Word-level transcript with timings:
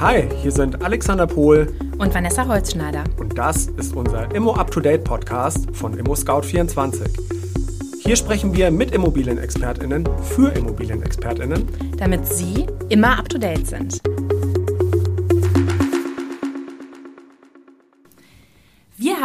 Hi, 0.00 0.28
hier 0.40 0.52
sind 0.52 0.80
Alexander 0.84 1.26
Pohl 1.26 1.74
und 1.98 2.14
Vanessa 2.14 2.46
Holzschneider. 2.46 3.02
Und 3.16 3.36
das 3.36 3.66
ist 3.66 3.96
unser 3.96 4.32
Immo 4.32 4.54
Up 4.54 4.70
to 4.70 4.78
Date 4.78 5.02
Podcast 5.02 5.66
von 5.72 5.98
Immo 5.98 6.14
Scout 6.14 6.42
24. 6.42 7.08
Hier 7.98 8.14
sprechen 8.14 8.54
wir 8.54 8.70
mit 8.70 8.92
Immobilienexpertinnen 8.92 10.08
für 10.22 10.50
Immobilienexpertinnen, 10.50 11.66
damit 11.96 12.28
Sie 12.28 12.64
immer 12.88 13.18
up 13.18 13.28
to 13.28 13.38
date 13.38 13.66
sind. 13.66 14.00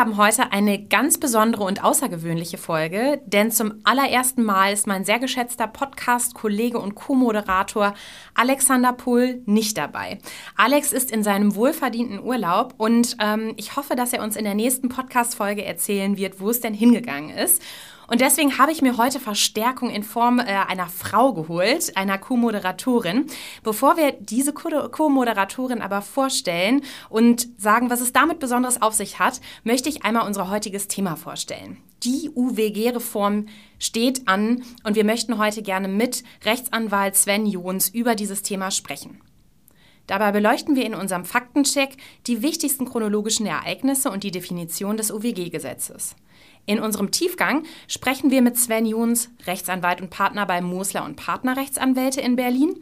Haben 0.03 0.17
heute 0.17 0.51
eine 0.51 0.83
ganz 0.83 1.17
besondere 1.17 1.63
und 1.63 1.81
außergewöhnliche 1.81 2.57
Folge, 2.57 3.21
denn 3.25 3.51
zum 3.51 3.75
allerersten 3.85 4.43
Mal 4.43 4.73
ist 4.73 4.85
mein 4.85 5.05
sehr 5.05 5.17
geschätzter 5.17 5.65
Podcast-Kollege 5.65 6.77
und 6.77 6.93
Co-Moderator 6.93 7.93
Alexander 8.33 8.91
Pohl 8.91 9.41
nicht 9.45 9.77
dabei. 9.77 10.17
Alex 10.57 10.91
ist 10.91 11.09
in 11.09 11.23
seinem 11.23 11.55
wohlverdienten 11.55 12.21
Urlaub 12.21 12.73
und 12.75 13.15
ähm, 13.21 13.53
ich 13.55 13.77
hoffe, 13.77 13.95
dass 13.95 14.11
er 14.11 14.23
uns 14.23 14.35
in 14.35 14.43
der 14.43 14.55
nächsten 14.55 14.89
Podcast-Folge 14.89 15.63
erzählen 15.63 16.17
wird, 16.17 16.41
wo 16.41 16.49
es 16.49 16.59
denn 16.59 16.73
hingegangen 16.73 17.29
ist. 17.29 17.61
Und 18.07 18.21
deswegen 18.21 18.57
habe 18.57 18.71
ich 18.71 18.81
mir 18.81 18.97
heute 18.97 19.19
Verstärkung 19.19 19.89
in 19.89 20.03
Form 20.03 20.39
äh, 20.39 20.43
einer 20.43 20.87
Frau 20.87 21.33
geholt, 21.33 21.95
einer 21.95 22.17
Co-Moderatorin. 22.17 23.25
Bevor 23.63 23.97
wir 23.97 24.13
diese 24.19 24.53
Co-Moderatorin 24.53 25.81
aber 25.81 26.01
vorstellen 26.01 26.81
und 27.09 27.47
sagen, 27.57 27.89
was 27.89 28.01
es 28.01 28.13
damit 28.13 28.39
Besonderes 28.39 28.81
auf 28.81 28.93
sich 28.93 29.19
hat, 29.19 29.39
möchte 29.63 29.89
ich 29.89 30.03
einmal 30.03 30.27
unser 30.27 30.49
heutiges 30.49 30.87
Thema 30.87 31.15
vorstellen. 31.15 31.77
Die 32.03 32.29
UWG-Reform 32.35 33.47
steht 33.79 34.27
an 34.27 34.63
und 34.83 34.95
wir 34.95 35.05
möchten 35.05 35.37
heute 35.37 35.61
gerne 35.61 35.87
mit 35.87 36.23
Rechtsanwalt 36.43 37.15
Sven 37.15 37.45
Jons 37.45 37.89
über 37.89 38.15
dieses 38.15 38.41
Thema 38.41 38.71
sprechen. 38.71 39.21
Dabei 40.07 40.33
beleuchten 40.33 40.75
wir 40.75 40.85
in 40.85 40.95
unserem 40.95 41.23
Faktencheck 41.23 41.95
die 42.27 42.41
wichtigsten 42.41 42.85
chronologischen 42.85 43.45
Ereignisse 43.45 44.11
und 44.11 44.23
die 44.23 44.31
Definition 44.31 44.97
des 44.97 45.11
UWG-Gesetzes. 45.11 46.15
In 46.65 46.79
unserem 46.79 47.11
Tiefgang 47.11 47.63
sprechen 47.87 48.31
wir 48.31 48.41
mit 48.41 48.57
Sven 48.57 48.85
Juns, 48.85 49.29
Rechtsanwalt 49.45 50.01
und 50.01 50.09
Partner 50.09 50.45
bei 50.45 50.61
Mosler 50.61 51.03
und 51.03 51.15
Partnerrechtsanwälte 51.15 52.21
in 52.21 52.35
Berlin. 52.35 52.75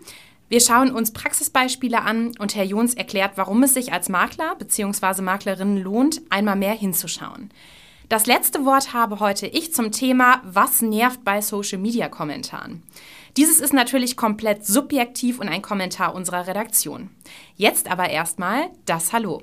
Wir 0.49 0.59
schauen 0.59 0.91
uns 0.91 1.13
Praxisbeispiele 1.13 2.01
an 2.01 2.33
und 2.37 2.55
Herr 2.55 2.65
Jons 2.65 2.93
erklärt, 2.93 3.33
warum 3.35 3.63
es 3.63 3.73
sich 3.73 3.93
als 3.93 4.09
Makler 4.09 4.55
bzw. 4.57 5.21
Maklerin 5.21 5.77
lohnt, 5.77 6.21
einmal 6.29 6.57
mehr 6.57 6.73
hinzuschauen. 6.73 7.51
Das 8.09 8.25
letzte 8.25 8.65
Wort 8.65 8.91
habe 8.91 9.21
heute 9.21 9.47
ich 9.47 9.73
zum 9.73 9.93
Thema 9.93 10.41
Was 10.43 10.81
nervt 10.81 11.23
bei 11.23 11.39
Social-Media-Kommentaren. 11.39 12.83
Dieses 13.37 13.61
ist 13.61 13.71
natürlich 13.71 14.17
komplett 14.17 14.65
subjektiv 14.65 15.39
und 15.39 15.47
ein 15.47 15.61
Kommentar 15.61 16.13
unserer 16.13 16.45
Redaktion. 16.45 17.09
Jetzt 17.55 17.89
aber 17.89 18.09
erstmal 18.09 18.69
das 18.85 19.13
Hallo. 19.13 19.41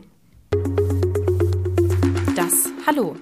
Das 2.36 2.68
Hallo. 2.86 3.16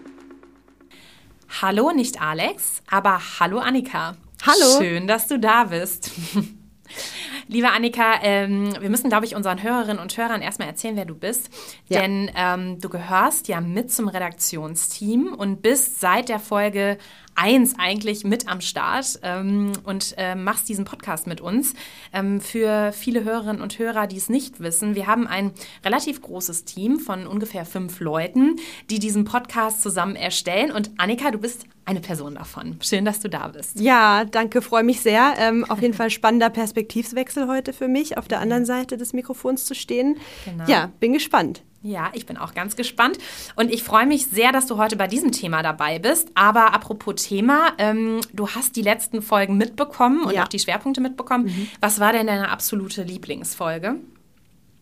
Hallo, 1.61 1.92
nicht 1.92 2.20
Alex, 2.20 2.83
aber 2.91 3.20
hallo 3.41 3.58
Annika. 3.58 4.16
Hallo. 4.44 4.78
Schön, 4.78 5.06
dass 5.06 5.28
du 5.28 5.39
da 5.39 5.64
bist. 5.64 6.11
Liebe 7.48 7.70
Annika, 7.70 8.20
ähm, 8.22 8.75
wir 8.80 8.91
müssen, 8.91 9.08
glaube 9.08 9.25
ich, 9.25 9.36
unseren 9.36 9.62
Hörerinnen 9.62 9.98
und 9.98 10.17
Hörern 10.17 10.42
erstmal 10.42 10.69
erzählen, 10.69 10.97
wer 10.97 11.05
du 11.05 11.14
bist. 11.14 11.48
Ja. 11.89 12.00
Denn 12.00 12.30
ähm, 12.34 12.80
du 12.80 12.89
gehörst 12.89 13.48
ja 13.48 13.61
mit 13.61 13.92
zum 13.92 14.08
Redaktionsteam 14.08 15.33
und 15.33 15.62
bist 15.62 16.00
seit 16.00 16.28
der 16.28 16.41
Folge 16.41 16.98
eins 17.37 17.75
eigentlich 17.79 18.25
mit 18.25 18.48
am 18.48 18.61
Start 18.61 19.20
ähm, 19.23 19.73
und 19.84 20.15
äh, 20.17 20.34
machst 20.34 20.69
diesen 20.69 20.84
Podcast 20.84 21.27
mit 21.27 21.41
uns. 21.41 21.75
Ähm, 22.12 22.41
für 22.41 22.92
viele 22.92 23.25
Hörerinnen 23.25 23.62
und 23.62 23.79
Hörer, 23.79 24.06
die 24.06 24.17
es 24.17 24.29
nicht 24.29 24.61
wissen, 24.61 24.95
wir 24.95 25.07
haben 25.07 25.27
ein 25.27 25.52
relativ 25.85 26.20
großes 26.23 26.64
Team 26.64 26.98
von 26.98 27.27
ungefähr 27.27 27.64
fünf 27.64 28.01
Leuten, 28.01 28.57
die 28.91 28.98
diesen 28.98 29.25
Podcast 29.25 29.83
zusammen 29.83 30.17
erstellen. 30.17 30.73
Und 30.73 30.91
Annika, 30.96 31.30
du 31.30 31.39
bist 31.39 31.67
eine 31.85 32.01
Person 32.01 32.35
davon. 32.35 32.79
Schön, 32.83 33.05
dass 33.05 33.20
du 33.20 33.29
da 33.29 33.48
bist. 33.48 33.79
Ja, 33.79 34.25
danke, 34.25 34.61
freue 34.61 34.83
mich 34.83 35.01
sehr. 35.01 35.35
Ähm, 35.39 35.64
auf 35.64 35.80
jeden 35.80 35.95
Fall 35.95 36.11
spannender 36.11 36.51
Perspektivwechsel 36.51 37.46
heute 37.46 37.73
für 37.73 37.89
mich, 37.89 38.19
auf 38.19 38.29
der 38.29 38.41
anderen 38.41 38.64
Seite 38.64 38.96
des 38.96 39.13
Mikrofons 39.13 39.67
zu 39.67 39.75
stehen. 39.75 40.17
Genau. 40.45 40.64
Ja, 40.67 40.91
bin 40.98 41.13
gespannt. 41.13 41.63
Ja, 41.86 42.11
ich 42.14 42.27
bin 42.27 42.36
auch 42.36 42.52
ganz 42.52 42.74
gespannt 42.74 43.19
und 43.55 43.70
ich 43.73 43.85
freue 43.85 44.07
mich 44.07 44.27
sehr, 44.27 44.51
dass 44.51 44.67
du 44.67 44.77
heute 44.77 44.97
bei 44.97 45.07
diesem 45.07 45.30
Thema 45.30 45.63
dabei 45.63 46.01
bist. 46.01 46.30
Aber 46.35 46.74
apropos 46.74 47.14
Thema, 47.23 47.74
ähm, 47.79 48.20
du 48.33 48.48
hast 48.48 48.74
die 48.74 48.83
letzten 48.83 49.23
Folgen 49.23 49.57
mitbekommen 49.57 50.25
und 50.25 50.35
ja. 50.35 50.42
auch 50.42 50.48
die 50.48 50.58
Schwerpunkte 50.58 51.01
mitbekommen. 51.01 51.45
Mhm. 51.45 51.69
Was 51.80 52.01
war 52.01 52.13
denn 52.13 52.27
deine 52.27 52.51
absolute 52.51 53.05
Lieblingsfolge? 53.05 54.01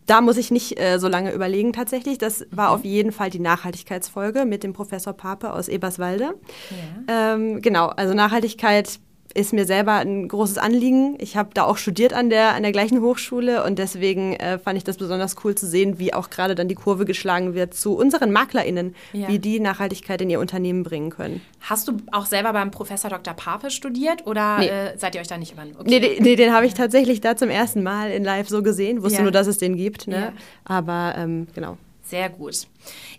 Da 0.06 0.22
muss 0.22 0.38
ich 0.38 0.50
nicht 0.50 0.80
äh, 0.80 0.98
so 0.98 1.08
lange 1.08 1.32
überlegen 1.32 1.74
tatsächlich. 1.74 2.16
Das 2.16 2.46
war 2.50 2.68
mhm. 2.68 2.74
auf 2.74 2.84
jeden 2.84 3.12
Fall 3.12 3.28
die 3.28 3.38
Nachhaltigkeitsfolge 3.38 4.46
mit 4.46 4.62
dem 4.62 4.72
Professor 4.72 5.12
Pape 5.12 5.52
aus 5.52 5.68
Eberswalde. 5.68 6.34
Ja. 7.08 7.34
Ähm, 7.34 7.60
genau, 7.60 7.88
also 7.88 8.14
Nachhaltigkeit 8.14 8.98
ist 9.34 9.52
mir 9.52 9.66
selber 9.66 9.94
ein 9.94 10.28
großes 10.28 10.58
Anliegen. 10.58 11.16
Ich 11.18 11.36
habe 11.36 11.50
da 11.52 11.64
auch 11.64 11.76
studiert 11.76 12.12
an 12.12 12.30
der, 12.30 12.54
an 12.54 12.62
der 12.62 12.72
gleichen 12.72 13.00
Hochschule 13.00 13.64
und 13.64 13.78
deswegen 13.78 14.34
äh, 14.34 14.58
fand 14.58 14.78
ich 14.78 14.84
das 14.84 14.96
besonders 14.96 15.36
cool 15.44 15.54
zu 15.54 15.66
sehen, 15.66 15.98
wie 15.98 16.14
auch 16.14 16.30
gerade 16.30 16.54
dann 16.54 16.68
die 16.68 16.76
Kurve 16.76 17.04
geschlagen 17.04 17.54
wird 17.54 17.74
zu 17.74 17.96
unseren 17.96 18.30
MaklerInnen, 18.30 18.94
ja. 19.12 19.28
wie 19.28 19.40
die 19.40 19.58
Nachhaltigkeit 19.58 20.20
in 20.20 20.30
ihr 20.30 20.38
Unternehmen 20.38 20.84
bringen 20.84 21.10
können. 21.10 21.40
Hast 21.60 21.88
du 21.88 21.96
auch 22.12 22.26
selber 22.26 22.52
beim 22.52 22.70
Professor 22.70 23.10
Dr. 23.10 23.34
Pape 23.34 23.70
studiert 23.70 24.26
oder 24.26 24.58
nee. 24.58 24.68
äh, 24.68 24.98
seid 24.98 25.16
ihr 25.16 25.20
euch 25.20 25.28
da 25.28 25.36
nicht 25.36 25.52
über? 25.52 25.62
Okay. 25.62 26.00
Nee, 26.00 26.18
nee, 26.20 26.36
den 26.36 26.52
habe 26.52 26.66
ich 26.66 26.74
tatsächlich 26.74 27.20
da 27.20 27.36
zum 27.36 27.50
ersten 27.50 27.82
Mal 27.82 28.12
in 28.12 28.22
live 28.22 28.48
so 28.48 28.62
gesehen. 28.62 29.02
Wusste 29.02 29.18
ja. 29.18 29.22
nur, 29.22 29.32
dass 29.32 29.48
es 29.48 29.58
den 29.58 29.76
gibt. 29.76 30.06
Ne? 30.06 30.16
Ja. 30.16 30.32
Aber 30.64 31.14
ähm, 31.16 31.48
genau. 31.54 31.76
Sehr 32.04 32.28
gut. 32.28 32.66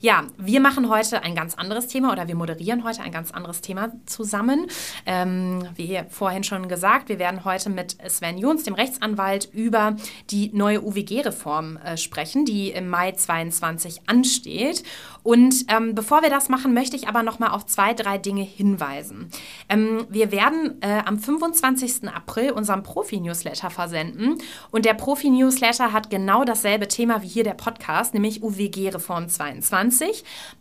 Ja, 0.02 0.26
wir 0.38 0.60
machen 0.60 0.90
heute 0.90 1.24
ein 1.24 1.36
ganz 1.36 1.56
anderes 1.56 1.88
Thema 1.88 2.12
oder 2.12 2.28
wir 2.28 2.36
moderieren 2.36 2.84
heute 2.84 3.02
ein 3.02 3.12
ganz 3.12 3.32
anderes 3.32 3.62
Thema 3.62 3.92
zusammen. 4.06 4.68
Ähm, 5.06 5.68
wie 5.76 6.00
vorhin 6.10 6.44
schon 6.44 6.68
gesagt, 6.68 7.10
wir 7.10 7.20
werden 7.20 7.46
heute 7.46 7.70
mit 7.70 7.98
Sven 8.08 8.38
Jons, 8.38 8.64
dem 8.64 8.74
Rechtsanwalt, 8.74 9.50
über 9.54 9.96
die 10.30 10.52
neue 10.54 10.84
UWG-Reform 10.84 11.78
äh, 11.78 11.98
sprechen, 11.98 12.46
die 12.46 12.70
im 12.70 12.90
Mai 12.90 13.14
22 13.14 14.02
ansteht. 14.08 14.84
Und 15.24 15.66
ähm, 15.70 15.96
bevor 15.96 16.22
wir 16.22 16.30
das 16.30 16.50
machen, 16.50 16.74
möchte 16.74 16.96
ich 16.96 17.08
aber 17.08 17.24
noch 17.24 17.40
mal 17.40 17.50
auf 17.50 17.66
zwei, 17.66 17.94
drei 17.94 18.18
Dinge 18.20 18.44
hinweisen. 18.44 19.32
Ähm, 19.70 20.06
wir 20.10 20.32
werden 20.32 20.82
äh, 20.82 21.02
am 21.06 21.18
25. 21.18 22.08
April 22.14 22.52
unseren 22.52 22.84
Profi-Newsletter 22.84 23.70
versenden 23.70 24.38
und 24.70 24.86
der 24.86 24.94
Profi-Newsletter 24.94 25.94
hat 25.94 26.10
genau 26.10 26.44
dasselbe 26.44 26.88
Thema 26.88 27.24
wie 27.24 27.28
hier 27.28 27.44
der 27.44 27.56
Podcast, 27.56 28.14
nämlich 28.14 28.44
UWG-Reform 28.44 29.30
22. 29.30 29.55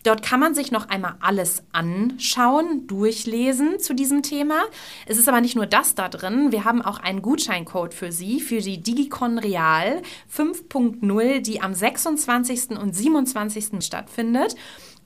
Dort 0.02 0.22
kann 0.22 0.40
man 0.40 0.54
sich 0.54 0.70
noch 0.70 0.88
einmal 0.88 1.16
alles 1.20 1.62
anschauen, 1.72 2.86
durchlesen 2.86 3.78
zu 3.80 3.94
diesem 3.94 4.22
Thema. 4.22 4.62
Es 5.06 5.18
ist 5.18 5.28
aber 5.28 5.40
nicht 5.40 5.56
nur 5.56 5.66
das 5.66 5.94
da 5.94 6.08
drin, 6.08 6.52
wir 6.52 6.64
haben 6.64 6.82
auch 6.82 6.98
einen 6.98 7.22
Gutscheincode 7.22 7.94
für 7.94 8.12
Sie, 8.12 8.40
für 8.40 8.60
die 8.60 8.82
Digicon 8.82 9.38
Real 9.38 10.02
5.0, 10.34 11.40
die 11.40 11.60
am 11.60 11.74
26. 11.74 12.70
und 12.70 12.94
27. 12.94 13.84
stattfindet. 13.84 14.54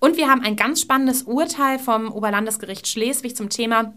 Und 0.00 0.16
wir 0.16 0.28
haben 0.28 0.42
ein 0.42 0.56
ganz 0.56 0.80
spannendes 0.80 1.22
Urteil 1.22 1.78
vom 1.78 2.12
Oberlandesgericht 2.12 2.86
Schleswig 2.86 3.36
zum 3.36 3.48
Thema 3.48 3.92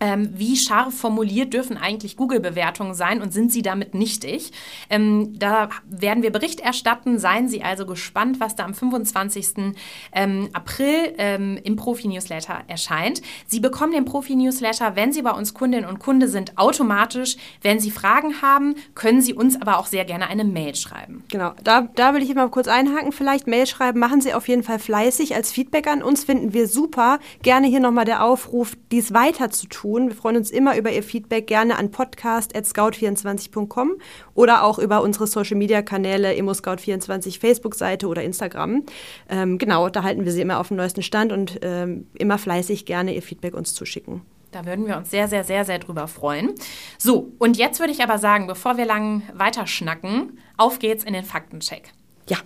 ähm, 0.00 0.30
wie 0.32 0.56
scharf 0.56 0.94
formuliert 0.94 1.52
dürfen 1.52 1.76
eigentlich 1.76 2.16
Google-Bewertungen 2.16 2.94
sein 2.94 3.20
und 3.20 3.32
sind 3.32 3.52
sie 3.52 3.60
damit 3.60 3.94
nichtig? 3.94 4.52
Ähm, 4.88 5.38
da 5.38 5.68
werden 5.84 6.22
wir 6.22 6.32
Bericht 6.32 6.60
erstatten. 6.60 7.18
Seien 7.18 7.48
Sie 7.48 7.62
also 7.62 7.84
gespannt, 7.84 8.40
was 8.40 8.56
da 8.56 8.64
am 8.64 8.72
25. 8.72 9.74
Ähm, 10.12 10.48
April 10.54 11.14
ähm, 11.18 11.58
im 11.62 11.76
Profi-Newsletter 11.76 12.62
erscheint. 12.66 13.20
Sie 13.46 13.60
bekommen 13.60 13.92
den 13.92 14.06
Profi-Newsletter, 14.06 14.96
wenn 14.96 15.12
Sie 15.12 15.22
bei 15.22 15.32
uns 15.32 15.52
Kundin 15.52 15.84
und 15.84 15.98
Kunde 15.98 16.28
sind, 16.28 16.56
automatisch. 16.56 17.36
Wenn 17.60 17.78
Sie 17.78 17.90
Fragen 17.90 18.40
haben, 18.40 18.76
können 18.94 19.20
Sie 19.20 19.34
uns 19.34 19.60
aber 19.60 19.78
auch 19.78 19.86
sehr 19.86 20.06
gerne 20.06 20.28
eine 20.28 20.44
Mail 20.44 20.74
schreiben. 20.74 21.24
Genau, 21.30 21.52
da, 21.62 21.88
da 21.94 22.14
will 22.14 22.22
ich 22.22 22.30
immer 22.30 22.48
kurz 22.48 22.68
einhaken. 22.68 23.12
Vielleicht 23.12 23.46
Mail 23.46 23.66
schreiben, 23.66 24.00
machen 24.00 24.22
Sie 24.22 24.32
auf 24.32 24.48
jeden 24.48 24.62
Fall 24.62 24.78
fleißig. 24.78 25.34
Als 25.34 25.52
Feedback 25.52 25.86
an 25.86 26.02
uns 26.02 26.24
finden 26.24 26.54
wir 26.54 26.68
super. 26.68 27.18
Gerne 27.42 27.66
hier 27.66 27.80
nochmal 27.80 28.06
der 28.06 28.24
Aufruf, 28.24 28.76
dies 28.90 29.12
weiter 29.12 29.50
zu 29.50 29.66
tun 29.66 29.89
tun. 29.90 30.08
Wir 30.08 30.16
freuen 30.16 30.36
uns 30.36 30.50
immer 30.50 30.76
über 30.76 30.92
Ihr 30.92 31.02
Feedback, 31.02 31.46
gerne 31.46 31.76
an 31.76 31.90
podcast.scout24.com 31.90 33.96
oder 34.34 34.64
auch 34.64 34.78
über 34.78 35.02
unsere 35.02 35.26
Social-Media-Kanäle 35.26 36.34
ImmoScout24 36.34 37.40
Facebook-Seite 37.40 38.06
oder 38.06 38.22
Instagram. 38.22 38.84
Ähm, 39.28 39.58
genau, 39.58 39.88
da 39.88 40.02
halten 40.02 40.24
wir 40.24 40.32
Sie 40.32 40.40
immer 40.40 40.60
auf 40.60 40.68
dem 40.68 40.76
neuesten 40.76 41.02
Stand 41.02 41.32
und 41.32 41.58
ähm, 41.62 42.06
immer 42.14 42.38
fleißig 42.38 42.86
gerne 42.86 43.14
Ihr 43.14 43.22
Feedback 43.22 43.54
uns 43.54 43.74
zuschicken. 43.74 44.22
Da 44.52 44.66
würden 44.66 44.86
wir 44.86 44.96
uns 44.96 45.10
sehr, 45.10 45.28
sehr, 45.28 45.44
sehr, 45.44 45.64
sehr 45.64 45.78
drüber 45.78 46.08
freuen. 46.08 46.54
So, 46.98 47.32
und 47.38 47.56
jetzt 47.56 47.78
würde 47.78 47.92
ich 47.92 48.02
aber 48.02 48.18
sagen, 48.18 48.48
bevor 48.48 48.76
wir 48.76 48.84
lang 48.84 49.22
weiterschnacken, 49.32 50.38
auf 50.56 50.80
geht's 50.80 51.04
in 51.04 51.12
den 51.12 51.24
Faktencheck. 51.24 51.92
Ja. 52.28 52.38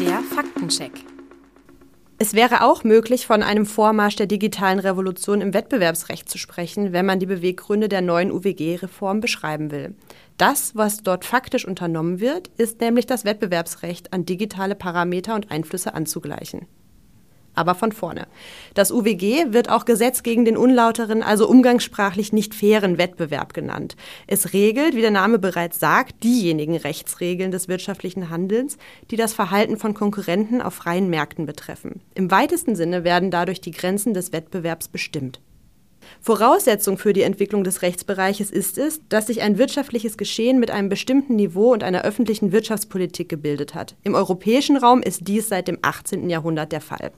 Der 0.00 0.20
Faktencheck. 0.34 1.13
Es 2.24 2.32
wäre 2.32 2.62
auch 2.62 2.84
möglich, 2.84 3.26
von 3.26 3.42
einem 3.42 3.66
Vormarsch 3.66 4.16
der 4.16 4.26
digitalen 4.26 4.78
Revolution 4.78 5.42
im 5.42 5.52
Wettbewerbsrecht 5.52 6.26
zu 6.26 6.38
sprechen, 6.38 6.94
wenn 6.94 7.04
man 7.04 7.20
die 7.20 7.26
Beweggründe 7.26 7.86
der 7.86 8.00
neuen 8.00 8.32
UWG-Reform 8.32 9.20
beschreiben 9.20 9.70
will. 9.70 9.94
Das, 10.38 10.74
was 10.74 11.02
dort 11.02 11.26
faktisch 11.26 11.68
unternommen 11.68 12.20
wird, 12.20 12.48
ist 12.56 12.80
nämlich 12.80 13.04
das 13.04 13.26
Wettbewerbsrecht 13.26 14.14
an 14.14 14.24
digitale 14.24 14.74
Parameter 14.74 15.34
und 15.34 15.50
Einflüsse 15.50 15.92
anzugleichen 15.92 16.66
aber 17.54 17.74
von 17.74 17.92
vorne. 17.92 18.26
Das 18.74 18.90
UWG 18.90 19.52
wird 19.52 19.70
auch 19.70 19.84
Gesetz 19.84 20.22
gegen 20.22 20.44
den 20.44 20.56
unlauteren, 20.56 21.22
also 21.22 21.48
umgangssprachlich 21.48 22.32
nicht 22.32 22.54
fairen 22.54 22.98
Wettbewerb 22.98 23.54
genannt. 23.54 23.96
Es 24.26 24.52
regelt, 24.52 24.94
wie 24.94 25.00
der 25.00 25.10
Name 25.10 25.38
bereits 25.38 25.78
sagt, 25.80 26.22
diejenigen 26.22 26.76
Rechtsregeln 26.76 27.50
des 27.50 27.68
wirtschaftlichen 27.68 28.30
Handelns, 28.30 28.76
die 29.10 29.16
das 29.16 29.34
Verhalten 29.34 29.76
von 29.76 29.94
Konkurrenten 29.94 30.60
auf 30.60 30.74
freien 30.74 31.08
Märkten 31.10 31.46
betreffen. 31.46 32.00
Im 32.14 32.30
weitesten 32.30 32.76
Sinne 32.76 33.04
werden 33.04 33.30
dadurch 33.30 33.60
die 33.60 33.70
Grenzen 33.70 34.14
des 34.14 34.32
Wettbewerbs 34.32 34.88
bestimmt. 34.88 35.40
Voraussetzung 36.20 36.98
für 36.98 37.12
die 37.12 37.22
Entwicklung 37.22 37.64
des 37.64 37.82
Rechtsbereiches 37.82 38.50
ist 38.50 38.78
es, 38.78 39.00
dass 39.08 39.26
sich 39.26 39.42
ein 39.42 39.58
wirtschaftliches 39.58 40.16
Geschehen 40.16 40.58
mit 40.58 40.70
einem 40.70 40.88
bestimmten 40.88 41.36
Niveau 41.36 41.72
und 41.72 41.82
einer 41.82 42.02
öffentlichen 42.02 42.52
Wirtschaftspolitik 42.52 43.28
gebildet 43.28 43.74
hat. 43.74 43.96
Im 44.02 44.14
europäischen 44.14 44.76
Raum 44.76 45.02
ist 45.02 45.28
dies 45.28 45.48
seit 45.48 45.68
dem 45.68 45.78
18. 45.82 46.30
Jahrhundert 46.30 46.72
der 46.72 46.80
Fall. 46.80 47.12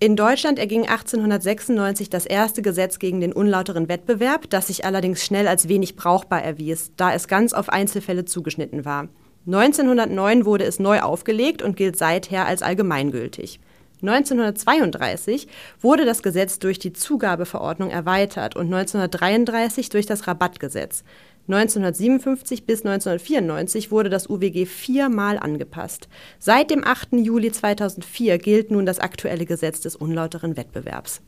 In 0.00 0.14
Deutschland 0.14 0.60
erging 0.60 0.82
1896 0.82 2.08
das 2.08 2.24
erste 2.24 2.62
Gesetz 2.62 3.00
gegen 3.00 3.20
den 3.20 3.32
unlauteren 3.32 3.88
Wettbewerb, 3.88 4.48
das 4.48 4.68
sich 4.68 4.84
allerdings 4.84 5.24
schnell 5.24 5.48
als 5.48 5.68
wenig 5.68 5.96
brauchbar 5.96 6.40
erwies, 6.40 6.92
da 6.96 7.12
es 7.12 7.26
ganz 7.26 7.52
auf 7.52 7.68
Einzelfälle 7.68 8.24
zugeschnitten 8.24 8.84
war. 8.84 9.08
1909 9.46 10.44
wurde 10.44 10.64
es 10.64 10.78
neu 10.78 11.00
aufgelegt 11.00 11.62
und 11.62 11.76
gilt 11.76 11.96
seither 11.96 12.46
als 12.46 12.62
allgemeingültig. 12.62 13.58
1932 14.02 15.48
wurde 15.80 16.04
das 16.04 16.22
Gesetz 16.22 16.58
durch 16.58 16.78
die 16.78 16.92
Zugabeverordnung 16.92 17.90
erweitert 17.90 18.56
und 18.56 18.66
1933 18.66 19.88
durch 19.88 20.06
das 20.06 20.26
Rabattgesetz. 20.26 21.04
1957 21.48 22.66
bis 22.66 22.84
1994 22.84 23.90
wurde 23.90 24.10
das 24.10 24.28
UWG 24.28 24.66
viermal 24.66 25.38
angepasst. 25.38 26.08
Seit 26.38 26.70
dem 26.70 26.84
8. 26.84 27.14
Juli 27.14 27.50
2004 27.50 28.36
gilt 28.38 28.70
nun 28.70 28.84
das 28.84 28.98
aktuelle 28.98 29.46
Gesetz 29.46 29.80
des 29.80 29.96
unlauteren 29.96 30.58
Wettbewerbs. 30.58 31.22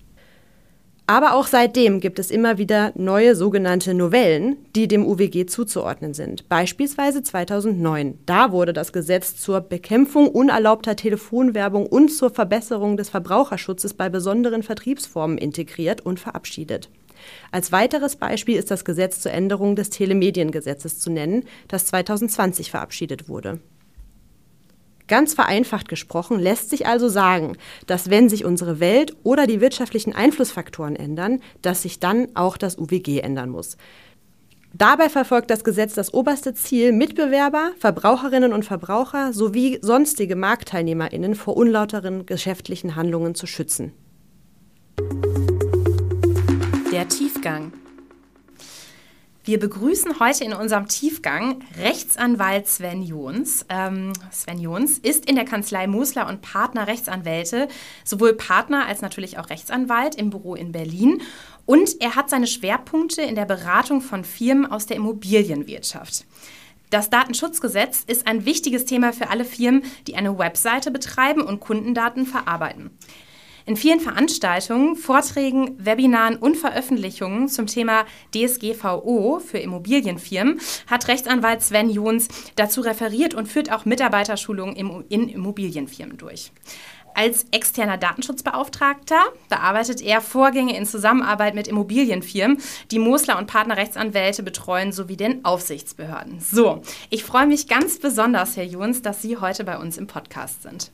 Aber 1.06 1.35
auch 1.35 1.47
seitdem 1.47 2.00
gibt 2.00 2.19
es 2.19 2.31
immer 2.31 2.58
wieder 2.58 2.93
neue 2.94 3.35
sogenannte 3.35 3.94
Novellen, 3.94 4.56
die 4.76 4.87
dem 4.87 5.05
UWG 5.05 5.47
zuzuordnen 5.47 6.14
sind. 6.14 6.49
Beispielsweise 6.49 7.23
2009. 7.23 8.19
Da 8.26 8.52
wurde 8.52 8.73
das 8.73 8.93
Gesetz 8.93 9.37
zur 9.37 9.61
Bekämpfung 9.61 10.29
unerlaubter 10.29 10.94
Telefonwerbung 10.94 11.87
und 11.87 12.11
zur 12.11 12.31
Verbesserung 12.31 12.97
des 12.97 13.08
Verbraucherschutzes 13.08 13.94
bei 13.94 14.08
besonderen 14.08 14.62
Vertriebsformen 14.62 15.37
integriert 15.37 16.00
und 16.00 16.20
verabschiedet. 16.20 16.88
Als 17.50 17.73
weiteres 17.73 18.17
Beispiel 18.17 18.56
ist 18.56 18.70
das 18.70 18.85
Gesetz 18.85 19.20
zur 19.20 19.32
Änderung 19.32 19.76
des 19.76 19.91
Telemediengesetzes 19.91 21.00
zu 21.00 21.11
nennen, 21.11 21.44
das 21.69 21.87
2020 21.87 22.70
verabschiedet 22.70 23.29
wurde. 23.29 23.61
Ganz 25.11 25.35
vereinfacht 25.35 25.89
gesprochen 25.89 26.39
lässt 26.39 26.71
sich 26.71 26.87
also 26.87 27.09
sagen, 27.09 27.57
dass 27.89 28.11
wenn 28.11 28.29
sich 28.29 28.45
unsere 28.45 28.79
Welt 28.79 29.17
oder 29.25 29.49
die 29.49 29.61
wirtschaftlichen 29.61 30.15
Einflussfaktoren 30.15 30.95
ändern, 30.95 31.41
dass 31.62 31.83
sich 31.83 31.99
dann 31.99 32.29
auch 32.35 32.57
das 32.57 32.79
UWG 32.79 33.19
ändern 33.19 33.51
muss. 33.51 33.77
Dabei 34.73 35.09
verfolgt 35.09 35.51
das 35.51 35.65
Gesetz 35.65 35.95
das 35.95 36.15
oberste 36.15 36.55
Ziel, 36.55 36.93
Mitbewerber, 36.93 37.73
Verbraucherinnen 37.81 38.53
und 38.53 38.65
Verbraucher 38.65 39.33
sowie 39.33 39.81
sonstige 39.83 40.37
Marktteilnehmerinnen 40.37 41.35
vor 41.35 41.57
unlauteren 41.57 42.25
geschäftlichen 42.25 42.95
Handlungen 42.95 43.35
zu 43.35 43.49
schützen. 43.49 43.93
Der 46.93 47.09
Tiefgang. 47.09 47.73
Wir 49.50 49.58
begrüßen 49.58 50.20
heute 50.20 50.44
in 50.44 50.52
unserem 50.52 50.87
Tiefgang 50.87 51.64
Rechtsanwalt 51.76 52.69
Sven 52.69 53.02
Jons. 53.02 53.67
Ähm, 53.69 54.12
Sven 54.31 54.61
Jons 54.61 54.97
ist 54.99 55.29
in 55.29 55.35
der 55.35 55.44
Kanzlei 55.44 55.88
Musler 55.88 56.29
und 56.29 56.41
Partner 56.41 56.87
Rechtsanwälte, 56.87 57.67
sowohl 58.05 58.35
Partner 58.35 58.87
als 58.87 59.02
natürlich 59.02 59.38
auch 59.38 59.50
Rechtsanwalt 59.50 60.14
im 60.14 60.31
Büro 60.31 60.55
in 60.55 60.70
Berlin. 60.70 61.20
Und 61.67 62.00
er 62.00 62.14
hat 62.14 62.31
seine 62.31 62.47
Schwerpunkte 62.47 63.23
in 63.23 63.35
der 63.35 63.44
Beratung 63.44 64.02
von 64.02 64.23
Firmen 64.23 64.70
aus 64.70 64.87
der 64.87 64.99
Immobilienwirtschaft. 64.99 66.26
Das 66.91 67.11
Datenschutzgesetz 67.11 68.05
ist 68.06 68.29
ein 68.29 68.44
wichtiges 68.44 68.85
Thema 68.85 69.12
für 69.12 69.31
alle 69.31 69.44
Firmen, 69.44 69.82
die 70.06 70.14
eine 70.14 70.38
Webseite 70.38 70.93
betreiben 70.93 71.43
und 71.43 71.58
Kundendaten 71.58 72.25
verarbeiten. 72.25 72.93
In 73.71 73.77
vielen 73.77 74.01
Veranstaltungen, 74.01 74.97
Vorträgen, 74.97 75.77
Webinaren 75.79 76.35
und 76.39 76.57
Veröffentlichungen 76.57 77.49
zum 77.49 77.69
Thema 77.69 78.05
DSGVO 78.35 79.39
für 79.39 79.59
Immobilienfirmen 79.59 80.61
hat 80.89 81.07
Rechtsanwalt 81.07 81.63
Sven 81.63 81.89
Jons 81.89 82.27
dazu 82.57 82.81
referiert 82.81 83.33
und 83.33 83.47
führt 83.47 83.71
auch 83.71 83.85
Mitarbeiterschulungen 83.85 84.75
in 85.09 85.29
Immobilienfirmen 85.29 86.17
durch. 86.17 86.51
Als 87.15 87.47
externer 87.53 87.97
Datenschutzbeauftragter 87.97 89.21
bearbeitet 89.49 90.01
er 90.01 90.21
Vorgänge 90.21 90.77
in 90.77 90.85
Zusammenarbeit 90.85 91.55
mit 91.55 91.69
Immobilienfirmen, 91.69 92.61
die 92.91 92.99
Mosler 92.99 93.39
und 93.39 93.47
Partnerrechtsanwälte 93.47 94.43
betreuen, 94.43 94.91
sowie 94.91 95.17
den 95.17 95.45
Aufsichtsbehörden. 95.45 96.41
So, 96.41 96.83
ich 97.09 97.23
freue 97.23 97.47
mich 97.47 97.69
ganz 97.69 98.01
besonders, 98.01 98.57
Herr 98.57 98.65
Jons, 98.65 99.01
dass 99.03 99.23
Sie 99.23 99.37
heute 99.37 99.63
bei 99.63 99.79
uns 99.79 99.97
im 99.97 100.09
Podcast 100.09 100.65
sind. 100.65 100.91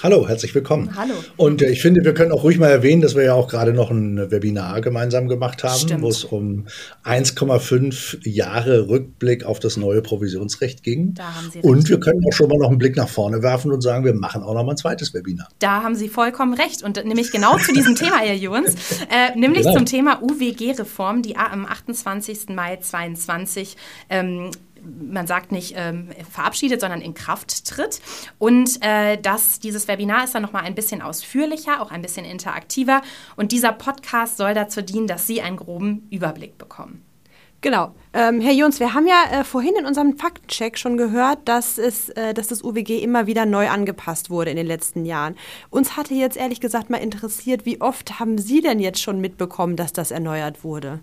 Hallo, 0.00 0.28
herzlich 0.28 0.54
willkommen. 0.54 0.94
Hallo. 0.94 1.14
Und 1.36 1.60
äh, 1.60 1.70
ich 1.70 1.82
finde, 1.82 2.04
wir 2.04 2.14
können 2.14 2.30
auch 2.30 2.44
ruhig 2.44 2.56
mal 2.58 2.68
erwähnen, 2.68 3.02
dass 3.02 3.16
wir 3.16 3.24
ja 3.24 3.34
auch 3.34 3.48
gerade 3.48 3.72
noch 3.72 3.90
ein 3.90 4.30
Webinar 4.30 4.80
gemeinsam 4.80 5.26
gemacht 5.26 5.64
haben, 5.64 6.02
wo 6.02 6.08
es 6.08 6.22
um 6.22 6.66
1,5 7.04 8.18
Jahre 8.28 8.88
Rückblick 8.88 9.42
auf 9.42 9.58
das 9.58 9.76
neue 9.76 10.00
Provisionsrecht 10.00 10.84
ging. 10.84 11.14
Da 11.14 11.34
haben 11.34 11.50
Sie 11.50 11.58
recht. 11.58 11.64
Und 11.64 11.88
wir 11.88 11.98
können 11.98 12.20
auch 12.28 12.32
schon 12.32 12.48
mal 12.48 12.58
noch 12.58 12.68
einen 12.68 12.78
Blick 12.78 12.96
nach 12.96 13.08
vorne 13.08 13.42
werfen 13.42 13.72
und 13.72 13.80
sagen, 13.80 14.04
wir 14.04 14.14
machen 14.14 14.44
auch 14.44 14.54
noch 14.54 14.62
mal 14.62 14.74
ein 14.74 14.76
zweites 14.76 15.14
Webinar. 15.14 15.48
Da 15.58 15.82
haben 15.82 15.96
Sie 15.96 16.08
vollkommen 16.08 16.54
recht. 16.54 16.84
Und 16.84 17.04
nämlich 17.04 17.32
genau 17.32 17.58
zu 17.58 17.72
diesem 17.72 17.94
Thema, 17.96 18.18
Herr 18.18 18.36
Jons, 18.36 18.76
äh, 19.10 19.36
nämlich 19.36 19.62
genau. 19.62 19.78
zum 19.78 19.86
Thema 19.86 20.22
UWG-Reform, 20.22 21.22
die 21.22 21.36
am 21.36 21.66
28. 21.66 22.50
Mai 22.50 22.76
2022 22.76 23.76
ähm, 24.10 24.52
man 25.00 25.26
sagt 25.26 25.52
nicht 25.52 25.74
ähm, 25.76 26.10
verabschiedet, 26.30 26.80
sondern 26.80 27.00
in 27.00 27.14
Kraft 27.14 27.66
tritt. 27.66 28.00
Und 28.38 28.78
äh, 28.82 29.18
das, 29.20 29.60
dieses 29.60 29.88
Webinar 29.88 30.24
ist 30.24 30.34
dann 30.34 30.42
nochmal 30.42 30.64
ein 30.64 30.74
bisschen 30.74 31.02
ausführlicher, 31.02 31.80
auch 31.80 31.90
ein 31.90 32.02
bisschen 32.02 32.24
interaktiver. 32.24 33.02
Und 33.36 33.52
dieser 33.52 33.72
Podcast 33.72 34.36
soll 34.36 34.54
dazu 34.54 34.82
dienen, 34.82 35.06
dass 35.06 35.26
Sie 35.26 35.40
einen 35.42 35.56
groben 35.56 36.06
Überblick 36.10 36.58
bekommen. 36.58 37.04
Genau. 37.60 37.92
Ähm, 38.12 38.40
Herr 38.40 38.52
Jons, 38.52 38.78
wir 38.78 38.94
haben 38.94 39.08
ja 39.08 39.40
äh, 39.40 39.44
vorhin 39.44 39.74
in 39.76 39.84
unserem 39.84 40.16
Faktencheck 40.16 40.78
schon 40.78 40.96
gehört, 40.96 41.40
dass, 41.46 41.76
es, 41.76 42.08
äh, 42.10 42.32
dass 42.32 42.46
das 42.46 42.62
UWG 42.62 43.02
immer 43.02 43.26
wieder 43.26 43.46
neu 43.46 43.68
angepasst 43.68 44.30
wurde 44.30 44.50
in 44.50 44.56
den 44.56 44.66
letzten 44.66 45.04
Jahren. 45.04 45.34
Uns 45.68 45.96
hatte 45.96 46.14
jetzt 46.14 46.36
ehrlich 46.36 46.60
gesagt 46.60 46.88
mal 46.88 46.98
interessiert, 46.98 47.66
wie 47.66 47.80
oft 47.80 48.20
haben 48.20 48.38
Sie 48.38 48.60
denn 48.60 48.78
jetzt 48.78 49.02
schon 49.02 49.20
mitbekommen, 49.20 49.74
dass 49.74 49.92
das 49.92 50.12
erneuert 50.12 50.62
wurde? 50.62 51.00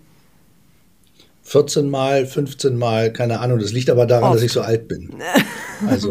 14 1.46 1.88
Mal, 1.88 2.26
15 2.26 2.76
Mal, 2.76 3.12
keine 3.12 3.38
Ahnung. 3.38 3.60
Das 3.60 3.72
liegt 3.72 3.88
aber 3.88 4.04
daran, 4.04 4.30
Oft. 4.30 4.36
dass 4.36 4.42
ich 4.42 4.52
so 4.52 4.60
alt 4.62 4.88
bin. 4.88 5.10
Also, 5.86 6.10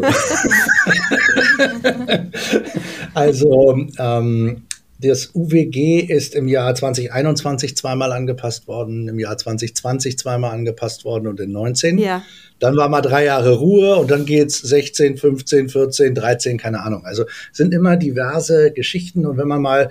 also 3.14 3.76
ähm, 3.98 4.62
das 5.00 5.30
UWG 5.34 6.02
ist 6.08 6.36
im 6.36 6.46
Jahr 6.46 6.72
2021 6.72 7.76
zweimal 7.76 8.12
angepasst 8.12 8.68
worden, 8.68 9.08
im 9.08 9.18
Jahr 9.18 9.36
2020 9.36 10.16
zweimal 10.18 10.52
angepasst 10.52 11.04
worden 11.04 11.26
und 11.26 11.40
in 11.40 11.50
19. 11.50 11.98
Ja. 11.98 12.22
Dann 12.60 12.76
war 12.76 12.88
mal 12.88 13.00
drei 13.00 13.24
Jahre 13.24 13.54
Ruhe 13.54 13.96
und 13.96 14.08
dann 14.12 14.24
geht's 14.24 14.60
16, 14.60 15.16
15, 15.16 15.68
14, 15.68 16.14
13, 16.14 16.58
keine 16.58 16.84
Ahnung. 16.84 17.04
Also 17.04 17.24
sind 17.50 17.74
immer 17.74 17.96
diverse 17.96 18.70
Geschichten 18.70 19.26
und 19.26 19.36
wenn 19.36 19.48
man 19.48 19.62
mal 19.62 19.90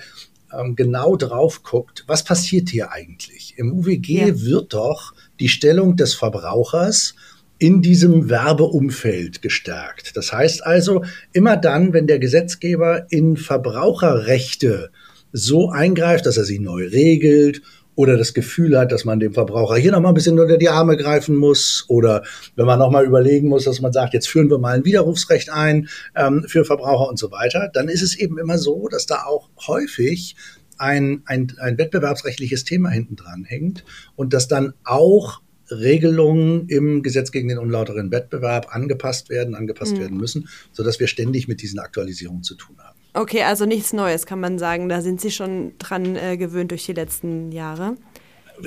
ähm, 0.60 0.76
genau 0.76 1.16
drauf 1.16 1.64
guckt, 1.64 2.04
was 2.08 2.24
passiert 2.24 2.70
hier 2.70 2.92
eigentlich? 2.92 3.54
Im 3.58 3.74
UWG 3.74 4.28
ja. 4.28 4.42
wird 4.42 4.74
doch 4.74 5.14
die 5.40 5.50
Stellung 5.50 5.96
des 5.96 6.14
Verbrauchers 6.14 7.16
in 7.58 7.82
diesem 7.82 8.30
Werbeumfeld 8.30 9.42
gestärkt. 9.42 10.16
Das 10.16 10.34
heißt 10.34 10.66
also, 10.66 11.04
immer 11.32 11.56
dann, 11.58 11.94
wenn 11.94 12.08
der 12.08 12.20
Gesetzgeber 12.20 13.08
in 13.10 13.38
Verbraucherrechte 13.38 14.92
so 15.32 15.70
eingreift, 15.70 16.26
dass 16.26 16.38
er 16.38 16.46
sie 16.46 16.60
neu 16.60 16.88
regelt 16.88 17.62
oder 17.96 18.18
das 18.18 18.34
Gefühl 18.34 18.78
hat, 18.78 18.92
dass 18.92 19.06
man 19.06 19.20
dem 19.20 19.34
Verbraucher 19.34 19.76
hier 19.76 19.92
nochmal 19.92 20.12
ein 20.12 20.16
bisschen 20.16 20.40
unter 20.40 20.58
die 20.58 20.70
Arme 20.70 20.98
greifen 20.98 21.36
muss 21.36 21.86
oder 21.88 22.24
wenn 22.56 22.66
man 22.66 22.80
nochmal 22.80 23.06
überlegen 23.06 23.50
muss, 23.50 23.64
dass 23.66 23.82
man 23.82 23.94
sagt, 23.94 24.14
jetzt 24.14 24.28
führen 24.28 24.50
wir 24.50 24.58
mal 24.58 24.76
ein 24.76 24.86
Widerrufsrecht 24.86 25.50
ein 25.50 25.88
ähm, 26.16 26.46
für 26.48 26.66
Verbraucher 26.66 27.10
und 27.10 27.18
so 27.18 27.32
weiter, 27.32 27.70
dann 27.74 27.90
ist 27.90 28.02
es 28.02 28.16
eben 28.16 28.38
immer 28.38 28.58
so, 28.58 28.88
dass 28.88 29.06
da 29.06 29.24
auch 29.24 29.50
häufig 29.68 30.36
ein, 30.78 31.24
ein, 31.26 31.54
ein 31.60 31.78
wettbewerbsrechtliches 31.78 32.66
Thema 32.66 32.90
hinten 32.90 33.16
dran 33.16 33.46
hängt 33.46 33.86
und 34.16 34.34
dass 34.34 34.48
dann 34.48 34.74
auch 34.84 35.42
Regelungen 35.72 36.68
im 36.68 37.02
Gesetz 37.02 37.32
gegen 37.32 37.48
den 37.48 37.58
unlauteren 37.58 38.12
Wettbewerb 38.12 38.76
angepasst 38.76 39.30
werden, 39.30 39.56
angepasst 39.56 39.96
mhm. 39.96 40.00
werden 40.00 40.18
müssen, 40.18 40.48
sodass 40.72 41.00
wir 41.00 41.08
ständig 41.08 41.48
mit 41.48 41.62
diesen 41.62 41.80
Aktualisierungen 41.80 42.44
zu 42.44 42.56
tun 42.56 42.78
haben. 42.80 42.95
Okay, 43.16 43.44
also 43.44 43.66
nichts 43.66 43.94
Neues 43.94 44.26
kann 44.26 44.42
man 44.42 44.60
sagen. 44.60 44.90
Da 44.90 45.02
sind 45.02 45.22
Sie 45.22 45.32
schon 45.32 45.72
dran 45.80 46.18
äh, 46.18 46.36
gewöhnt 46.36 46.72
durch 46.72 46.86
die 46.86 46.94
letzten 46.94 47.54
Jahre. 47.54 47.96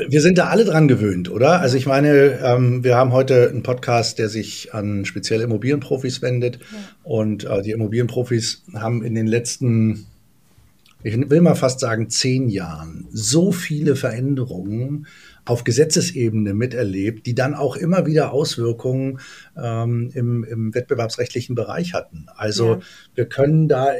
Wir 0.08 0.22
sind 0.22 0.38
da 0.38 0.48
alle 0.48 0.64
dran 0.64 0.88
gewöhnt, 0.88 1.30
oder? 1.30 1.60
Also 1.60 1.76
ich 1.76 1.84
meine, 1.84 2.40
ähm, 2.42 2.82
wir 2.82 2.96
haben 2.96 3.12
heute 3.12 3.50
einen 3.50 3.62
Podcast, 3.62 4.18
der 4.18 4.30
sich 4.30 4.72
an 4.72 5.04
spezielle 5.04 5.44
Immobilienprofis 5.44 6.22
wendet. 6.22 6.56
Ja. 6.56 6.78
Und 7.04 7.44
äh, 7.44 7.60
die 7.60 7.72
Immobilienprofis 7.72 8.64
haben 8.74 9.04
in 9.04 9.14
den 9.14 9.26
letzten, 9.26 10.06
ich 11.02 11.16
will 11.30 11.42
mal 11.42 11.54
fast 11.54 11.80
sagen, 11.80 12.08
zehn 12.08 12.48
Jahren 12.48 13.06
so 13.12 13.52
viele 13.52 13.96
Veränderungen 13.96 15.06
auf 15.48 15.64
Gesetzesebene 15.64 16.52
miterlebt, 16.54 17.26
die 17.26 17.34
dann 17.34 17.54
auch 17.54 17.76
immer 17.76 18.06
wieder 18.06 18.32
Auswirkungen 18.32 19.20
ähm, 19.56 20.10
im, 20.14 20.44
im, 20.44 20.74
wettbewerbsrechtlichen 20.74 21.54
Bereich 21.54 21.94
hatten. 21.94 22.26
Also 22.36 22.74
ja. 22.74 22.80
wir 23.14 23.26
können 23.26 23.68
da, 23.68 23.94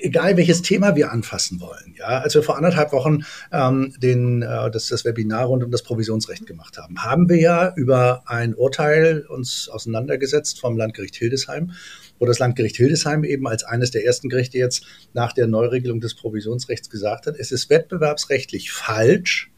egal 0.00 0.36
welches 0.36 0.62
Thema 0.62 0.94
wir 0.94 1.10
anfassen 1.10 1.60
wollen, 1.60 1.94
ja, 1.98 2.20
als 2.20 2.34
wir 2.34 2.42
vor 2.42 2.56
anderthalb 2.56 2.92
Wochen 2.92 3.20
ähm, 3.52 3.94
den, 3.98 4.42
äh, 4.42 4.70
das, 4.70 4.88
das 4.88 5.04
Webinar 5.04 5.46
rund 5.46 5.64
um 5.64 5.70
das 5.70 5.82
Provisionsrecht 5.82 6.46
gemacht 6.46 6.76
haben, 6.76 7.02
haben 7.02 7.28
wir 7.28 7.38
ja 7.38 7.72
über 7.74 8.24
ein 8.26 8.54
Urteil 8.54 9.24
uns 9.28 9.68
auseinandergesetzt 9.68 10.60
vom 10.60 10.76
Landgericht 10.76 11.16
Hildesheim 11.16 11.72
wo 12.18 12.26
das 12.26 12.38
Landgericht 12.38 12.76
Hildesheim 12.76 13.24
eben 13.24 13.48
als 13.48 13.64
eines 13.64 13.90
der 13.90 14.04
ersten 14.04 14.28
Gerichte 14.28 14.56
jetzt 14.56 14.86
nach 15.12 15.32
der 15.32 15.48
Neuregelung 15.48 16.00
des 16.00 16.14
Provisionsrechts 16.14 16.88
gesagt 16.88 17.26
hat, 17.26 17.34
es 17.36 17.50
ist 17.50 17.68
wettbewerbsrechtlich 17.68 18.70
falsch, 18.70 19.51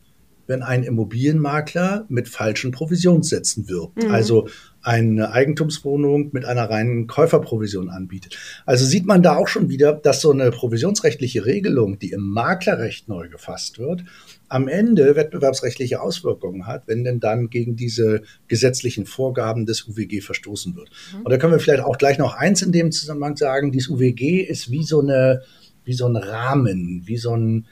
wenn 0.46 0.62
ein 0.62 0.82
Immobilienmakler 0.82 2.06
mit 2.08 2.28
falschen 2.28 2.70
Provisionssätzen 2.70 3.68
wirbt. 3.68 4.02
Mhm. 4.02 4.10
Also 4.10 4.48
eine 4.84 5.32
Eigentumswohnung 5.32 6.28
mit 6.32 6.44
einer 6.44 6.68
reinen 6.68 7.06
Käuferprovision 7.06 7.88
anbietet. 7.88 8.36
Also 8.66 8.84
sieht 8.84 9.06
man 9.06 9.22
da 9.22 9.36
auch 9.36 9.48
schon 9.48 9.70
wieder, 9.70 9.94
dass 9.94 10.20
so 10.20 10.30
eine 10.30 10.50
provisionsrechtliche 10.50 11.46
Regelung, 11.46 11.98
die 11.98 12.10
im 12.10 12.20
Maklerrecht 12.20 13.08
neu 13.08 13.30
gefasst 13.30 13.78
wird, 13.78 14.04
am 14.48 14.68
Ende 14.68 15.16
wettbewerbsrechtliche 15.16 16.02
Auswirkungen 16.02 16.66
hat, 16.66 16.86
wenn 16.86 17.02
denn 17.02 17.18
dann 17.18 17.48
gegen 17.48 17.76
diese 17.76 18.22
gesetzlichen 18.46 19.06
Vorgaben 19.06 19.64
des 19.64 19.88
UWG 19.88 20.20
verstoßen 20.20 20.76
wird. 20.76 20.90
Mhm. 21.14 21.22
Und 21.22 21.30
da 21.30 21.38
können 21.38 21.52
wir 21.52 21.60
vielleicht 21.60 21.82
auch 21.82 21.96
gleich 21.96 22.18
noch 22.18 22.34
eins 22.34 22.60
in 22.60 22.70
dem 22.70 22.92
Zusammenhang 22.92 23.36
sagen, 23.36 23.72
dieses 23.72 23.88
UWG 23.88 24.42
ist 24.42 24.70
wie 24.70 24.84
so 24.84 25.00
eine, 25.00 25.42
wie 25.84 25.94
so 25.94 26.06
ein 26.06 26.16
Rahmen, 26.16 27.02
wie 27.06 27.16
so 27.16 27.34
ein, 27.34 27.66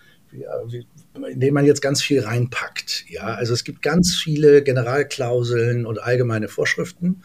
wie, 0.66 0.86
in 1.14 1.40
den 1.40 1.54
man 1.54 1.66
jetzt 1.66 1.82
ganz 1.82 2.02
viel 2.02 2.20
reinpackt. 2.20 3.04
Ja, 3.08 3.34
also 3.34 3.52
es 3.52 3.64
gibt 3.64 3.82
ganz 3.82 4.16
viele 4.16 4.62
Generalklauseln 4.62 5.86
und 5.86 6.02
allgemeine 6.02 6.48
Vorschriften 6.48 7.22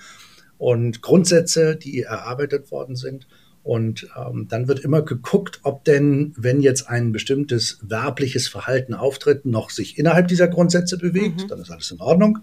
und 0.58 1.02
Grundsätze, 1.02 1.76
die 1.76 2.02
erarbeitet 2.02 2.72
worden 2.72 2.96
sind. 2.96 3.28
Und 3.64 4.08
ähm, 4.18 4.48
dann 4.50 4.70
wird 4.70 4.80
immer 4.80 5.02
geguckt, 5.02 5.60
ob 5.64 5.84
denn, 5.84 6.34
wenn 6.38 6.62
jetzt 6.62 6.88
ein 6.88 7.12
bestimmtes 7.12 7.80
werbliches 7.82 8.48
Verhalten 8.48 8.94
auftritt, 8.94 9.46
noch 9.46 9.72
sich 9.72 9.98
innerhalb 9.98 10.30
dieser 10.30 10.48
Grundsätze 10.48 10.98
bewegt, 10.98 11.44
mhm. 11.44 11.48
dann 11.50 11.60
ist 11.60 11.70
alles 11.70 11.92
in 11.92 12.00
Ordnung 12.00 12.40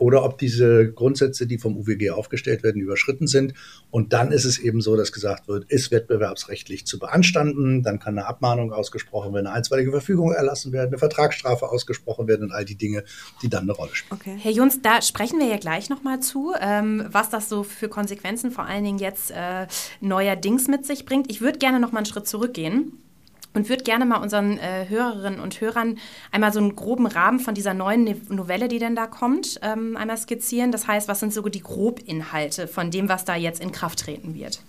oder 0.00 0.24
ob 0.24 0.38
diese 0.38 0.90
Grundsätze, 0.92 1.46
die 1.46 1.58
vom 1.58 1.76
UWG 1.76 2.10
aufgestellt 2.10 2.62
werden, 2.62 2.80
überschritten 2.80 3.26
sind. 3.26 3.52
Und 3.90 4.12
dann 4.12 4.32
ist 4.32 4.44
es 4.44 4.58
eben 4.58 4.80
so, 4.80 4.96
dass 4.96 5.12
gesagt 5.12 5.46
wird, 5.46 5.70
ist 5.70 5.90
wettbewerbsrechtlich 5.90 6.86
zu 6.86 6.98
beanstanden, 6.98 7.82
dann 7.82 7.98
kann 7.98 8.18
eine 8.18 8.26
Abmahnung 8.26 8.72
ausgesprochen 8.72 9.34
werden, 9.34 9.46
eine 9.46 9.56
einstweilige 9.56 9.90
Verfügung 9.90 10.32
erlassen 10.32 10.72
werden, 10.72 10.88
eine 10.88 10.98
Vertragsstrafe 10.98 11.68
ausgesprochen 11.68 12.26
werden 12.28 12.44
und 12.44 12.52
all 12.52 12.64
die 12.64 12.76
Dinge, 12.76 13.04
die 13.42 13.50
dann 13.50 13.64
eine 13.64 13.72
Rolle 13.72 13.94
spielen. 13.94 14.18
Okay. 14.20 14.36
Herr 14.40 14.52
Junz, 14.52 14.80
da 14.80 15.02
sprechen 15.02 15.38
wir 15.38 15.46
ja 15.46 15.58
gleich 15.58 15.90
nochmal 15.90 16.20
zu, 16.20 16.54
ähm, 16.58 17.04
was 17.10 17.28
das 17.28 17.48
so 17.48 17.62
für 17.62 17.88
Konsequenzen 17.88 18.50
vor 18.50 18.64
allen 18.64 18.84
Dingen 18.84 18.98
jetzt 18.98 19.30
äh, 19.30 19.66
neuerdings 20.00 20.66
mit 20.66 20.86
sich 20.86 21.04
bringt. 21.04 21.30
Ich 21.30 21.42
würde 21.42 21.58
gerne 21.58 21.78
nochmal 21.78 22.00
einen 22.00 22.06
Schritt 22.06 22.26
zurückgehen 22.26 22.92
und 23.54 23.68
würde 23.68 23.84
gerne 23.84 24.06
mal 24.06 24.18
unseren 24.18 24.58
äh, 24.58 24.86
Hörerinnen 24.88 25.40
und 25.40 25.60
Hörern 25.60 25.98
einmal 26.30 26.52
so 26.52 26.60
einen 26.60 26.76
groben 26.76 27.06
Rahmen 27.06 27.40
von 27.40 27.54
dieser 27.54 27.74
neuen 27.74 28.20
Novelle, 28.28 28.68
die 28.68 28.78
denn 28.78 28.94
da 28.94 29.06
kommt, 29.06 29.58
ähm, 29.62 29.96
einmal 29.96 30.16
skizzieren. 30.16 30.72
Das 30.72 30.86
heißt, 30.86 31.08
was 31.08 31.20
sind 31.20 31.32
so 31.32 31.42
die 31.48 31.62
Grobinhalte 31.62 32.68
von 32.68 32.90
dem, 32.90 33.08
was 33.08 33.24
da 33.24 33.34
jetzt 33.34 33.60
in 33.60 33.72
Kraft 33.72 34.00
treten 34.00 34.34
wird? 34.34 34.60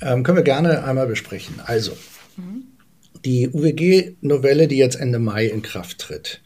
Ähm, 0.00 0.22
können 0.22 0.36
wir 0.36 0.44
gerne 0.44 0.84
einmal 0.84 1.06
besprechen. 1.06 1.60
Also, 1.64 1.92
mhm. 2.36 2.64
die 3.24 3.48
UWG-Novelle, 3.48 4.66
die 4.66 4.76
jetzt 4.76 4.96
Ende 4.96 5.18
Mai 5.18 5.46
in 5.46 5.62
Kraft 5.62 5.98
tritt, 5.98 6.40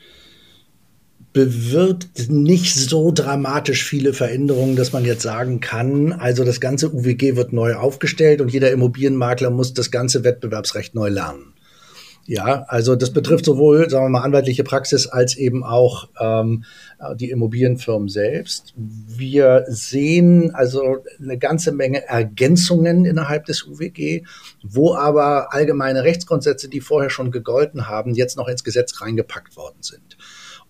bewirkt 1.32 2.28
nicht 2.28 2.74
so 2.74 3.12
dramatisch 3.12 3.84
viele 3.84 4.12
Veränderungen, 4.12 4.76
dass 4.76 4.92
man 4.92 5.04
jetzt 5.04 5.22
sagen 5.22 5.60
kann, 5.60 6.12
also 6.12 6.44
das 6.44 6.60
ganze 6.60 6.92
UWG 6.92 7.36
wird 7.36 7.52
neu 7.52 7.74
aufgestellt 7.74 8.40
und 8.40 8.52
jeder 8.52 8.70
Immobilienmakler 8.70 9.50
muss 9.50 9.74
das 9.74 9.90
ganze 9.90 10.24
Wettbewerbsrecht 10.24 10.94
neu 10.94 11.08
lernen. 11.08 11.54
Ja, 12.28 12.66
also 12.68 12.94
das 12.94 13.10
betrifft 13.10 13.46
sowohl, 13.46 13.88
sagen 13.88 14.04
wir 14.04 14.10
mal, 14.10 14.22
anwaltliche 14.22 14.62
Praxis 14.62 15.06
als 15.06 15.34
eben 15.34 15.64
auch 15.64 16.10
ähm, 16.20 16.64
die 17.14 17.30
Immobilienfirmen 17.30 18.10
selbst. 18.10 18.74
Wir 18.76 19.64
sehen 19.68 20.54
also 20.54 20.98
eine 21.18 21.38
ganze 21.38 21.72
Menge 21.72 22.06
Ergänzungen 22.06 23.06
innerhalb 23.06 23.46
des 23.46 23.66
UWG, 23.66 24.26
wo 24.62 24.94
aber 24.94 25.54
allgemeine 25.54 26.04
Rechtsgrundsätze, 26.04 26.68
die 26.68 26.82
vorher 26.82 27.08
schon 27.08 27.30
gegolten 27.30 27.88
haben, 27.88 28.14
jetzt 28.14 28.36
noch 28.36 28.48
ins 28.48 28.62
Gesetz 28.62 29.00
reingepackt 29.00 29.56
worden 29.56 29.78
sind. 29.80 30.18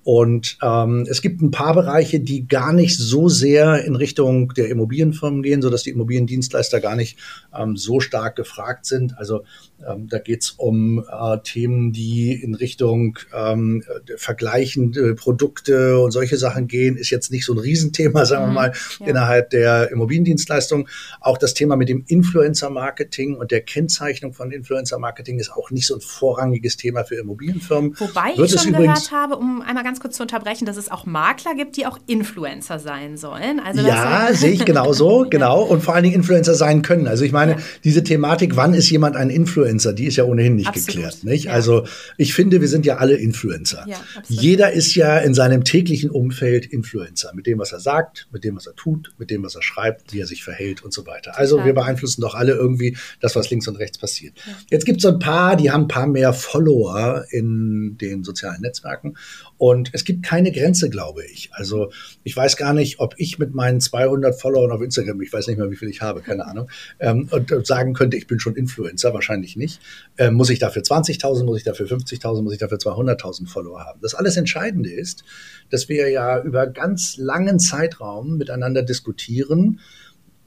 Und 0.05 0.57
ähm, 0.62 1.07
es 1.09 1.21
gibt 1.21 1.43
ein 1.43 1.50
paar 1.50 1.75
Bereiche, 1.75 2.21
die 2.21 2.47
gar 2.47 2.73
nicht 2.73 2.97
so 2.97 3.28
sehr 3.28 3.85
in 3.85 3.95
Richtung 3.95 4.55
der 4.55 4.69
Immobilienfirmen 4.71 5.43
gehen, 5.43 5.61
sodass 5.61 5.83
die 5.83 5.90
Immobiliendienstleister 5.90 6.81
gar 6.81 6.97
nicht 6.97 7.19
ähm, 7.57 7.76
so 7.76 8.00
stark 8.00 8.37
gefragt 8.37 8.87
sind. 8.87 9.19
Also 9.19 9.45
ähm, 9.87 10.08
da 10.08 10.18
geht 10.18 10.42
es 10.42 10.50
um 10.50 10.99
äh, 10.99 11.38
Themen, 11.44 11.92
die 11.92 12.32
in 12.32 12.54
Richtung 12.54 13.18
ähm, 13.35 13.85
vergleichende 14.16 15.14
Produkte 15.14 16.00
und 16.00 16.11
solche 16.11 16.37
Sachen 16.37 16.66
gehen, 16.66 16.97
ist 16.97 17.11
jetzt 17.11 17.30
nicht 17.30 17.44
so 17.44 17.52
ein 17.52 17.58
Riesenthema, 17.58 18.25
sagen 18.25 18.44
wir 18.44 18.49
mhm, 18.49 18.54
mal, 18.54 18.73
ja. 19.00 19.06
innerhalb 19.06 19.50
der 19.50 19.90
Immobiliendienstleistung. 19.90 20.88
Auch 21.20 21.38
das 21.38 21.54
Thema 21.54 21.76
mit 21.76 21.88
dem 21.88 22.04
Influencer-Marketing 22.06 23.37
und 23.37 23.50
der 23.50 23.61
Kennzeichnung 23.61 24.32
von 24.32 24.50
Influencer-Marketing 24.50 25.38
ist 25.38 25.52
auch 25.52 25.70
nicht 25.70 25.87
so 25.87 25.94
ein 25.94 26.00
vorrangiges 26.00 26.76
Thema 26.76 27.04
für 27.04 27.16
Immobilienfirmen. 27.16 27.94
Wobei 27.99 28.37
Wird 28.37 28.52
ich 28.52 28.61
schon 28.61 28.73
gehört 28.73 29.12
habe, 29.12 29.37
um 29.37 29.62
einmal 29.62 29.85
ganz 29.85 30.00
kurz 30.00 30.16
zu 30.16 30.23
unterbrechen, 30.23 30.66
dass 30.66 30.76
es 30.76 30.90
auch 30.90 31.06
Makler 31.06 31.54
gibt, 31.54 31.76
die 31.76 31.87
auch 31.87 31.99
Influencer 32.06 32.78
sein 32.80 33.16
sollen. 33.16 33.61
Also 33.61 33.82
ja, 33.82 34.28
sehe 34.32 34.50
ich 34.50 34.64
genauso, 34.64 35.26
genau. 35.30 35.62
Und 35.62 35.82
vor 35.82 35.94
allen 35.94 36.04
Dingen 36.04 36.16
Influencer 36.16 36.54
sein 36.54 36.82
können. 36.82 37.06
Also 37.06 37.25
ich 37.25 37.32
meine, 37.32 37.52
ja. 37.52 37.58
diese 37.85 38.02
Thematik, 38.02 38.56
wann 38.56 38.75
ist 38.75 38.90
jemand 38.90 39.14
ein 39.14 39.30
Influencer? 39.30 39.68
Influencer, 39.69 39.93
die 39.93 40.07
ist 40.07 40.17
ja 40.17 40.25
ohnehin 40.25 40.57
nicht 40.57 40.69
absolut. 40.69 40.87
geklärt. 40.89 41.25
Nicht? 41.25 41.45
Ja. 41.45 41.53
Also 41.53 41.87
ich 42.17 42.35
finde, 42.35 42.61
wir 42.61 42.69
sind 42.69 42.87
ja 42.87 42.97
alle 42.97 43.15
Influencer. 43.17 43.85
Ja, 43.87 44.01
Jeder 44.29 44.73
ist 44.73 44.95
ja 44.95 45.19
in 45.19 45.35
seinem 45.35 45.65
täglichen 45.65 46.11
Umfeld 46.11 46.67
Influencer. 46.67 47.33
Mit 47.35 47.47
dem, 47.47 47.59
was 47.59 47.73
er 47.73 47.81
sagt, 47.81 48.29
mit 48.33 48.45
dem, 48.45 48.57
was 48.57 48.67
er 48.67 48.75
tut, 48.75 49.13
mit 49.19 49.31
dem, 49.31 49.43
was 49.43 49.55
er 49.55 49.63
schreibt, 49.63 50.13
wie 50.13 50.21
er 50.21 50.27
sich 50.27 50.45
verhält 50.45 50.83
und 50.83 50.93
so 50.93 51.07
weiter. 51.07 51.39
Also 51.39 51.57
Total. 51.57 51.67
wir 51.67 51.75
beeinflussen 51.75 52.21
doch 52.23 52.35
alle 52.35 52.53
irgendwie 52.53 52.97
das, 53.21 53.37
was 53.37 53.51
links 53.51 53.69
und 53.69 53.77
rechts 53.77 53.99
passiert. 53.99 54.35
Ja. 54.47 54.53
Jetzt 54.71 54.85
gibt 54.85 54.99
es 54.99 55.03
so 55.03 55.09
ein 55.09 55.19
paar, 55.19 55.57
die 55.57 55.71
haben 55.71 55.83
ein 55.83 55.89
paar 55.89 56.07
mehr 56.07 56.33
Follower 56.33 57.25
in 57.31 57.97
den 57.99 58.25
sozialen 58.25 58.61
Netzwerken. 58.61 59.17
Und 59.59 59.91
es 59.93 60.05
gibt 60.05 60.25
keine 60.25 60.53
Grenze, 60.53 60.88
glaube 60.88 61.25
ich. 61.27 61.50
Also 61.53 61.91
ich 62.23 62.37
weiß 62.37 62.57
gar 62.57 62.73
nicht, 62.73 63.00
ob 63.00 63.15
ich 63.19 63.38
mit 63.38 63.55
meinen 63.55 63.81
200 63.81 64.41
Followern 64.41 64.71
auf 64.71 64.81
Instagram, 64.81 65.21
ich 65.21 65.33
weiß 65.33 65.49
nicht 65.49 65.59
mehr, 65.59 65.71
wie 65.71 65.77
viel 65.77 65.88
ich 65.88 66.00
habe, 66.00 66.21
keine 66.21 66.47
Ahnung, 66.47 66.71
ähm, 67.00 67.29
und, 67.33 67.50
und 67.50 67.67
sagen 67.67 67.93
könnte, 67.93 68.17
ich 68.17 68.29
bin 68.29 68.38
schon 68.38 68.55
Influencer, 68.55 69.12
wahrscheinlich 69.12 69.57
nicht. 69.57 69.81
Ähm, 70.17 70.35
muss 70.35 70.50
ich 70.50 70.61
dafür 70.61 70.83
20.000, 70.83 71.45
muss 71.45 71.59
ich 71.59 71.65
dafür 71.65 71.87
50.000, 71.87 72.43
muss 72.43 72.53
ich 72.53 72.61
dafür 72.61 72.79
200.000 72.79 73.49
Follower 73.49 73.85
haben? 73.85 74.00
Das 74.00 74.15
alles 74.15 74.37
Entscheidende 74.37 74.91
ist, 74.91 75.25
dass 75.71 75.88
wir 75.88 76.09
ja 76.09 76.41
über 76.41 76.69
ganz 76.69 77.17
langen 77.17 77.59
Zeitraum 77.59 78.38
miteinander 78.38 78.83
diskutieren, 78.83 79.81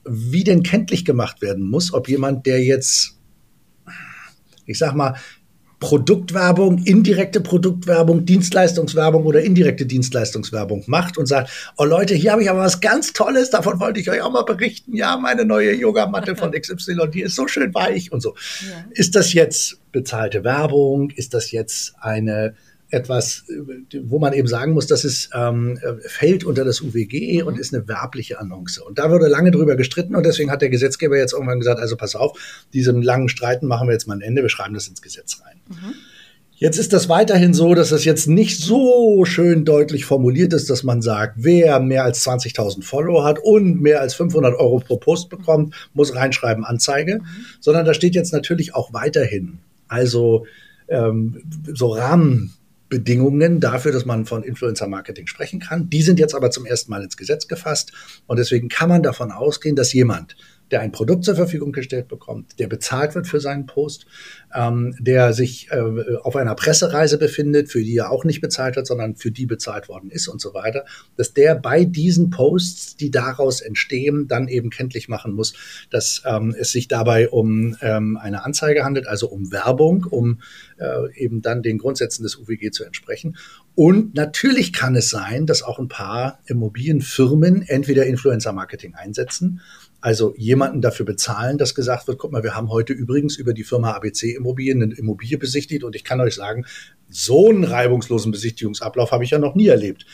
wie 0.06 0.46
denn 0.46 0.64
kenntlich 0.64 1.04
gemacht 1.04 1.42
werden 1.42 1.70
muss, 1.70 1.94
ob 1.94 2.08
jemand, 2.08 2.46
der 2.46 2.64
jetzt 2.64 3.18
ich 4.66 4.78
sag 4.78 4.96
mal, 4.96 5.16
Produktwerbung, 5.82 6.78
indirekte 6.86 7.42
Produktwerbung, 7.42 8.24
Dienstleistungswerbung 8.24 9.26
oder 9.26 9.42
indirekte 9.42 9.88
Dienstleistungswerbung 9.88 10.84
macht 10.86 11.18
und 11.18 11.26
sagt, 11.26 11.74
oh 11.76 11.84
Leute, 11.86 12.14
hier 12.14 12.34
habe 12.34 12.44
ich 12.44 12.50
aber 12.52 12.60
was 12.60 12.82
ganz 12.82 13.14
Tolles, 13.14 13.50
davon 13.50 13.80
wollte 13.80 14.00
ich 14.00 14.10
euch 14.10 14.22
auch 14.22 14.32
mal 14.32 14.44
berichten. 14.44 14.96
Ja, 14.96 15.18
meine 15.18 15.44
neue 15.44 15.74
Yogamatte 15.74 16.36
von 16.36 16.52
XY, 16.60 17.10
die 17.12 17.24
ist 17.24 17.36
so 17.36 17.48
schön 17.48 17.74
weich 17.74 18.12
und 18.12 18.22
so. 18.22 18.36
Ja. 18.62 18.86
Ist 18.92 19.16
das 19.16 19.34
jetzt 19.34 19.80
bezahlte 19.92 20.44
Werbung? 20.44 21.10
Ist 21.10 21.34
das 21.34 21.52
jetzt 21.52 21.96
eine 22.00 22.54
etwas, 22.92 23.46
wo 24.04 24.20
man 24.20 24.34
eben 24.34 24.48
sagen 24.48 24.74
muss, 24.74 24.86
dass 24.86 25.04
es 25.04 25.30
ähm, 25.34 25.80
fällt 26.06 26.44
unter 26.44 26.66
das 26.66 26.82
UWG 26.82 27.42
mhm. 27.42 27.48
und 27.48 27.60
ist 27.60 27.74
eine 27.74 27.88
werbliche 27.88 28.40
Annonce. 28.40 28.80
Und 28.80 29.00
da 29.00 29.10
wurde 29.10 29.28
lange 29.28 29.52
drüber 29.52 29.76
gestritten 29.76 30.16
und 30.16 30.26
deswegen 30.26 30.52
hat 30.52 30.62
der 30.62 30.70
Gesetzgeber 30.70 31.18
jetzt 31.18 31.34
irgendwann 31.34 31.60
gesagt, 31.60 31.80
also 31.80 31.96
pass 31.96 32.16
auf, 32.16 32.66
diesem 32.74 33.02
langen 33.02 33.30
Streiten 33.30 33.66
machen 33.66 33.88
wir 33.88 33.94
jetzt 33.94 34.08
mal 34.08 34.16
ein 34.16 34.22
Ende, 34.22 34.42
wir 34.42 34.50
schreiben 34.50 34.74
das 34.74 34.88
ins 34.88 35.02
Gesetz 35.02 35.42
rein. 35.44 35.62
Mhm. 35.70 35.96
Jetzt 36.62 36.78
ist 36.78 36.94
das 36.94 37.10
weiterhin 37.10 37.56
so, 37.56 37.74
dass 37.74 37.90
das 37.90 38.06
jetzt 38.06 38.28
nicht 38.28 38.60
so 38.60 39.26
schön 39.26 39.66
deutlich 39.66 40.06
formuliert 40.06 40.54
ist, 40.54 40.70
dass 40.70 40.84
man 40.84 41.02
sagt, 41.02 41.38
wer 41.38 41.80
mehr 41.80 42.04
als 42.04 42.24
20.000 42.28 42.84
Follower 42.84 43.24
hat 43.24 43.40
und 43.40 43.82
mehr 43.82 44.00
als 44.00 44.14
500 44.14 44.54
Euro 44.60 44.78
pro 44.78 44.98
Post 44.98 45.30
bekommt, 45.30 45.74
muss 45.96 46.14
reinschreiben 46.14 46.64
Anzeige, 46.64 47.16
mhm. 47.16 47.46
sondern 47.60 47.86
da 47.86 47.96
steht 47.96 48.14
jetzt 48.14 48.32
natürlich 48.32 48.76
auch 48.76 48.94
weiterhin, 48.94 49.58
also 49.88 50.46
ähm, 50.88 51.42
so 51.74 51.94
Rahmen 51.94 52.54
Bedingungen 52.92 53.62
dafür, 53.62 53.94
dass 53.94 54.06
man 54.06 54.26
von 54.26 54.44
Influencer-Marketing 54.44 55.26
sprechen 55.26 55.62
kann. 55.62 55.90
Die 55.90 56.02
sind 56.02 56.20
jetzt 56.20 56.36
aber 56.36 56.52
zum 56.52 56.66
ersten 56.66 56.92
Mal 56.92 57.02
ins 57.02 57.16
Gesetz 57.16 57.48
gefasst. 57.48 57.94
Und 58.28 58.38
deswegen 58.38 58.68
kann 58.68 58.90
man 58.90 59.02
davon 59.02 59.32
ausgehen, 59.32 59.78
dass 59.78 59.94
jemand, 59.94 60.36
der 60.72 60.82
ein 60.82 60.92
Produkt 60.92 61.26
zur 61.26 61.36
Verfügung 61.36 61.72
gestellt 61.72 62.08
bekommt, 62.08 62.60
der 62.60 62.68
bezahlt 62.68 63.14
wird 63.14 63.28
für 63.28 63.40
seinen 63.40 63.66
Post, 63.66 64.06
ähm, 64.56 64.96
der 65.00 65.34
sich 65.34 65.70
äh, 65.72 66.16
auf 66.22 66.36
einer 66.36 66.56
Pressereise 66.56 67.18
befindet, 67.18 67.70
für 67.70 67.84
die 67.84 67.98
er 67.98 68.12
auch 68.12 68.24
nicht 68.24 68.42
bezahlt 68.42 68.78
hat, 68.78 68.88
sondern 68.88 69.16
für 69.16 69.32
die 69.32 69.46
bezahlt 69.46 69.90
worden 69.90 70.10
ist 70.10 70.28
und 70.28 70.42
so 70.42 70.54
weiter, 70.54 70.86
dass 71.18 71.34
der 71.34 71.56
bei 71.56 71.84
diesen 71.84 72.30
Posts, 72.30 72.96
die 72.96 73.12
daraus 73.12 73.62
entstehen, 73.62 74.28
dann 74.28 74.48
eben 74.48 74.70
kenntlich 74.70 75.10
machen 75.10 75.34
muss, 75.34 75.54
dass 75.90 76.24
ähm, 76.26 76.56
es 76.58 76.72
sich 76.72 76.88
dabei 76.88 77.30
um 77.30 77.76
ähm, 77.82 78.18
eine 78.18 78.46
Anzeige 78.46 78.84
handelt, 78.84 79.08
also 79.08 79.28
um 79.28 79.52
Werbung, 79.52 80.06
um 80.10 80.42
äh, 80.78 81.14
eben 81.16 81.42
dann 81.42 81.62
den 81.62 81.78
Grundsätzen 81.78 82.24
des 82.24 82.38
UWG 82.38 82.72
zu 82.72 82.84
entsprechen. 82.84 83.38
Und 83.76 84.16
natürlich 84.16 84.74
kann 84.74 84.96
es 84.96 85.10
sein, 85.10 85.46
dass 85.46 85.64
auch 85.64 85.80
ein 85.80 85.88
paar 85.88 86.40
Immobilienfirmen 86.46 87.62
entweder 87.62 88.06
Influencer-Marketing 88.06 88.96
einsetzen 88.96 89.62
also 90.02 90.34
jemanden 90.36 90.82
dafür 90.82 91.06
bezahlen, 91.06 91.58
dass 91.58 91.76
gesagt 91.76 92.08
wird, 92.08 92.18
guck 92.18 92.32
mal, 92.32 92.44
wir 92.44 92.56
haben 92.56 92.70
heute 92.70 92.92
übrigens 92.92 93.38
über 93.38 93.54
die 93.54 93.64
Firma 93.64 93.92
ABC 93.92 94.36
Immobilien 94.36 94.82
eine 94.82 94.96
Immobilie 94.96 95.38
besichtigt 95.38 95.84
und 95.84 95.96
ich 95.96 96.04
kann 96.04 96.20
euch 96.20 96.36
sagen, 96.36 96.66
so 97.10 97.50
einen 97.50 97.64
reibungslosen 97.64 98.32
Besichtigungsablauf 98.32 99.12
habe 99.12 99.24
ich 99.24 99.30
ja 99.30 99.38
noch 99.38 99.56
nie 99.56 99.68
erlebt. 99.68 100.06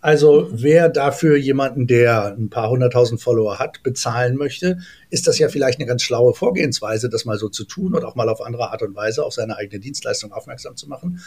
Also 0.00 0.48
wer 0.52 0.88
dafür 0.88 1.36
jemanden, 1.36 1.86
der 1.86 2.36
ein 2.36 2.50
paar 2.50 2.70
hunderttausend 2.70 3.20
Follower 3.20 3.58
hat, 3.58 3.82
bezahlen 3.82 4.36
möchte, 4.36 4.78
ist 5.10 5.26
das 5.26 5.38
ja 5.38 5.48
vielleicht 5.48 5.78
eine 5.78 5.86
ganz 5.86 6.02
schlaue 6.02 6.34
Vorgehensweise, 6.34 7.08
das 7.08 7.24
mal 7.24 7.38
so 7.38 7.48
zu 7.48 7.64
tun 7.64 7.94
und 7.94 8.04
auch 8.04 8.14
mal 8.14 8.28
auf 8.28 8.40
andere 8.40 8.70
Art 8.70 8.82
und 8.82 8.94
Weise 8.94 9.24
auf 9.24 9.32
seine 9.32 9.56
eigene 9.56 9.80
Dienstleistung 9.80 10.32
aufmerksam 10.32 10.76
zu 10.76 10.88
machen. 10.88 11.20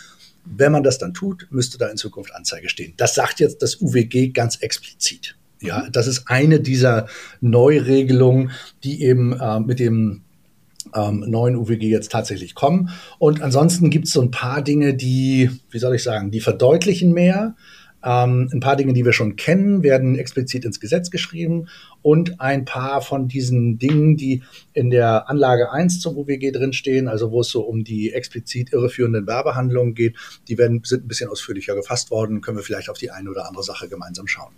Wenn 0.45 0.71
man 0.71 0.83
das 0.83 0.97
dann 0.97 1.13
tut, 1.13 1.47
müsste 1.49 1.77
da 1.77 1.87
in 1.87 1.97
Zukunft 1.97 2.33
Anzeige 2.33 2.69
stehen. 2.69 2.93
Das 2.97 3.15
sagt 3.15 3.39
jetzt 3.39 3.61
das 3.61 3.81
UWG 3.81 4.31
ganz 4.33 4.57
explizit. 4.57 5.35
Ja, 5.61 5.89
das 5.91 6.07
ist 6.07 6.23
eine 6.27 6.59
dieser 6.59 7.07
Neuregelungen, 7.41 8.51
die 8.83 9.03
eben 9.03 9.33
äh, 9.33 9.59
mit 9.59 9.79
dem 9.79 10.21
ähm, 10.95 11.25
neuen 11.27 11.55
UWG 11.55 11.89
jetzt 11.89 12.11
tatsächlich 12.11 12.55
kommen. 12.55 12.89
Und 13.17 13.41
ansonsten 13.41 13.89
gibt 13.89 14.05
es 14.05 14.13
so 14.13 14.21
ein 14.21 14.31
paar 14.31 14.61
Dinge, 14.61 14.93
die, 14.93 15.49
wie 15.69 15.79
soll 15.79 15.95
ich 15.95 16.03
sagen, 16.03 16.31
die 16.31 16.39
verdeutlichen 16.39 17.13
mehr. 17.13 17.55
Ähm, 18.01 18.49
ein 18.53 18.61
paar 18.61 18.77
Dinge, 18.77 18.93
die 18.93 19.03
wir 19.03 19.11
schon 19.11 19.35
kennen, 19.35 19.83
werden 19.83 20.17
explizit 20.17 20.63
ins 20.63 20.79
Gesetz 20.79 21.11
geschrieben 21.11 21.67
und 22.01 22.39
ein 22.39 22.63
paar 22.63 23.01
von 23.01 23.27
diesen 23.27 23.77
Dingen, 23.77 24.15
die 24.15 24.41
in 24.71 24.89
der 24.89 25.29
Anlage 25.29 25.73
1 25.73 25.99
zum 25.99 26.15
UWG 26.15 26.51
drinstehen, 26.53 27.09
also 27.09 27.31
wo 27.31 27.41
es 27.41 27.49
so 27.49 27.61
um 27.61 27.83
die 27.83 28.13
explizit 28.13 28.71
irreführenden 28.71 29.27
Werbehandlungen 29.27 29.95
geht, 29.95 30.15
die 30.47 30.57
werden, 30.57 30.81
sind 30.85 31.03
ein 31.03 31.07
bisschen 31.09 31.29
ausführlicher 31.29 31.75
gefasst 31.75 32.09
worden, 32.09 32.39
können 32.39 32.55
wir 32.55 32.63
vielleicht 32.63 32.89
auf 32.89 32.97
die 32.97 33.11
eine 33.11 33.29
oder 33.29 33.45
andere 33.45 33.65
Sache 33.65 33.89
gemeinsam 33.89 34.27
schauen. 34.27 34.53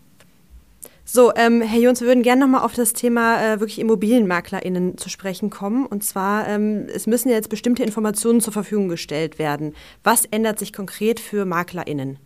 So, 1.13 1.33
ähm, 1.35 1.61
Herr 1.61 1.77
Jons, 1.77 1.99
wir 1.99 2.07
würden 2.07 2.23
gerne 2.23 2.39
nochmal 2.39 2.61
auf 2.61 2.73
das 2.73 2.93
Thema 2.93 3.43
äh, 3.43 3.59
wirklich 3.59 3.79
ImmobilienmaklerInnen 3.79 4.97
zu 4.97 5.09
sprechen 5.09 5.49
kommen. 5.49 5.85
Und 5.85 6.05
zwar, 6.05 6.47
ähm, 6.47 6.87
es 6.87 7.05
müssen 7.05 7.27
ja 7.27 7.35
jetzt 7.35 7.49
bestimmte 7.49 7.83
Informationen 7.83 8.39
zur 8.39 8.53
Verfügung 8.53 8.87
gestellt 8.87 9.37
werden. 9.37 9.75
Was 10.05 10.23
ändert 10.23 10.57
sich 10.57 10.71
konkret 10.71 11.19
für 11.19 11.43
MaklerInnen? 11.43 12.17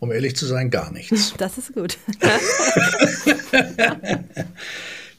Um 0.00 0.10
ehrlich 0.10 0.34
zu 0.34 0.44
sein, 0.44 0.70
gar 0.70 0.90
nichts. 0.90 1.34
Das 1.38 1.56
ist 1.56 1.72
gut. 1.72 1.98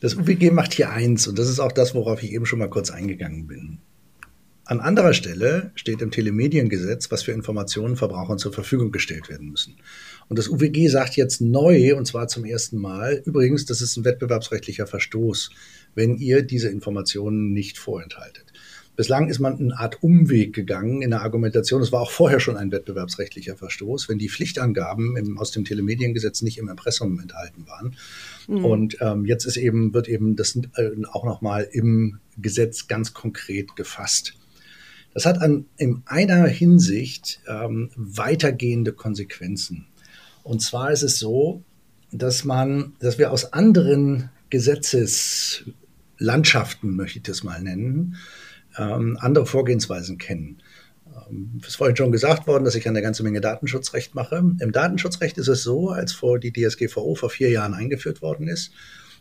das 0.02 0.16
UWG 0.16 0.52
macht 0.52 0.74
hier 0.74 0.90
eins 0.90 1.30
und 1.30 1.40
das 1.40 1.48
ist 1.48 1.62
auch 1.62 1.72
das, 1.72 1.96
worauf 1.96 2.22
ich 2.24 2.34
eben 2.34 2.46
schon 2.46 2.60
mal 2.60 2.70
kurz 2.70 2.92
eingegangen 2.92 3.48
bin. 3.48 3.78
An 4.70 4.82
anderer 4.82 5.14
Stelle 5.14 5.72
steht 5.74 6.00
im 6.04 6.12
Telemediengesetz, 6.12 7.10
was 7.10 7.24
für 7.24 7.32
Informationen 7.32 7.96
Verbrauchern 7.96 8.38
zur 8.38 8.54
Verfügung 8.54 8.92
gestellt 8.92 9.28
werden 9.28 9.50
müssen. 9.50 9.78
Und 10.28 10.38
das 10.38 10.48
UWG 10.48 10.90
sagt 10.90 11.16
jetzt 11.16 11.42
neu, 11.42 11.96
und 11.96 12.06
zwar 12.06 12.28
zum 12.28 12.46
ersten 12.46 12.78
Mal, 12.78 13.24
übrigens, 13.26 13.66
das 13.66 13.82
ist 13.82 13.98
ein 13.98 14.06
wettbewerbsrechtlicher 14.06 14.86
Verstoß, 14.86 15.50
wenn 15.96 16.18
ihr 16.18 16.44
diese 16.44 16.70
Informationen 16.70 17.52
nicht 17.52 17.80
vorenthaltet. 17.80 18.54
Bislang 18.96 19.28
ist 19.30 19.40
man 19.40 19.58
eine 19.58 19.80
Art 19.80 20.04
Umweg 20.04 20.54
gegangen 20.54 21.02
in 21.02 21.10
der 21.10 21.24
Argumentation. 21.24 21.82
Es 21.82 21.92
war 21.92 22.02
auch 22.02 22.12
vorher 22.12 22.40
schon 22.40 22.56
ein 22.56 22.72
wettbewerbsrechtlicher 22.72 23.56
Verstoß, 23.56 24.08
wenn 24.08 24.20
die 24.20 24.30
Pflichtangaben 24.30 25.18
im, 25.18 25.40
aus 25.40 25.50
dem 25.50 25.66
Telemediengesetz 25.66 26.44
nicht 26.44 26.60
im 26.60 26.70
Impressum 26.70 27.20
enthalten 27.20 27.66
waren. 27.66 27.96
Mhm. 28.48 28.66
Und 28.66 28.98
ähm, 29.02 29.26
jetzt 29.26 29.46
ist 29.46 29.58
eben, 29.58 29.96
wird 29.96 30.08
eben 30.08 30.36
das 30.36 30.56
äh, 30.76 30.92
auch 31.12 31.26
nochmal 31.26 31.68
im 31.72 32.20
Gesetz 32.38 32.88
ganz 32.88 33.16
konkret 33.16 33.76
gefasst. 33.76 34.36
Das 35.14 35.26
hat 35.26 35.42
an, 35.42 35.66
in 35.78 36.04
einer 36.06 36.46
Hinsicht 36.48 37.40
ähm, 37.48 37.90
weitergehende 37.96 38.92
Konsequenzen. 38.94 39.88
Und 40.44 40.62
zwar 40.62 40.92
ist 40.92 41.04
es 41.04 41.20
so, 41.20 41.64
dass 42.12 42.44
man, 42.44 42.94
dass 43.00 43.18
wir 43.18 43.32
aus 43.32 43.54
anderen 43.54 44.30
Gesetzeslandschaften, 44.50 46.96
möchte 46.96 47.20
ich 47.20 47.24
das 47.24 47.44
mal 47.44 47.62
nennen, 47.62 48.16
ähm, 48.78 49.18
andere 49.20 49.46
Vorgehensweisen 49.46 50.18
kennen. 50.18 50.62
Ähm, 51.30 51.60
es 51.62 51.70
ist 51.70 51.76
vorhin 51.76 51.96
schon 51.96 52.12
gesagt 52.12 52.48
worden, 52.48 52.66
dass 52.66 52.76
ich 52.76 52.88
eine 52.88 53.02
ganze 53.02 53.24
Menge 53.24 53.42
Datenschutzrecht 53.42 54.16
mache. 54.16 54.38
Im 54.38 54.72
Datenschutzrecht 54.72 55.38
ist 55.38 55.48
es 55.48 55.64
so, 55.64 55.90
als 55.90 56.14
vor 56.14 56.40
die 56.40 56.54
DSGVO 56.54 57.16
vor 57.16 57.30
vier 57.30 57.50
Jahren 57.50 57.74
eingeführt 57.74 58.22
worden 58.22 58.48
ist, 58.48 58.72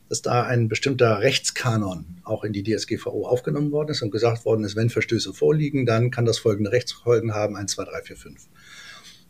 dass 0.09 0.23
da 0.23 0.43
ein 0.43 0.69
bestimmter 0.69 1.21
Rechtskanon 1.21 2.21
auch 2.25 2.45
in 2.45 2.53
die 2.53 2.63
DSGVO 2.63 3.27
aufgenommen 3.27 3.73
worden 3.73 3.91
ist 3.91 4.03
und 4.03 4.11
gesagt 4.11 4.45
worden 4.45 4.65
ist, 4.65 4.77
wenn 4.77 4.91
Verstöße 4.91 5.33
vorliegen, 5.35 5.87
dann 5.87 6.11
kann 6.11 6.25
das 6.25 6.39
folgende 6.39 6.73
Rechtsfolgen 6.73 7.35
haben, 7.35 7.57
1, 7.57 7.73
2, 7.73 7.85
3, 7.85 8.03
4, 8.03 8.17
5. 8.17 8.49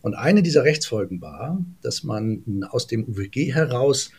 Und 0.00 0.14
eine 0.14 0.42
dieser 0.42 0.64
Rechtsfolgen 0.64 1.20
war, 1.20 1.58
dass 1.82 2.04
man 2.04 2.64
aus 2.70 2.86
dem 2.86 3.04
UWG 3.04 3.52
heraus 3.52 4.10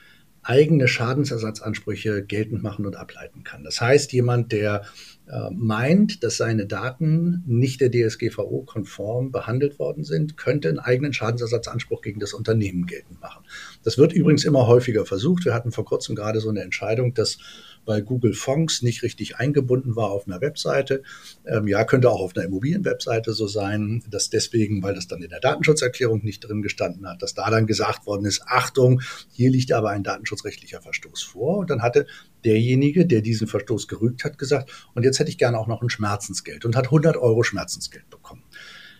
eigene 0.41 0.87
Schadensersatzansprüche 0.87 2.23
geltend 2.23 2.63
machen 2.63 2.85
und 2.85 2.95
ableiten 2.95 3.43
kann. 3.43 3.63
Das 3.63 3.81
heißt, 3.81 4.11
jemand, 4.13 4.51
der 4.51 4.83
äh, 5.27 5.49
meint, 5.51 6.23
dass 6.23 6.37
seine 6.37 6.65
Daten 6.65 7.43
nicht 7.45 7.81
der 7.81 7.91
DSGVO-konform 7.91 9.31
behandelt 9.31 9.79
worden 9.79 10.03
sind, 10.03 10.37
könnte 10.37 10.69
einen 10.69 10.79
eigenen 10.79 11.13
Schadensersatzanspruch 11.13 12.01
gegen 12.01 12.19
das 12.19 12.33
Unternehmen 12.33 12.85
geltend 12.85 13.19
machen. 13.21 13.45
Das 13.89 13.97
wird 13.97 14.13
übrigens 14.13 14.45
immer 14.45 14.67
häufiger 14.67 15.03
versucht. 15.03 15.45
Wir 15.45 15.55
hatten 15.55 15.71
vor 15.71 15.83
kurzem 15.83 16.13
gerade 16.13 16.41
so 16.41 16.49
eine 16.49 16.61
Entscheidung, 16.61 17.15
dass 17.15 17.39
weil 17.87 18.03
Google 18.03 18.35
Fonts 18.35 18.83
nicht 18.83 19.01
richtig 19.01 19.37
eingebunden 19.37 19.95
war 19.95 20.11
auf 20.11 20.27
einer 20.27 20.41
Webseite. 20.41 21.01
Ähm, 21.47 21.67
ja, 21.67 21.83
könnte 21.85 22.11
auch 22.11 22.21
auf 22.21 22.35
einer 22.35 22.45
Immobilienwebseite 22.45 23.33
so 23.33 23.47
sein, 23.47 24.03
dass 24.07 24.29
deswegen, 24.29 24.83
weil 24.83 24.93
das 24.93 25.07
dann 25.07 25.23
in 25.23 25.31
der 25.31 25.39
Datenschutzerklärung 25.39 26.23
nicht 26.23 26.41
drin 26.41 26.61
gestanden 26.61 27.09
hat, 27.09 27.23
dass 27.23 27.33
da 27.33 27.49
dann 27.49 27.65
gesagt 27.65 28.05
worden 28.05 28.25
ist, 28.25 28.43
Achtung, 28.45 29.01
hier 29.31 29.49
liegt 29.49 29.71
aber 29.71 29.89
ein 29.89 30.03
datenschutzrechtlicher 30.03 30.83
Verstoß 30.83 31.23
vor. 31.23 31.57
Und 31.57 31.71
dann 31.71 31.81
hatte 31.81 32.05
derjenige, 32.45 33.07
der 33.07 33.21
diesen 33.21 33.47
Verstoß 33.47 33.87
gerügt 33.87 34.23
hat, 34.23 34.37
gesagt, 34.37 34.71
und 34.93 35.01
jetzt 35.01 35.17
hätte 35.17 35.31
ich 35.31 35.39
gerne 35.39 35.57
auch 35.57 35.65
noch 35.65 35.81
ein 35.81 35.89
Schmerzensgeld 35.89 36.63
und 36.63 36.75
hat 36.75 36.85
100 36.85 37.17
Euro 37.17 37.41
Schmerzensgeld 37.41 38.07
bekommen. 38.11 38.43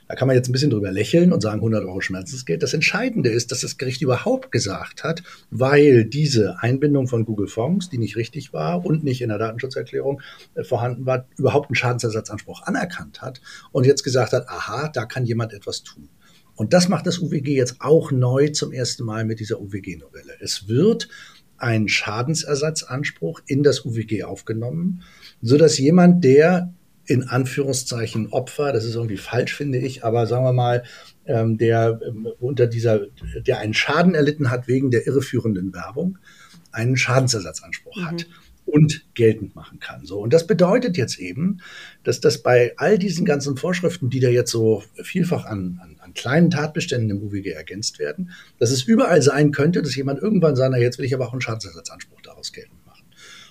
Da 0.09 0.15
kann 0.15 0.27
man 0.27 0.35
jetzt 0.35 0.49
ein 0.49 0.53
bisschen 0.53 0.71
drüber 0.71 0.91
lächeln 0.91 1.31
und 1.31 1.41
sagen 1.41 1.59
100 1.59 1.85
Euro 1.85 2.01
Schmerzensgeld. 2.01 2.63
Das 2.63 2.73
Entscheidende 2.73 3.29
ist, 3.29 3.51
dass 3.51 3.61
das 3.61 3.77
Gericht 3.77 4.01
überhaupt 4.01 4.51
gesagt 4.51 5.03
hat, 5.03 5.21
weil 5.51 6.03
diese 6.03 6.59
Einbindung 6.59 7.07
von 7.07 7.25
Google 7.25 7.47
Fonds, 7.47 7.89
die 7.89 7.99
nicht 7.99 8.15
richtig 8.17 8.51
war 8.51 8.83
und 8.83 9.03
nicht 9.03 9.21
in 9.21 9.29
der 9.29 9.37
Datenschutzerklärung 9.37 10.19
äh, 10.55 10.63
vorhanden 10.63 11.05
war, 11.05 11.27
überhaupt 11.37 11.69
einen 11.69 11.75
Schadensersatzanspruch 11.75 12.63
anerkannt 12.63 13.21
hat 13.21 13.39
und 13.71 13.85
jetzt 13.85 14.03
gesagt 14.03 14.33
hat, 14.33 14.49
aha, 14.49 14.89
da 14.91 15.05
kann 15.05 15.27
jemand 15.27 15.53
etwas 15.53 15.83
tun. 15.83 16.09
Und 16.55 16.73
das 16.73 16.89
macht 16.89 17.05
das 17.05 17.19
UWG 17.19 17.55
jetzt 17.55 17.75
auch 17.77 18.11
neu 18.11 18.49
zum 18.49 18.73
ersten 18.73 19.05
Mal 19.05 19.25
mit 19.25 19.39
dieser 19.39 19.61
UWG-Novelle. 19.61 20.33
Es 20.41 20.67
wird 20.67 21.07
ein 21.57 21.87
Schadensersatzanspruch 21.87 23.41
in 23.45 23.61
das 23.61 23.85
UWG 23.85 24.23
aufgenommen, 24.23 25.03
so 25.43 25.55
dass 25.55 25.77
jemand, 25.77 26.23
der 26.23 26.73
in 27.09 27.27
Anführungszeichen 27.27 28.27
Opfer, 28.27 28.71
das 28.71 28.85
ist 28.85 28.93
irgendwie 28.93 29.17
falsch, 29.17 29.55
finde 29.55 29.79
ich, 29.79 30.03
aber 30.03 30.27
sagen 30.27 30.45
wir 30.45 30.53
mal, 30.53 30.83
ähm, 31.25 31.57
der 31.57 31.99
ähm, 32.07 32.27
unter 32.39 32.67
dieser, 32.67 33.07
der 33.47 33.57
einen 33.57 33.73
Schaden 33.73 34.13
erlitten 34.13 34.51
hat 34.51 34.67
wegen 34.67 34.91
der 34.91 35.07
irreführenden 35.07 35.73
Werbung, 35.73 36.19
einen 36.71 36.97
Schadensersatzanspruch 36.97 37.97
mhm. 37.97 38.05
hat 38.05 38.27
und 38.67 39.05
geltend 39.15 39.55
machen 39.55 39.79
kann. 39.79 40.05
So. 40.05 40.19
Und 40.19 40.33
das 40.33 40.45
bedeutet 40.45 40.97
jetzt 40.97 41.17
eben, 41.17 41.61
dass 42.03 42.19
das 42.19 42.43
bei 42.43 42.73
all 42.77 42.99
diesen 42.99 43.25
ganzen 43.25 43.57
Vorschriften, 43.57 44.11
die 44.11 44.19
da 44.19 44.29
jetzt 44.29 44.51
so 44.51 44.83
vielfach 45.01 45.45
an, 45.45 45.79
an, 45.81 45.95
an 46.01 46.13
kleinen 46.13 46.51
Tatbeständen 46.51 47.09
im 47.09 47.23
UWG 47.23 47.49
ergänzt 47.49 47.97
werden, 47.97 48.29
dass 48.59 48.69
es 48.69 48.83
überall 48.83 49.23
sein 49.23 49.51
könnte, 49.51 49.81
dass 49.81 49.95
jemand 49.95 50.21
irgendwann 50.21 50.55
sagt, 50.55 50.73
na, 50.73 50.77
jetzt 50.77 50.99
will 50.99 51.05
ich 51.05 51.15
aber 51.15 51.27
auch 51.27 51.31
einen 51.31 51.41
Schadensersatzanspruch 51.41 52.21
daraus 52.21 52.53
gelten. 52.53 52.78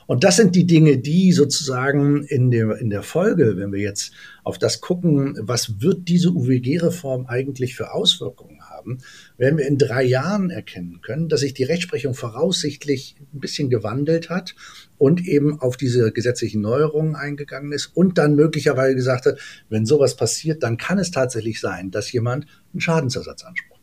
Und 0.09 0.25
das 0.25 0.37
sind 0.37 0.57
die 0.57 0.67
Dinge, 0.67 0.97
die 0.97 1.33
sozusagen 1.33 2.25
in 2.25 2.51
der, 2.51 2.79
in 2.79 2.89
der 2.89 3.03
Folge, 3.03 3.59
wenn 3.59 3.73
wir 3.73 3.81
jetzt 3.81 4.13
auf 4.43 4.57
das 4.57 4.81
gucken, 4.81 5.37
was 5.39 5.83
wird 5.83 6.09
diese 6.09 6.31
UWG-Reform 6.31 7.27
eigentlich 7.27 7.77
für 7.77 7.93
Auswirkungen 7.93 8.63
haben? 8.63 9.01
werden 9.37 9.59
wir 9.59 9.67
in 9.67 9.77
drei 9.77 10.03
Jahren 10.03 10.49
erkennen 10.49 11.01
können, 11.03 11.29
dass 11.29 11.41
sich 11.41 11.53
die 11.53 11.65
Rechtsprechung 11.65 12.15
voraussichtlich 12.15 13.17
ein 13.35 13.41
bisschen 13.41 13.69
gewandelt 13.69 14.31
hat 14.31 14.55
und 14.97 15.27
eben 15.27 15.61
auf 15.61 15.77
diese 15.77 16.11
gesetzlichen 16.11 16.63
Neuerungen 16.63 17.15
eingegangen 17.15 17.73
ist 17.73 17.87
und 17.95 18.17
dann 18.17 18.35
möglicherweise 18.35 18.95
gesagt 18.95 19.27
hat, 19.27 19.39
wenn 19.69 19.85
sowas 19.85 20.17
passiert, 20.17 20.63
dann 20.63 20.79
kann 20.79 20.99
es 20.99 21.11
tatsächlich 21.11 21.61
sein, 21.61 21.91
dass 21.91 22.11
jemand 22.13 22.47
einen 22.73 22.81
Schadensersatzanspruch. 22.81 23.78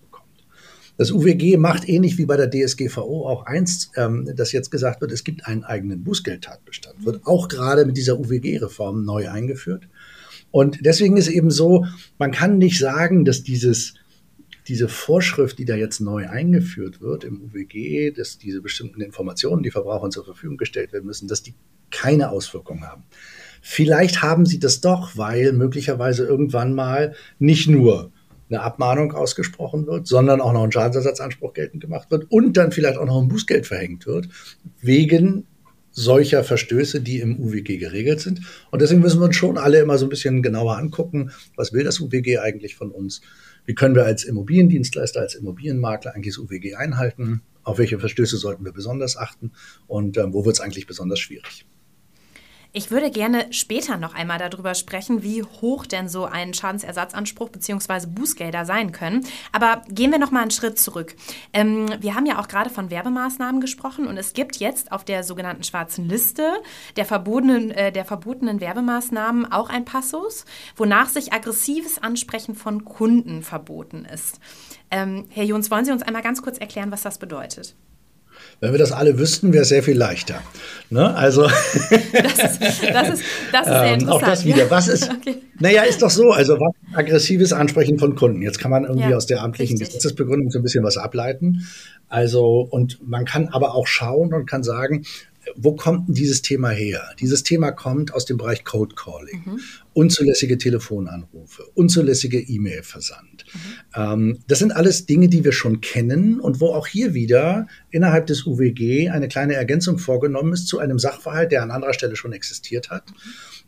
Das 0.97 1.11
UWG 1.11 1.57
macht 1.57 1.89
ähnlich 1.89 2.17
wie 2.17 2.25
bei 2.25 2.37
der 2.37 2.49
DSGVO 2.49 3.27
auch 3.27 3.45
eins, 3.45 3.91
ähm, 3.97 4.29
dass 4.35 4.51
jetzt 4.51 4.71
gesagt 4.71 5.01
wird, 5.01 5.11
es 5.11 5.23
gibt 5.23 5.45
einen 5.45 5.63
eigenen 5.63 6.03
Bußgeldtatbestand, 6.03 7.05
wird 7.05 7.25
auch 7.25 7.47
gerade 7.47 7.85
mit 7.85 7.97
dieser 7.97 8.19
UWG-Reform 8.19 9.03
neu 9.03 9.29
eingeführt. 9.29 9.87
Und 10.51 10.85
deswegen 10.85 11.17
ist 11.17 11.27
eben 11.27 11.51
so, 11.51 11.85
man 12.17 12.31
kann 12.31 12.57
nicht 12.57 12.79
sagen, 12.79 13.25
dass 13.25 13.43
dieses 13.43 13.95
diese 14.67 14.87
Vorschrift, 14.87 15.59
die 15.59 15.65
da 15.65 15.75
jetzt 15.75 15.99
neu 15.99 16.27
eingeführt 16.27 17.01
wird 17.01 17.23
im 17.23 17.41
UWG, 17.41 18.11
dass 18.11 18.37
diese 18.37 18.61
bestimmten 18.61 19.01
Informationen, 19.01 19.63
die 19.63 19.71
Verbrauchern 19.71 20.11
zur 20.11 20.25
Verfügung 20.25 20.57
gestellt 20.57 20.91
werden 20.91 21.05
müssen, 21.05 21.27
dass 21.27 21.43
die 21.43 21.53
keine 21.91 22.31
Auswirkungen 22.31 22.83
haben. 22.83 23.03
Vielleicht 23.61 24.21
haben 24.21 24.45
sie 24.45 24.59
das 24.59 24.81
doch, 24.81 25.15
weil 25.17 25.53
möglicherweise 25.53 26.25
irgendwann 26.25 26.73
mal 26.73 27.15
nicht 27.37 27.67
nur 27.67 28.11
eine 28.49 28.61
Abmahnung 28.61 29.13
ausgesprochen 29.13 29.87
wird, 29.87 30.07
sondern 30.07 30.41
auch 30.41 30.53
noch 30.53 30.63
ein 30.63 30.71
Schadensersatzanspruch 30.71 31.53
geltend 31.53 31.81
gemacht 31.81 32.11
wird 32.11 32.29
und 32.29 32.57
dann 32.57 32.71
vielleicht 32.71 32.97
auch 32.97 33.05
noch 33.05 33.21
ein 33.21 33.27
Bußgeld 33.27 33.65
verhängt 33.65 34.05
wird, 34.05 34.29
wegen 34.81 35.45
solcher 35.91 36.43
Verstöße, 36.43 37.01
die 37.01 37.19
im 37.19 37.39
UWG 37.39 37.77
geregelt 37.77 38.19
sind. 38.19 38.41
Und 38.69 38.81
deswegen 38.81 39.01
müssen 39.01 39.19
wir 39.21 39.25
uns 39.25 39.35
schon 39.35 39.57
alle 39.57 39.79
immer 39.79 39.97
so 39.97 40.05
ein 40.05 40.09
bisschen 40.09 40.43
genauer 40.43 40.77
angucken, 40.77 41.31
was 41.55 41.71
will 41.71 41.85
das 41.85 41.99
UWG 41.99 42.39
eigentlich 42.39 42.75
von 42.75 42.91
uns? 42.91 43.21
Wie 43.65 43.73
können 43.73 43.95
wir 43.95 44.05
als 44.05 44.25
Immobiliendienstleister, 44.25 45.21
als 45.21 45.35
Immobilienmakler 45.35 46.13
eigentlich 46.13 46.35
das 46.35 46.43
UWG 46.43 46.75
einhalten? 46.75 47.41
Auf 47.63 47.79
welche 47.79 47.97
Verstöße 47.97 48.37
sollten 48.37 48.65
wir 48.65 48.73
besonders 48.73 49.17
achten? 49.17 49.53
Und 49.87 50.17
äh, 50.17 50.33
wo 50.33 50.45
wird 50.45 50.57
es 50.57 50.61
eigentlich 50.61 50.85
besonders 50.85 51.19
schwierig? 51.19 51.65
Ich 52.77 52.91
würde 52.91 53.09
gerne 53.09 53.47
später 53.53 53.95
noch 53.95 54.15
einmal 54.15 54.37
darüber 54.37 54.75
sprechen, 54.75 55.23
wie 55.23 55.43
hoch 55.43 55.85
denn 55.85 56.09
so 56.09 56.25
ein 56.25 56.53
Schadensersatzanspruch 56.53 57.47
bzw. 57.47 58.05
Bußgelder 58.07 58.65
sein 58.65 58.91
können. 58.91 59.25
Aber 59.53 59.81
gehen 59.87 60.11
wir 60.11 60.19
noch 60.19 60.31
mal 60.31 60.41
einen 60.41 60.51
Schritt 60.51 60.77
zurück. 60.77 61.15
Ähm, 61.53 61.87
wir 62.01 62.15
haben 62.15 62.25
ja 62.25 62.37
auch 62.37 62.49
gerade 62.49 62.69
von 62.69 62.91
Werbemaßnahmen 62.91 63.61
gesprochen 63.61 64.07
und 64.07 64.17
es 64.17 64.33
gibt 64.33 64.57
jetzt 64.57 64.91
auf 64.91 65.05
der 65.05 65.23
sogenannten 65.23 65.63
schwarzen 65.63 66.09
Liste 66.09 66.51
der 66.97 67.05
verbotenen, 67.05 67.71
äh, 67.71 67.93
der 67.93 68.03
verbotenen 68.03 68.59
Werbemaßnahmen 68.59 69.49
auch 69.53 69.69
ein 69.69 69.85
Passus, 69.85 70.43
wonach 70.75 71.07
sich 71.07 71.31
aggressives 71.31 72.03
Ansprechen 72.03 72.55
von 72.55 72.83
Kunden 72.83 73.41
verboten 73.41 74.03
ist. 74.03 74.41
Ähm, 74.91 75.27
Herr 75.29 75.45
Jons, 75.45 75.71
wollen 75.71 75.85
Sie 75.85 75.93
uns 75.93 76.03
einmal 76.03 76.23
ganz 76.23 76.41
kurz 76.41 76.57
erklären, 76.57 76.91
was 76.91 77.03
das 77.03 77.19
bedeutet? 77.19 77.73
Wenn 78.59 78.71
wir 78.71 78.79
das 78.79 78.91
alle 78.91 79.19
wüssten, 79.19 79.53
wäre 79.53 79.63
es 79.63 79.69
sehr 79.69 79.83
viel 79.83 79.97
leichter. 79.97 80.41
Ne? 80.89 81.13
Also 81.15 81.43
das 81.43 81.53
ist, 81.91 82.61
das 82.61 83.09
ist, 83.09 83.23
das 83.51 83.67
ist 83.67 83.73
sehr 83.73 83.93
interessant. 83.93 84.03
Ähm, 84.03 84.09
auch 84.09 84.21
das 84.21 84.45
wieder. 84.45 84.69
Was 84.71 84.87
ist? 84.87 85.09
Okay. 85.09 85.35
Naja, 85.59 85.83
ist 85.83 86.01
doch 86.01 86.09
so. 86.09 86.31
Also 86.31 86.53
was 86.53 86.73
aggressives 86.95 87.53
Ansprechen 87.53 87.99
von 87.99 88.15
Kunden. 88.15 88.41
Jetzt 88.41 88.59
kann 88.59 88.71
man 88.71 88.85
irgendwie 88.85 89.09
ja, 89.09 89.17
aus 89.17 89.25
der 89.25 89.41
amtlichen 89.41 89.77
richtig. 89.77 89.89
Gesetzesbegründung 89.89 90.51
so 90.51 90.59
ein 90.59 90.63
bisschen 90.63 90.83
was 90.83 90.97
ableiten. 90.97 91.65
Also 92.07 92.67
und 92.69 92.99
man 93.07 93.25
kann 93.25 93.49
aber 93.49 93.75
auch 93.75 93.87
schauen 93.87 94.33
und 94.33 94.45
kann 94.45 94.63
sagen, 94.63 95.05
wo 95.55 95.75
kommt 95.75 96.07
denn 96.07 96.15
dieses 96.15 96.41
Thema 96.41 96.69
her? 96.69 97.03
Dieses 97.19 97.43
Thema 97.43 97.71
kommt 97.71 98.13
aus 98.13 98.25
dem 98.25 98.37
Bereich 98.37 98.63
Code 98.63 98.95
Calling, 98.95 99.43
mhm. 99.45 99.59
unzulässige 99.93 100.57
Telefonanrufe, 100.57 101.63
unzulässige 101.75 102.39
E-Mail-Versand. 102.39 103.34
Mhm. 103.95 104.39
Das 104.47 104.59
sind 104.59 104.75
alles 104.75 105.05
Dinge, 105.05 105.29
die 105.29 105.43
wir 105.43 105.51
schon 105.51 105.81
kennen 105.81 106.39
und 106.39 106.59
wo 106.59 106.67
auch 106.67 106.87
hier 106.87 107.13
wieder 107.13 107.67
innerhalb 107.91 108.27
des 108.27 108.45
UWG 108.45 109.09
eine 109.09 109.27
kleine 109.27 109.55
Ergänzung 109.55 109.97
vorgenommen 109.97 110.53
ist 110.53 110.67
zu 110.67 110.79
einem 110.79 110.99
Sachverhalt, 110.99 111.51
der 111.51 111.63
an 111.63 111.71
anderer 111.71 111.93
Stelle 111.93 112.15
schon 112.15 112.33
existiert 112.33 112.89
hat. 112.89 113.09
Mhm. 113.09 113.15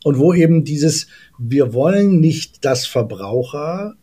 Und 0.04 0.19
wo 0.19 0.34
eben 0.34 0.63
dieses, 0.63 1.08
wir 1.39 1.73
wollen 1.73 2.19
nicht, 2.19 2.63
dass 2.65 2.86
Verbraucher 2.86 3.95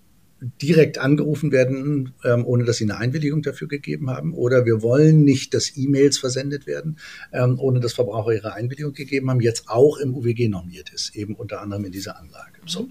direkt 0.60 0.98
angerufen 0.98 1.52
werden, 1.52 2.12
ähm, 2.24 2.44
ohne 2.44 2.64
dass 2.64 2.76
sie 2.76 2.84
eine 2.84 2.98
Einwilligung 2.98 3.42
dafür 3.42 3.68
gegeben 3.68 4.10
haben. 4.10 4.34
Oder 4.34 4.66
wir 4.66 4.82
wollen 4.82 5.24
nicht, 5.24 5.54
dass 5.54 5.76
E-Mails 5.76 6.18
versendet 6.18 6.66
werden, 6.66 6.98
ähm, 7.32 7.58
ohne 7.58 7.80
dass 7.80 7.94
Verbraucher 7.94 8.32
ihre 8.32 8.52
Einwilligung 8.52 8.92
gegeben 8.92 9.30
haben, 9.30 9.40
jetzt 9.40 9.68
auch 9.68 9.96
im 9.98 10.14
UWG 10.14 10.48
normiert 10.48 10.90
ist, 10.90 11.14
eben 11.16 11.34
unter 11.34 11.60
anderem 11.60 11.84
in 11.86 11.92
dieser 11.92 12.18
Anlage. 12.18 12.60
So. 12.66 12.88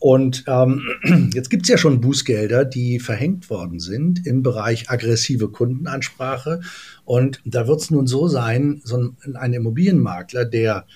Und 0.00 0.44
ähm, 0.48 0.82
jetzt 1.34 1.50
gibt 1.50 1.62
es 1.62 1.68
ja 1.68 1.78
schon 1.78 2.00
Bußgelder, 2.00 2.64
die 2.64 2.98
verhängt 2.98 3.48
worden 3.50 3.78
sind 3.78 4.26
im 4.26 4.42
Bereich 4.42 4.90
aggressive 4.90 5.50
Kundenansprache. 5.50 6.60
Und 7.04 7.40
da 7.44 7.68
wird 7.68 7.82
es 7.82 7.90
nun 7.90 8.08
so 8.08 8.26
sein, 8.26 8.80
so 8.82 8.96
ein, 8.96 9.36
ein 9.36 9.52
Immobilienmakler, 9.52 10.44
der 10.46 10.86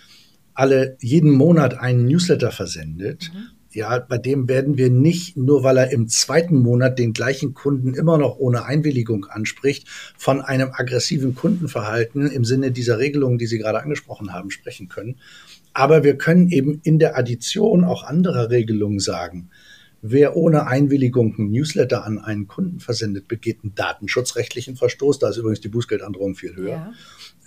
alle 0.55 0.97
jeden 1.01 1.31
Monat 1.31 1.79
einen 1.79 2.07
Newsletter 2.07 2.51
versendet, 2.51 3.31
mhm 3.33 3.55
ja, 3.75 3.99
bei 3.99 4.19
dem 4.19 4.49
werden 4.49 4.79
wir 4.79 4.89
nicht, 4.89 5.37
nur 5.37 5.65
weil 5.65 5.77
er 5.77 5.91
im 5.91 6.09
zweiten 6.09 6.59
Monat 6.59 6.99
den 6.99 7.13
gleichen 7.13 7.55
Kunden 7.55 7.95
immer 7.95 8.19
noch 8.19 8.39
ohne 8.39 8.65
Einwilligung 8.65 9.27
anspricht, 9.27 9.89
von 10.17 10.41
einem 10.41 10.71
aggressiven 10.73 11.35
Kundenverhalten 11.35 12.31
im 12.31 12.45
Sinne 12.45 12.71
dieser 12.71 12.99
Regelungen, 12.99 13.39
die 13.39 13.47
Sie 13.47 13.59
gerade 13.59 13.83
angesprochen 13.83 14.33
haben, 14.33 14.51
sprechen 14.51 14.89
können. 14.89 15.17
Aber 15.75 16.05
wir 16.05 16.17
können 16.17 16.49
eben 16.49 16.81
in 16.85 16.99
der 16.99 17.19
Addition 17.19 17.85
auch 17.85 18.05
anderer 18.05 18.49
Regelungen 18.49 19.01
sagen, 19.01 19.51
Wer 20.07 20.37
ohne 20.37 20.67
Einwilligung 20.67 21.35
ein 21.39 21.51
Newsletter 21.51 22.05
an 22.05 22.19
einen 22.19 22.47
Kunden 22.47 22.79
versendet, 22.79 23.27
begeht 23.27 23.61
einen 23.63 23.75
datenschutzrechtlichen 23.75 24.77
Verstoß. 24.77 25.19
Da 25.19 25.31
ist 25.31 25.39
übrigens 25.39 25.63
die 25.63 25.69
Bußgeldandrohung 25.69 26.35
viel 26.35 26.55
höher. 26.55 26.69
Ja 26.69 26.93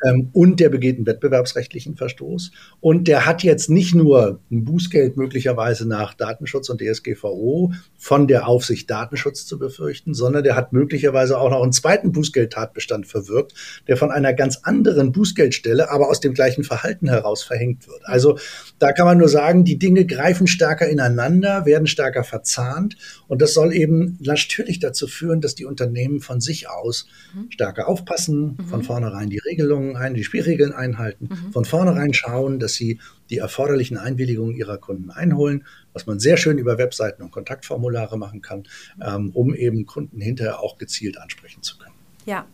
ähm, 0.05 0.29
und 0.33 0.59
der 0.59 0.69
begeht 0.69 0.97
einen 0.97 1.05
wettbewerbsrechtlichen 1.05 1.95
Verstoß. 1.95 2.51
Und 2.79 3.07
der 3.07 3.25
hat 3.25 3.43
jetzt 3.43 3.69
nicht 3.69 3.95
nur 3.95 4.39
ein 4.51 4.63
Bußgeld 4.63 5.17
möglicherweise 5.17 5.87
nach 5.87 6.13
Datenschutz 6.13 6.69
und 6.69 6.81
DSGVO 6.81 7.73
von 7.97 8.27
der 8.27 8.47
Aufsicht 8.47 8.89
Datenschutz 8.89 9.45
zu 9.45 9.57
befürchten, 9.57 10.13
sondern 10.13 10.43
der 10.43 10.55
hat 10.55 10.73
möglicherweise 10.73 11.39
auch 11.39 11.49
noch 11.49 11.63
einen 11.63 11.71
zweiten 11.71 12.11
Bußgeldtatbestand 12.11 13.07
verwirkt, 13.07 13.53
der 13.87 13.97
von 13.97 14.11
einer 14.11 14.33
ganz 14.33 14.59
anderen 14.63 15.11
Bußgeldstelle, 15.11 15.89
aber 15.89 16.09
aus 16.09 16.19
dem 16.19 16.33
gleichen 16.33 16.63
Verhalten 16.63 17.09
heraus 17.09 17.43
verhängt 17.43 17.87
wird. 17.87 18.01
Also 18.03 18.37
da 18.79 18.91
kann 18.91 19.05
man 19.05 19.17
nur 19.17 19.29
sagen, 19.29 19.63
die 19.63 19.79
Dinge 19.79 20.05
greifen 20.05 20.47
stärker 20.47 20.87
ineinander, 20.87 21.65
werden 21.65 21.87
stärker 21.87 22.23
verzahnt 22.47 22.97
und 23.27 23.41
das 23.41 23.53
soll 23.53 23.73
eben 23.73 24.17
natürlich 24.21 24.79
dazu 24.79 25.07
führen, 25.07 25.41
dass 25.41 25.55
die 25.55 25.65
Unternehmen 25.65 26.21
von 26.21 26.39
sich 26.39 26.69
aus 26.69 27.07
mhm. 27.35 27.51
stärker 27.51 27.87
aufpassen, 27.87 28.57
mhm. 28.57 28.65
von 28.65 28.83
vornherein 28.83 29.29
die 29.29 29.39
Regelungen 29.39 29.95
ein, 29.95 30.13
die 30.13 30.23
Spielregeln 30.23 30.73
einhalten, 30.73 31.29
mhm. 31.29 31.51
von 31.51 31.65
vornherein 31.65 32.13
schauen, 32.13 32.59
dass 32.59 32.73
sie 32.73 32.99
die 33.29 33.39
erforderlichen 33.39 33.97
Einwilligungen 33.97 34.55
ihrer 34.55 34.77
Kunden 34.77 35.11
einholen, 35.11 35.65
was 35.91 36.05
man 36.05 36.19
sehr 36.19 36.37
schön 36.37 36.57
über 36.57 36.77
Webseiten 36.77 37.21
und 37.21 37.31
Kontaktformulare 37.31 38.17
machen 38.17 38.41
kann, 38.41 38.63
ähm, 39.05 39.31
um 39.33 39.53
eben 39.53 39.85
Kunden 39.85 40.21
hinterher 40.21 40.61
auch 40.61 40.77
gezielt 40.77 41.17
ansprechen 41.17 41.61
zu 41.63 41.77
können. 41.77 41.96
Ja, 42.27 42.45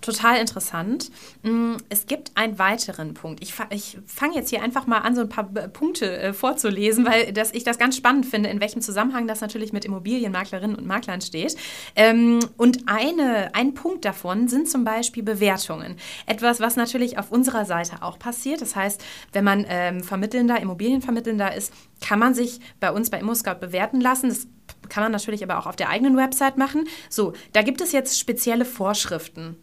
total 0.00 0.40
interessant. 0.40 1.10
Mm, 1.42 1.74
es 1.90 2.06
gibt 2.06 2.32
einen 2.34 2.58
weiteren 2.58 3.12
Punkt. 3.12 3.42
Ich, 3.42 3.52
ich 3.68 3.98
fange 4.06 4.36
jetzt 4.36 4.48
hier 4.48 4.62
einfach 4.62 4.86
mal 4.86 5.00
an, 5.00 5.14
so 5.14 5.20
ein 5.20 5.28
paar 5.28 5.44
Punkte 5.44 6.18
äh, 6.18 6.32
vorzulesen, 6.32 7.04
weil 7.04 7.34
das, 7.34 7.52
ich 7.52 7.62
das 7.62 7.76
ganz 7.76 7.94
spannend 7.94 8.24
finde, 8.24 8.48
in 8.48 8.58
welchem 8.58 8.80
Zusammenhang 8.80 9.26
das 9.26 9.42
natürlich 9.42 9.74
mit 9.74 9.84
Immobilienmaklerinnen 9.84 10.74
und 10.74 10.86
Maklern 10.86 11.20
steht. 11.20 11.56
Ähm, 11.94 12.38
und 12.56 12.88
eine, 12.88 13.54
ein 13.54 13.74
Punkt 13.74 14.06
davon 14.06 14.48
sind 14.48 14.66
zum 14.66 14.82
Beispiel 14.84 15.22
Bewertungen. 15.22 15.96
Etwas, 16.24 16.58
was 16.60 16.76
natürlich 16.76 17.18
auf 17.18 17.30
unserer 17.30 17.66
Seite 17.66 18.00
auch 18.00 18.18
passiert. 18.18 18.62
Das 18.62 18.76
heißt, 18.76 19.04
wenn 19.34 19.44
man 19.44 19.66
ähm, 19.68 20.02
Vermittelnder, 20.02 20.58
Immobilienvermittelnder 20.58 21.54
ist, 21.54 21.70
kann 22.00 22.18
man 22.18 22.32
sich 22.32 22.60
bei 22.80 22.90
uns 22.90 23.10
bei 23.10 23.20
ImmoScout 23.20 23.60
bewerten 23.60 24.00
lassen. 24.00 24.30
Das 24.30 24.46
kann 24.88 25.02
man 25.02 25.12
natürlich 25.12 25.42
aber 25.42 25.58
auch 25.58 25.66
auf 25.66 25.76
der 25.76 25.88
eigenen 25.88 26.16
Website 26.16 26.58
machen. 26.58 26.86
So, 27.08 27.32
da 27.52 27.62
gibt 27.62 27.80
es 27.80 27.92
jetzt 27.92 28.18
spezielle 28.18 28.64
Vorschriften 28.64 29.56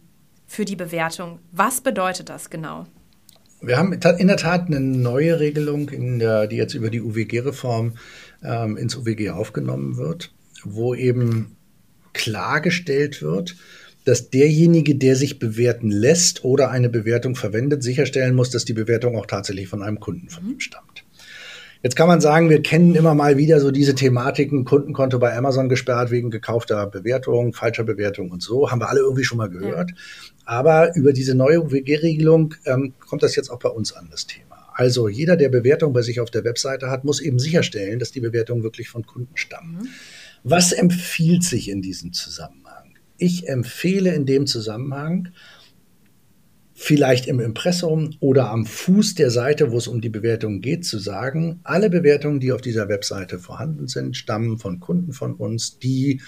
für 0.46 0.64
die 0.64 0.76
Bewertung. 0.76 1.40
Was 1.52 1.80
bedeutet 1.80 2.28
das 2.28 2.50
genau? 2.50 2.86
Wir 3.60 3.78
haben 3.78 3.92
in 3.92 4.28
der 4.28 4.36
Tat 4.36 4.66
eine 4.66 4.80
neue 4.80 5.40
Regelung, 5.40 5.88
der, 6.18 6.46
die 6.46 6.56
jetzt 6.56 6.74
über 6.74 6.90
die 6.90 7.00
UWG-Reform 7.00 7.94
ähm, 8.44 8.76
ins 8.76 8.96
UWG 8.96 9.30
aufgenommen 9.30 9.96
wird, 9.96 10.32
wo 10.62 10.94
eben 10.94 11.56
klargestellt 12.12 13.22
wird, 13.22 13.56
dass 14.04 14.30
derjenige, 14.30 14.94
der 14.94 15.16
sich 15.16 15.38
bewerten 15.38 15.90
lässt 15.90 16.44
oder 16.44 16.70
eine 16.70 16.88
Bewertung 16.88 17.34
verwendet, 17.34 17.82
sicherstellen 17.82 18.36
muss, 18.36 18.50
dass 18.50 18.64
die 18.64 18.72
Bewertung 18.72 19.16
auch 19.16 19.26
tatsächlich 19.26 19.68
von 19.68 19.82
einem 19.82 19.98
Kunden 19.98 20.28
von 20.28 20.48
ihm 20.48 20.60
stammt. 20.60 21.05
Jetzt 21.82 21.96
kann 21.96 22.08
man 22.08 22.20
sagen, 22.20 22.50
wir 22.50 22.62
kennen 22.62 22.94
immer 22.94 23.14
mal 23.14 23.36
wieder 23.36 23.60
so 23.60 23.70
diese 23.70 23.94
Thematiken, 23.94 24.64
Kundenkonto 24.64 25.18
bei 25.18 25.36
Amazon 25.36 25.68
gesperrt 25.68 26.10
wegen 26.10 26.30
gekaufter 26.30 26.86
Bewertung, 26.86 27.52
falscher 27.52 27.84
Bewertung 27.84 28.30
und 28.30 28.42
so, 28.42 28.70
haben 28.70 28.80
wir 28.80 28.88
alle 28.88 29.00
irgendwie 29.00 29.24
schon 29.24 29.38
mal 29.38 29.50
gehört. 29.50 29.90
Ja. 29.90 29.96
Aber 30.44 30.94
über 30.96 31.12
diese 31.12 31.34
neue 31.34 31.60
UWG-Regelung 31.62 32.54
ähm, 32.64 32.94
kommt 33.00 33.22
das 33.22 33.36
jetzt 33.36 33.50
auch 33.50 33.58
bei 33.58 33.68
uns 33.68 33.92
an, 33.92 34.08
das 34.10 34.26
Thema. 34.26 34.56
Also 34.72 35.08
jeder, 35.08 35.36
der 35.36 35.48
Bewertung 35.48 35.92
bei 35.92 36.02
sich 36.02 36.20
auf 36.20 36.30
der 36.30 36.44
Webseite 36.44 36.90
hat, 36.90 37.04
muss 37.04 37.20
eben 37.20 37.38
sicherstellen, 37.38 37.98
dass 37.98 38.12
die 38.12 38.20
Bewertungen 38.20 38.62
wirklich 38.62 38.88
von 38.88 39.06
Kunden 39.06 39.36
stammen. 39.36 39.78
Mhm. 39.82 39.88
Was 40.44 40.72
empfiehlt 40.72 41.42
sich 41.42 41.70
in 41.70 41.82
diesem 41.82 42.12
Zusammenhang? 42.12 42.94
Ich 43.18 43.48
empfehle 43.48 44.14
in 44.14 44.26
dem 44.26 44.46
Zusammenhang, 44.46 45.28
vielleicht 46.78 47.26
im 47.26 47.40
Impressum 47.40 48.10
oder 48.20 48.50
am 48.50 48.66
Fuß 48.66 49.14
der 49.14 49.30
Seite, 49.30 49.72
wo 49.72 49.78
es 49.78 49.88
um 49.88 50.02
die 50.02 50.10
Bewertung 50.10 50.60
geht, 50.60 50.84
zu 50.84 50.98
sagen, 50.98 51.58
alle 51.64 51.88
Bewertungen, 51.88 52.38
die 52.38 52.52
auf 52.52 52.60
dieser 52.60 52.88
Webseite 52.88 53.38
vorhanden 53.38 53.88
sind, 53.88 54.14
stammen 54.14 54.58
von 54.58 54.78
Kunden 54.78 55.12
von 55.12 55.34
uns, 55.34 55.78
die 55.78 56.20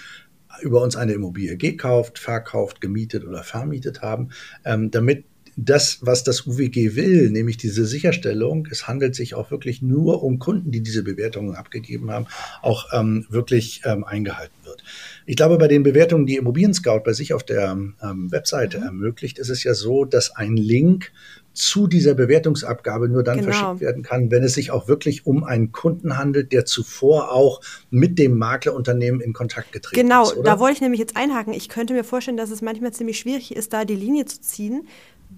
über 0.61 0.81
uns 0.81 0.95
eine 0.95 1.13
Immobilie 1.13 1.55
gekauft, 1.55 2.17
verkauft, 2.17 2.81
gemietet 2.81 3.25
oder 3.25 3.43
vermietet 3.43 4.01
haben, 4.01 4.29
ähm, 4.65 4.89
damit 4.89 5.25
das, 5.65 5.99
was 6.01 6.23
das 6.23 6.47
UWG 6.47 6.95
will, 6.95 7.29
nämlich 7.29 7.57
diese 7.57 7.85
Sicherstellung, 7.85 8.67
es 8.71 8.87
handelt 8.87 9.13
sich 9.15 9.35
auch 9.35 9.51
wirklich 9.51 9.81
nur 9.81 10.23
um 10.23 10.39
Kunden, 10.39 10.71
die 10.71 10.81
diese 10.81 11.03
Bewertungen 11.03 11.55
abgegeben 11.55 12.11
haben, 12.11 12.27
auch 12.61 12.87
ähm, 12.93 13.25
wirklich 13.29 13.81
ähm, 13.85 14.03
eingehalten 14.03 14.55
wird. 14.63 14.83
Ich 15.29 15.35
glaube, 15.35 15.59
bei 15.59 15.67
den 15.67 15.83
Bewertungen, 15.83 16.25
die 16.25 16.37
Immobilien 16.37 16.73
Scout 16.73 17.01
bei 17.05 17.13
sich 17.13 17.35
auf 17.35 17.43
der 17.43 17.73
ähm, 17.73 18.31
Webseite 18.31 18.79
mhm. 18.79 18.85
ermöglicht, 18.85 19.37
ist 19.37 19.49
es 19.49 19.63
ja 19.63 19.75
so, 19.75 20.03
dass 20.03 20.35
ein 20.35 20.57
Link 20.57 21.11
zu 21.53 21.85
dieser 21.85 22.15
Bewertungsabgabe 22.15 23.07
nur 23.09 23.21
dann 23.21 23.37
genau. 23.37 23.51
verschickt 23.51 23.79
werden 23.79 24.01
kann, 24.01 24.31
wenn 24.31 24.41
es 24.41 24.55
sich 24.55 24.71
auch 24.71 24.87
wirklich 24.87 25.27
um 25.27 25.43
einen 25.43 25.71
Kunden 25.71 26.17
handelt, 26.17 26.51
der 26.51 26.65
zuvor 26.65 27.31
auch 27.31 27.61
mit 27.91 28.17
dem 28.17 28.39
Maklerunternehmen 28.39 29.21
in 29.21 29.33
Kontakt 29.33 29.71
getreten 29.71 30.01
genau, 30.01 30.23
ist. 30.23 30.31
Genau, 30.31 30.45
da 30.45 30.59
wollte 30.59 30.77
ich 30.77 30.81
nämlich 30.81 30.99
jetzt 30.99 31.15
einhaken. 31.15 31.53
Ich 31.53 31.69
könnte 31.69 31.93
mir 31.93 32.03
vorstellen, 32.03 32.37
dass 32.37 32.49
es 32.49 32.63
manchmal 32.63 32.91
ziemlich 32.93 33.19
schwierig 33.19 33.55
ist, 33.55 33.71
da 33.71 33.85
die 33.85 33.95
Linie 33.95 34.25
zu 34.25 34.41
ziehen, 34.41 34.87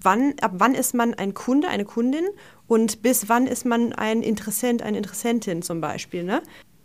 wann, 0.00 0.32
ab 0.40 0.52
wann 0.54 0.74
ist 0.74 0.94
man 0.94 1.12
ein 1.12 1.34
Kunde, 1.34 1.68
eine 1.68 1.84
Kundin 1.84 2.24
und 2.66 3.02
bis 3.02 3.28
wann 3.28 3.46
ist 3.46 3.66
man 3.66 3.92
ein 3.92 4.22
Interessent, 4.22 4.80
eine 4.80 4.96
Interessentin 4.96 5.60
zum 5.60 5.82
Beispiel. 5.82 6.24
Ne? 6.24 6.40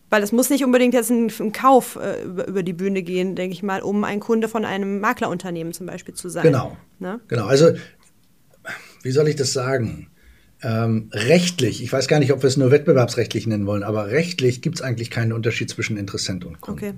Weil 0.09 0.23
es 0.23 0.31
muss 0.31 0.49
nicht 0.49 0.63
unbedingt 0.63 0.93
jetzt 0.93 1.09
ein, 1.09 1.31
ein 1.39 1.51
Kauf 1.51 1.97
äh, 1.97 2.23
über, 2.23 2.47
über, 2.47 2.63
die 2.63 2.73
Bühne 2.73 3.03
gehen, 3.03 3.35
denke 3.35 3.53
ich 3.53 3.61
mal, 3.61 3.81
um 3.81 4.03
ein 4.03 4.19
Kunde 4.19 4.47
von 4.47 4.63
einem 4.63 4.99
Maklerunternehmen 4.99 5.73
zum 5.73 5.85
Beispiel 5.85 6.13
zu 6.13 6.29
sein. 6.29 6.43
Genau. 6.43 6.77
Ne? 6.99 7.19
Genau. 7.27 7.45
Also, 7.45 7.71
wie 9.03 9.11
soll 9.11 9.27
ich 9.27 9.35
das 9.35 9.51
sagen? 9.51 10.09
Ähm, 10.63 11.09
rechtlich, 11.13 11.83
ich 11.83 11.91
weiß 11.91 12.07
gar 12.07 12.19
nicht, 12.19 12.31
ob 12.31 12.41
wir 12.41 12.47
es 12.47 12.57
nur 12.57 12.71
wettbewerbsrechtlich 12.71 13.45
nennen 13.45 13.67
wollen, 13.67 13.83
aber 13.83 14.07
rechtlich 14.07 14.61
gibt 14.61 14.77
es 14.77 14.81
eigentlich 14.81 15.11
keinen 15.11 15.33
Unterschied 15.33 15.69
zwischen 15.69 15.97
Interessent 15.97 16.45
und 16.45 16.61
Kunde. 16.61 16.87
Okay. 16.87 16.93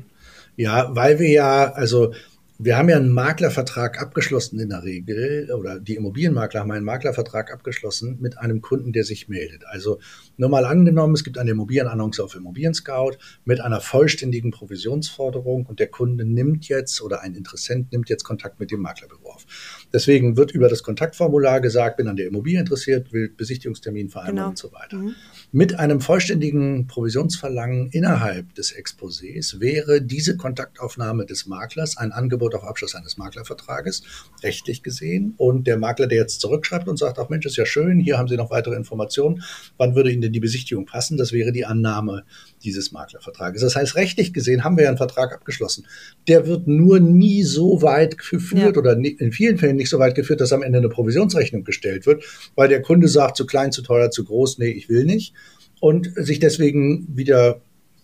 Ja, 0.56 0.95
weil 0.95 1.19
wir 1.19 1.30
ja, 1.30 1.72
also 1.72 2.13
wir 2.62 2.78
haben 2.78 2.89
ja 2.89 2.98
einen 2.98 3.13
Maklervertrag 3.13 4.02
abgeschlossen 4.02 4.60
in 4.60 4.67
der 4.67 4.84
Regel, 4.84 5.50
oder 5.54 5.80
die 5.80 5.95
Immobilienmakler 5.95 6.60
haben 6.60 6.72
einen 6.72 6.84
Maklervertrag 6.84 7.54
abgeschlossen 7.54 8.17
mit 8.19 8.38
einem 8.38 8.60
Kunden, 8.62 8.91
der 8.91 9.06
sich 9.06 9.30
meldet. 9.30 9.65
Also 9.65 10.00
nur 10.36 10.50
mal 10.50 10.65
angenommen, 10.65 11.13
es 11.13 11.24
gibt 11.24 11.38
eine 11.38 11.52
Immobilienannonce 11.52 12.19
auf 12.19 12.36
Immobilien 12.36 12.74
Scout 12.74 13.13
mit 13.45 13.62
einer 13.62 13.80
vollständigen 13.80 14.52
Provisionsforderung 14.52 15.67
und 15.67 15.80
der 15.80 15.88
Kunde 15.88 16.26
nimmt 16.26 16.67
jetzt 16.67 17.02
oder 17.02 17.22
ein 17.22 17.34
Interessent 17.34 17.93
nimmt 17.93 18.10
jetzt 18.10 18.26
Kontakt 18.26 18.60
mit 18.60 18.72
dem 18.72 18.82
Maklerbüro 18.82 19.32
auf. 19.32 19.45
Deswegen 19.91 20.38
wird 20.38 20.52
über 20.52 20.69
das 20.69 20.84
Kontaktformular 20.84 21.62
gesagt, 21.62 21.97
bin 21.97 22.08
an 22.08 22.15
der 22.15 22.28
Immobilie 22.28 22.60
interessiert, 22.60 23.12
will 23.12 23.30
Besichtigungstermin 23.30 24.10
vereinbaren 24.10 24.36
genau. 24.36 24.49
und 24.49 24.58
so 24.58 24.71
weiter. 24.71 24.97
Mhm. 24.97 25.15
Mit 25.52 25.80
einem 25.80 25.99
vollständigen 25.99 26.88
Provisionsverlangen 26.88 27.89
innerhalb 27.89 28.54
des 28.54 28.75
Exposés 28.75 29.60
wäre 29.60 30.02
diese 30.02 30.38
Kontaktaufnahme 30.38 31.25
des 31.25 31.47
Maklers 31.47 31.97
ein 31.97 32.12
Angebot 32.12 32.54
auf 32.54 32.63
Abschluss 32.63 32.93
eines 32.93 33.17
Maklervertrages, 33.17 34.04
rechtlich 34.43 34.84
gesehen. 34.84 35.34
Und 35.38 35.65
der 35.65 35.78
Makler, 35.78 36.06
der 36.06 36.19
jetzt 36.19 36.41
zurückschreibt 36.41 36.88
und 36.88 36.97
sagt, 36.97 37.17
ach 37.17 37.30
Mensch, 37.30 37.47
ist 37.47 37.58
ja 37.58 37.65
schön, 37.65 37.99
hier 37.99 38.19
haben 38.19 38.28
Sie 38.28 38.38
noch 38.38 38.52
weitere 38.52 38.75
Informationen, 38.75 39.43
wann 39.78 39.95
würde 39.95 40.12
Ihnen 40.12 40.21
denn 40.21 40.34
die 40.34 40.39
Besichtigung 40.39 40.86
passen? 40.86 41.17
Das 41.17 41.32
wäre 41.32 41.52
die 41.52 41.65
Annahme 41.65 42.25
dieses 42.63 42.91
Maklervertrages. 42.91 43.62
Das 43.62 43.75
heißt, 43.75 43.95
rechtlich 43.95 44.34
gesehen 44.34 44.63
haben 44.63 44.78
wir 44.78 44.84
ja 44.84 44.89
einen 44.89 44.97
Vertrag 44.97 45.34
abgeschlossen. 45.34 45.88
Der 46.28 46.45
wird 46.45 46.67
nur 46.67 46.99
nie 46.99 47.43
so 47.43 47.82
weit 47.82 48.17
geführt 48.17 48.75
ja. 48.75 48.80
oder 48.80 48.93
in 48.93 49.32
vielen 49.32 49.58
Fällen 49.58 49.78
nicht 49.79 49.89
so 49.89 49.97
weit 49.97 50.13
geführt, 50.13 50.41
dass 50.41 50.53
am 50.53 50.61
Ende 50.61 50.77
eine 50.77 50.89
Provisionsrechnung 50.89 51.63
gestellt 51.63 52.05
wird, 52.05 52.23
weil 52.55 52.69
der 52.69 52.81
Kunde 52.81 53.07
sagt, 53.07 53.37
zu 53.37 53.45
klein, 53.45 53.71
zu 53.71 53.81
teuer, 53.81 54.11
zu 54.11 54.23
groß, 54.23 54.59
nee, 54.59 54.69
ich 54.69 54.89
will 54.89 55.05
nicht 55.05 55.33
und 55.79 56.11
sich 56.15 56.39
deswegen 56.39 57.07
wieder 57.15 57.61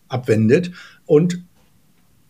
abwendet 0.07 0.71
und 1.05 1.43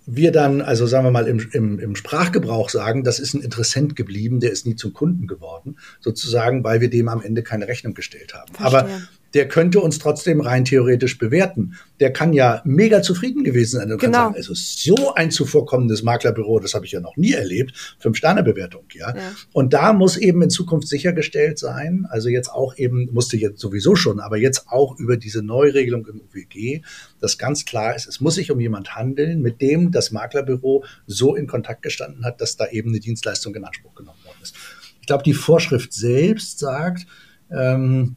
wir 0.08 0.31
dann, 0.31 0.62
also 0.62 0.86
sagen 0.86 1.05
wir 1.05 1.12
mal 1.12 1.27
im, 1.27 1.49
im, 1.51 1.79
im 1.79 1.95
Sprachgebrauch 1.95 2.69
sagen, 2.69 3.03
das 3.03 3.19
ist 3.19 3.34
ein 3.34 3.41
Interessent 3.41 3.95
geblieben, 3.95 4.39
der 4.39 4.51
ist 4.51 4.67
nie 4.67 4.75
zum 4.75 4.93
Kunden 4.93 5.25
geworden, 5.25 5.77
sozusagen, 5.99 6.63
weil 6.63 6.79
wir 6.79 6.89
dem 6.89 7.10
am 7.10 7.21
Ende 7.23 7.41
keine 7.41 7.67
Rechnung 7.67 7.95
gestellt 7.95 8.36
haben. 8.36 8.53
Verstehe. 8.53 8.79
Aber 8.79 8.89
der 9.36 9.50
könnte 9.50 9.82
uns 9.82 10.00
trotzdem 10.00 10.39
rein 10.39 10.63
theoretisch 10.63 11.17
bewerten. 11.17 11.76
Der 12.00 12.13
kann 12.13 12.32
ja 12.32 12.62
mega 12.63 13.02
zufrieden 13.02 13.43
gewesen 13.43 13.80
sein 13.80 13.91
und 13.91 14.00
genau. 14.00 14.30
sagen, 14.30 14.36
also 14.36 14.54
so 14.56 15.13
ein 15.13 15.30
zuvorkommendes 15.30 16.04
Maklerbüro, 16.04 16.60
das 16.62 16.74
habe 16.74 16.86
ich 16.86 16.93
ja 16.93 17.02
noch 17.02 17.17
nie 17.17 17.34
erlebt, 17.34 17.95
Fünf-Sterne-Bewertung, 18.00 18.86
ja? 18.93 19.13
ja. 19.13 19.21
Und 19.52 19.74
da 19.74 19.91
muss 19.91 20.15
eben 20.15 20.41
in 20.41 20.50
Zukunft 20.50 20.88
sichergestellt 20.88 21.60
sein, 21.60 22.08
also 22.10 22.30
jetzt 22.30 22.48
auch 22.48 22.78
eben, 22.78 23.10
musste 23.12 23.36
jetzt 23.36 23.60
sowieso 23.60 23.98
schon, 23.98 24.21
aber 24.21 24.38
jetzt 24.38 24.69
auch 24.69 24.98
über 24.98 25.17
diese 25.17 25.43
Neuregelung 25.43 26.08
im 26.08 26.21
UWG, 26.21 26.82
dass 27.19 27.38
ganz 27.38 27.65
klar 27.65 27.93
ist, 27.93 28.08
es 28.08 28.21
muss 28.21 28.36
sich 28.36 28.52
um 28.52 28.62
jemand 28.62 28.95
handeln, 28.95 29.41
mit 29.41 29.60
dem 29.60 29.91
das 29.91 30.12
Maklerbüro 30.12 30.86
so 31.08 31.36
in 31.36 31.45
Kontakt 31.45 31.82
gestanden 31.82 32.24
hat, 32.24 32.39
dass 32.39 32.56
da 32.56 32.67
eben 32.67 32.89
eine 32.91 33.02
Dienstleistung 33.02 33.54
in 33.56 33.65
Anspruch 33.65 33.95
genommen 33.95 34.24
worden 34.24 34.38
ist. 34.41 34.56
Ich 35.02 35.08
glaube, 35.08 35.24
die 35.24 35.34
Vorschrift 35.34 35.91
selbst 35.91 36.60
sagt, 36.60 37.06
ähm, 37.52 38.15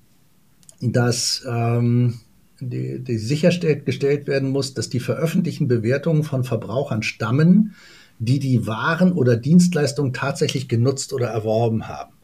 dass 0.80 1.44
ähm, 1.48 2.20
die, 2.60 2.98
die 3.00 3.18
sichergestellt 3.18 4.26
werden 4.26 4.50
muss, 4.50 4.74
dass 4.74 4.88
die 4.88 5.00
veröffentlichten 5.00 5.68
Bewertungen 5.68 6.24
von 6.24 6.44
Verbrauchern 6.44 7.02
stammen, 7.02 7.74
die 8.18 8.38
die 8.38 8.66
Waren 8.66 9.12
oder 9.12 9.36
Dienstleistungen 9.36 10.12
tatsächlich 10.12 10.68
genutzt 10.68 11.12
oder 11.12 11.28
erworben 11.28 11.88
haben. 11.88 12.14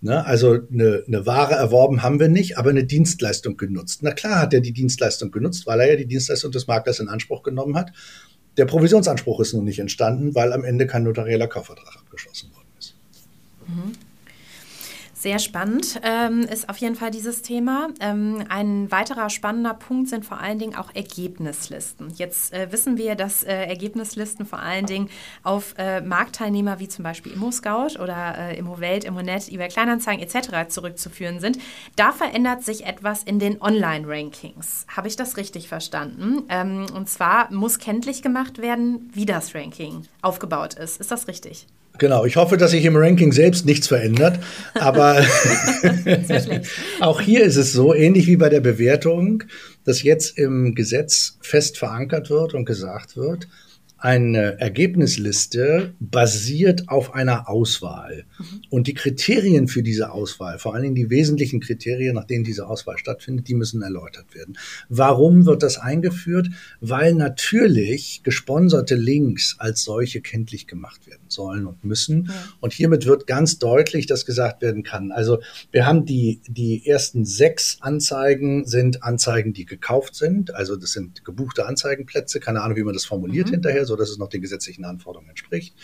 Ne? 0.00 0.24
Also 0.24 0.58
eine, 0.72 1.04
eine 1.06 1.26
Ware 1.26 1.54
erworben 1.54 2.02
haben 2.02 2.20
wir 2.20 2.28
nicht, 2.28 2.56
aber 2.56 2.70
eine 2.70 2.84
Dienstleistung 2.84 3.56
genutzt. 3.56 4.02
Na 4.02 4.12
klar 4.12 4.40
hat 4.40 4.54
er 4.54 4.60
die 4.60 4.72
Dienstleistung 4.72 5.30
genutzt, 5.30 5.66
weil 5.66 5.80
er 5.80 5.90
ja 5.90 5.96
die 5.96 6.06
Dienstleistung 6.06 6.52
des 6.52 6.66
Maklers 6.66 7.00
in 7.00 7.08
Anspruch 7.08 7.42
genommen 7.42 7.76
hat. 7.76 7.92
Der 8.56 8.64
Provisionsanspruch 8.64 9.40
ist 9.40 9.52
nun 9.52 9.64
nicht 9.64 9.78
entstanden, 9.78 10.34
weil 10.34 10.52
am 10.52 10.64
Ende 10.64 10.86
kein 10.86 11.02
notarieller 11.02 11.48
Kaufvertrag 11.48 11.96
abgeschlossen 11.96 12.50
worden 12.54 12.68
ist. 12.78 12.94
Mhm. 13.66 14.09
Sehr 15.20 15.38
spannend 15.38 16.00
ähm, 16.02 16.40
ist 16.50 16.70
auf 16.70 16.78
jeden 16.78 16.94
Fall 16.94 17.10
dieses 17.10 17.42
Thema. 17.42 17.88
Ähm, 18.00 18.42
ein 18.48 18.90
weiterer 18.90 19.28
spannender 19.28 19.74
Punkt 19.74 20.08
sind 20.08 20.24
vor 20.24 20.40
allen 20.40 20.58
Dingen 20.58 20.74
auch 20.74 20.94
Ergebnislisten. 20.94 22.08
Jetzt 22.16 22.54
äh, 22.54 22.72
wissen 22.72 22.96
wir, 22.96 23.16
dass 23.16 23.42
äh, 23.42 23.66
Ergebnislisten 23.66 24.46
vor 24.46 24.60
allen 24.60 24.86
Dingen 24.86 25.10
auf 25.42 25.74
äh, 25.76 26.00
Marktteilnehmer 26.00 26.80
wie 26.80 26.88
zum 26.88 27.02
Beispiel 27.02 27.32
ImmoScout 27.32 28.02
oder 28.02 28.38
äh, 28.38 28.58
ImmoWelt, 28.58 29.04
ImmoNet, 29.04 29.52
eBay 29.52 29.68
Kleinanzeigen 29.68 30.24
etc. 30.26 30.70
zurückzuführen 30.70 31.38
sind. 31.38 31.58
Da 31.96 32.12
verändert 32.12 32.64
sich 32.64 32.86
etwas 32.86 33.22
in 33.22 33.38
den 33.38 33.60
Online-Rankings. 33.60 34.86
Habe 34.88 35.08
ich 35.08 35.16
das 35.16 35.36
richtig 35.36 35.68
verstanden? 35.68 36.44
Ähm, 36.48 36.86
und 36.94 37.10
zwar 37.10 37.52
muss 37.52 37.78
kenntlich 37.78 38.22
gemacht 38.22 38.56
werden, 38.56 39.10
wie 39.12 39.26
das 39.26 39.54
Ranking 39.54 40.04
aufgebaut 40.22 40.72
ist. 40.72 40.98
Ist 40.98 41.10
das 41.10 41.28
richtig? 41.28 41.66
Genau, 42.00 42.24
ich 42.24 42.36
hoffe, 42.36 42.56
dass 42.56 42.70
sich 42.70 42.86
im 42.86 42.96
Ranking 42.96 43.30
selbst 43.30 43.66
nichts 43.66 43.86
verändert. 43.86 44.38
Aber 44.72 45.22
auch 47.00 47.20
hier 47.20 47.44
ist 47.44 47.56
es 47.56 47.74
so, 47.74 47.94
ähnlich 47.94 48.26
wie 48.26 48.36
bei 48.36 48.48
der 48.48 48.60
Bewertung, 48.60 49.44
dass 49.84 50.02
jetzt 50.02 50.38
im 50.38 50.74
Gesetz 50.74 51.36
fest 51.42 51.76
verankert 51.76 52.30
wird 52.30 52.54
und 52.54 52.64
gesagt 52.64 53.18
wird, 53.18 53.48
eine 54.00 54.58
Ergebnisliste 54.58 55.92
basiert 56.00 56.88
auf 56.88 57.12
einer 57.12 57.50
Auswahl. 57.50 58.24
Mhm. 58.38 58.44
Und 58.70 58.86
die 58.86 58.94
Kriterien 58.94 59.68
für 59.68 59.82
diese 59.82 60.10
Auswahl, 60.12 60.58
vor 60.58 60.74
allen 60.74 60.84
Dingen 60.84 60.94
die 60.94 61.10
wesentlichen 61.10 61.60
Kriterien, 61.60 62.14
nach 62.14 62.24
denen 62.24 62.44
diese 62.44 62.66
Auswahl 62.66 62.96
stattfindet, 62.96 63.48
die 63.48 63.54
müssen 63.54 63.82
erläutert 63.82 64.34
werden. 64.34 64.56
Warum 64.88 65.44
wird 65.44 65.62
das 65.62 65.76
eingeführt? 65.76 66.48
Weil 66.80 67.14
natürlich 67.14 68.22
gesponserte 68.22 68.94
Links 68.94 69.56
als 69.58 69.82
solche 69.82 70.22
kenntlich 70.22 70.66
gemacht 70.66 71.06
werden 71.06 71.24
sollen 71.32 71.66
und 71.66 71.84
müssen. 71.84 72.26
Ja. 72.26 72.34
Und 72.60 72.72
hiermit 72.72 73.06
wird 73.06 73.26
ganz 73.26 73.58
deutlich, 73.58 74.06
dass 74.06 74.26
gesagt 74.26 74.62
werden 74.62 74.82
kann. 74.82 75.12
Also 75.12 75.38
wir 75.70 75.86
haben 75.86 76.04
die, 76.04 76.40
die 76.48 76.86
ersten 76.86 77.24
sechs 77.24 77.78
Anzeigen 77.80 78.66
sind 78.66 79.02
Anzeigen, 79.02 79.52
die 79.52 79.66
gekauft 79.66 80.14
sind. 80.14 80.54
Also 80.54 80.76
das 80.76 80.92
sind 80.92 81.24
gebuchte 81.24 81.66
Anzeigenplätze. 81.66 82.40
Keine 82.40 82.62
Ahnung, 82.62 82.76
wie 82.76 82.82
man 82.82 82.94
das 82.94 83.04
formuliert 83.04 83.48
mhm. 83.48 83.52
hinterher 83.52 83.86
so 83.86 83.96
dass 83.96 84.10
es 84.10 84.18
noch 84.18 84.28
den 84.28 84.40
gesetzlichen 84.40 84.84
Anforderungen 84.84 85.30
entspricht. 85.30 85.74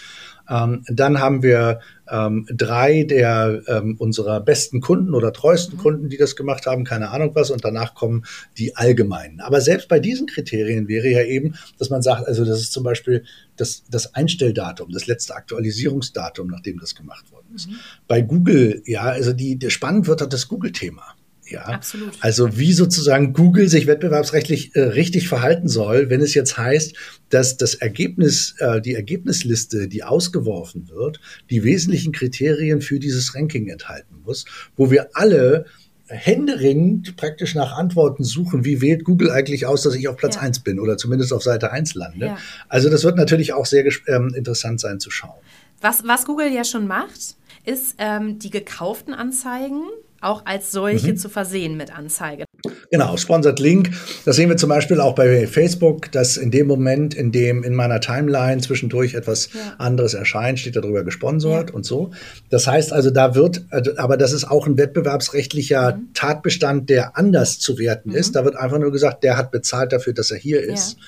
Ähm, 0.49 0.85
dann 0.89 1.21
haben 1.21 1.43
wir 1.43 1.81
ähm, 2.09 2.47
drei 2.51 3.03
der 3.03 3.63
ähm, 3.67 3.97
unserer 3.99 4.41
besten 4.41 4.81
Kunden 4.81 5.15
oder 5.15 5.33
treuesten 5.33 5.77
mhm. 5.77 5.83
Kunden, 5.83 6.09
die 6.09 6.17
das 6.17 6.37
gemacht 6.37 6.67
haben, 6.67 6.85
keine 6.85 7.11
Ahnung 7.11 7.33
was, 7.35 7.51
und 7.51 7.65
danach 7.65 7.95
kommen 7.95 8.25
die 8.59 8.77
allgemeinen. 8.77 9.41
Aber 9.41 9.61
selbst 9.61 9.89
bei 9.89 9.99
diesen 9.99 10.27
Kriterien 10.27 10.89
wäre 10.89 11.09
ja 11.09 11.25
eben, 11.25 11.55
dass 11.79 11.91
man 11.91 12.03
sagt, 12.03 12.27
also 12.27 12.45
das 12.45 12.61
ist 12.61 12.73
zum 12.73 12.85
Beispiel 12.85 13.25
das, 13.57 13.85
das 13.91 14.15
Einstelldatum, 14.15 14.93
das 14.93 15.07
letzte 15.07 15.35
Aktualisierungsdatum, 15.35 16.49
nachdem 16.49 16.79
das 16.79 16.95
gemacht 16.95 17.31
worden 17.33 17.49
ist. 17.55 17.69
Mhm. 17.69 17.77
Bei 18.07 18.23
Google, 18.23 18.83
ja, 18.87 19.03
also 19.03 19.33
die, 19.33 19.59
der 19.59 19.71
spannend 19.71 20.07
wird 20.07 20.21
halt 20.21 20.33
das 20.33 20.47
Google-Thema. 20.47 21.16
Ja, 21.49 21.63
absolut. 21.63 22.13
Also 22.21 22.59
wie 22.59 22.73
sozusagen 22.73 23.33
Google 23.33 23.69
sich 23.69 23.87
wettbewerbsrechtlich 23.87 24.75
äh, 24.75 24.81
richtig 24.81 25.29
verhalten 25.29 25.69
soll, 25.69 26.11
wenn 26.11 26.21
es 26.21 26.35
jetzt 26.35 26.59
heißt, 26.59 26.95
dass 27.29 27.57
das 27.57 27.75
Ergebnis, 27.75 28.57
äh, 28.59 28.81
die 28.81 28.95
Ergebnisliste, 28.95 29.87
die 29.89 30.03
ausgeworfen 30.03 30.89
wird, 30.89 31.21
die 31.51 31.63
wesentlichen 31.63 32.13
Kriterien 32.13 32.81
für 32.81 32.99
dieses 32.99 33.35
Ranking 33.35 33.69
enthalten 33.69 34.17
muss, 34.25 34.45
wo 34.77 34.91
wir 34.91 35.11
alle 35.15 35.67
händeringend 36.09 37.17
praktisch 37.17 37.55
nach 37.55 37.77
Antworten 37.77 38.23
suchen, 38.25 38.65
wie 38.65 38.81
wählt 38.81 39.05
Google 39.05 39.31
eigentlich 39.31 39.67
aus, 39.67 39.83
dass 39.83 39.95
ich 39.95 40.09
auf 40.09 40.17
Platz 40.17 40.37
ja. 40.37 40.43
1 40.43 40.61
bin 40.61 40.79
oder 40.79 40.97
zumindest 40.97 41.33
auf 41.33 41.43
Seite 41.43 41.73
1 41.73 41.95
lande. 41.95 42.27
Ja. 42.27 42.39
Also 42.69 42.91
das 42.91 43.05
wird 43.05 43.17
natürlich 43.17 43.53
auch 43.53 43.67
sehr 43.67 43.85
ähm, 44.07 44.33
interessant 44.35 44.81
sein 44.81 45.01
zu 45.01 45.11
schauen. 45.11 45.39
Was, 45.81 46.07
was 46.07 46.25
Google 46.25 46.53
ja 46.53 46.65
schon 46.65 46.87
macht, 46.87 47.37
ist 47.65 47.97
ähm, 47.99 48.39
die 48.39 48.51
gekauften 48.51 49.15
Anzeigen 49.15 49.83
auch 50.21 50.45
als 50.47 50.73
solche 50.73 51.13
mhm. 51.13 51.17
zu 51.17 51.29
versehen 51.29 51.77
mit 51.77 51.97
Anzeige. 51.97 52.45
Genau, 52.91 53.17
Sponsored 53.17 53.59
Link. 53.59 53.91
Das 54.25 54.37
sehen 54.37 54.49
wir 54.49 54.57
zum 54.57 54.69
Beispiel 54.69 55.01
auch 55.01 55.15
bei 55.15 55.47
Facebook, 55.47 56.11
dass 56.13 56.37
in 56.37 56.51
dem 56.51 56.67
Moment, 56.67 57.15
in 57.15 57.33
dem 57.33 57.63
in 57.63 57.75
meiner 57.75 58.01
Timeline 58.01 58.61
zwischendurch 58.61 59.15
etwas 59.15 59.51
ja. 59.53 59.75
anderes 59.79 60.15
erscheint, 60.15 60.59
steht 60.59 60.77
darüber 60.77 61.05
gesponsert 61.05 61.71
ja. 61.71 61.77
und 61.77 61.85
so. 61.85 62.11
Das 62.51 62.67
heißt 62.67 62.93
also, 62.93 63.11
da 63.11 63.35
wird, 63.35 63.65
also, 63.71 63.93
aber 63.97 64.17
das 64.17 64.33
ist 64.33 64.45
auch 64.45 64.67
ein 64.67 64.79
wettbewerbsrechtlicher 64.79 65.97
mhm. 65.97 66.09
Tatbestand, 66.15 66.91
der 66.91 67.17
anders 67.17 67.59
zu 67.59 67.79
werten 67.79 68.11
mhm. 68.11 68.17
ist. 68.17 68.37
Da 68.37 68.45
wird 68.45 68.57
einfach 68.57 68.79
nur 68.79 68.93
gesagt, 68.93 69.25
der 69.25 69.37
hat 69.37 69.51
bezahlt 69.51 69.93
dafür, 69.93 70.13
dass 70.13 70.31
er 70.31 70.39
hier 70.39 70.63
ist. 70.63 70.97
Ja. 70.99 71.05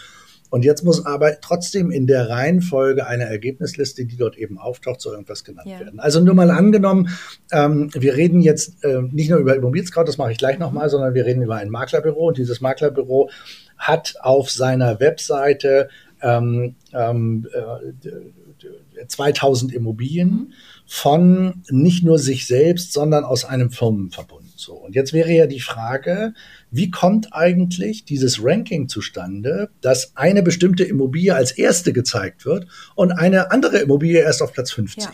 Und 0.50 0.64
jetzt 0.64 0.84
muss 0.84 1.04
aber 1.04 1.40
trotzdem 1.40 1.90
in 1.90 2.06
der 2.06 2.28
Reihenfolge 2.28 3.06
eine 3.06 3.24
Ergebnisliste, 3.24 4.06
die 4.06 4.16
dort 4.16 4.36
eben 4.36 4.58
auftaucht, 4.58 5.00
so 5.00 5.10
irgendwas 5.10 5.44
genannt 5.44 5.68
ja. 5.68 5.80
werden. 5.80 6.00
Also 6.00 6.20
nur 6.20 6.34
mal 6.34 6.50
angenommen, 6.50 7.10
ähm, 7.52 7.90
wir 7.94 8.16
reden 8.16 8.40
jetzt 8.40 8.84
äh, 8.84 9.02
nicht 9.02 9.30
nur 9.30 9.38
über 9.38 9.56
Immobilienscout, 9.56 10.04
das 10.04 10.18
mache 10.18 10.32
ich 10.32 10.38
gleich 10.38 10.58
nochmal, 10.58 10.88
sondern 10.88 11.14
wir 11.14 11.26
reden 11.26 11.42
über 11.42 11.56
ein 11.56 11.70
Maklerbüro 11.70 12.28
und 12.28 12.38
dieses 12.38 12.60
Maklerbüro 12.60 13.30
hat 13.76 14.14
auf 14.20 14.50
seiner 14.50 15.00
Webseite 15.00 15.88
ähm, 16.22 16.74
ähm, 16.92 17.46
äh, 17.52 19.06
2000 19.06 19.72
Immobilien 19.72 20.30
mhm. 20.30 20.52
von 20.86 21.62
nicht 21.70 22.04
nur 22.04 22.18
sich 22.18 22.46
selbst, 22.46 22.92
sondern 22.92 23.24
aus 23.24 23.44
einem 23.44 23.70
Firmenverbund. 23.70 24.48
So. 24.56 24.74
Und 24.74 24.94
jetzt 24.94 25.12
wäre 25.12 25.30
ja 25.30 25.46
die 25.46 25.60
Frage, 25.60 26.34
wie 26.70 26.90
kommt 26.90 27.32
eigentlich 27.32 28.04
dieses 28.04 28.42
Ranking 28.42 28.88
zustande, 28.88 29.70
dass 29.80 30.16
eine 30.16 30.42
bestimmte 30.42 30.84
Immobilie 30.84 31.34
als 31.34 31.52
erste 31.52 31.92
gezeigt 31.92 32.44
wird 32.44 32.66
und 32.94 33.12
eine 33.12 33.50
andere 33.50 33.78
Immobilie 33.78 34.20
erst 34.20 34.42
auf 34.42 34.52
Platz 34.52 34.72
50? 34.72 35.04
Ja. 35.04 35.12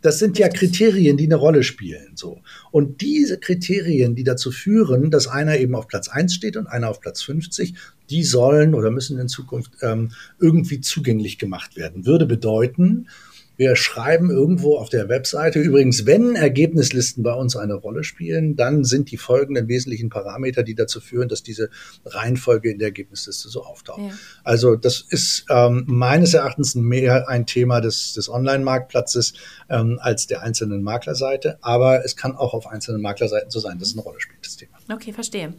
Das 0.00 0.18
sind 0.18 0.38
ja 0.38 0.50
Kriterien, 0.50 1.16
die 1.16 1.24
eine 1.24 1.36
Rolle 1.36 1.62
spielen, 1.62 2.12
so. 2.14 2.42
Und 2.70 3.00
diese 3.00 3.38
Kriterien, 3.38 4.14
die 4.14 4.22
dazu 4.22 4.50
führen, 4.50 5.10
dass 5.10 5.26
einer 5.26 5.56
eben 5.56 5.74
auf 5.74 5.88
Platz 5.88 6.08
1 6.08 6.34
steht 6.34 6.58
und 6.58 6.66
einer 6.66 6.90
auf 6.90 7.00
Platz 7.00 7.22
50, 7.22 7.74
die 8.10 8.22
sollen 8.22 8.74
oder 8.74 8.90
müssen 8.90 9.18
in 9.18 9.28
Zukunft 9.28 9.72
ähm, 9.80 10.12
irgendwie 10.38 10.82
zugänglich 10.82 11.38
gemacht 11.38 11.76
werden. 11.76 12.04
Würde 12.04 12.26
bedeuten, 12.26 13.08
wir 13.56 13.76
schreiben 13.76 14.30
irgendwo 14.30 14.76
auf 14.76 14.88
der 14.88 15.08
Webseite, 15.08 15.60
übrigens, 15.60 16.06
wenn 16.06 16.34
Ergebnislisten 16.34 17.22
bei 17.22 17.32
uns 17.32 17.56
eine 17.56 17.74
Rolle 17.74 18.04
spielen, 18.04 18.56
dann 18.56 18.84
sind 18.84 19.10
die 19.10 19.16
folgenden 19.16 19.68
wesentlichen 19.68 20.08
Parameter, 20.08 20.62
die 20.62 20.74
dazu 20.74 21.00
führen, 21.00 21.28
dass 21.28 21.42
diese 21.42 21.70
Reihenfolge 22.04 22.70
in 22.70 22.78
der 22.78 22.88
Ergebnisliste 22.88 23.48
so 23.48 23.62
auftaucht. 23.62 24.00
Ja. 24.00 24.10
Also 24.42 24.76
das 24.76 25.04
ist 25.08 25.46
ähm, 25.50 25.84
meines 25.86 26.34
Erachtens 26.34 26.74
mehr 26.74 27.28
ein 27.28 27.46
Thema 27.46 27.80
des, 27.80 28.12
des 28.14 28.28
Online-Marktplatzes 28.28 29.34
ähm, 29.70 29.98
als 30.00 30.26
der 30.26 30.42
einzelnen 30.42 30.82
Maklerseite, 30.82 31.58
aber 31.62 32.04
es 32.04 32.16
kann 32.16 32.36
auch 32.36 32.54
auf 32.54 32.66
einzelnen 32.66 33.02
Maklerseiten 33.02 33.50
so 33.50 33.60
sein, 33.60 33.78
dass 33.78 33.88
es 33.88 33.94
eine 33.94 34.02
Rolle 34.02 34.20
spielt, 34.20 34.44
das 34.44 34.56
Thema. 34.56 34.72
Okay, 34.90 35.12
verstehe. 35.12 35.54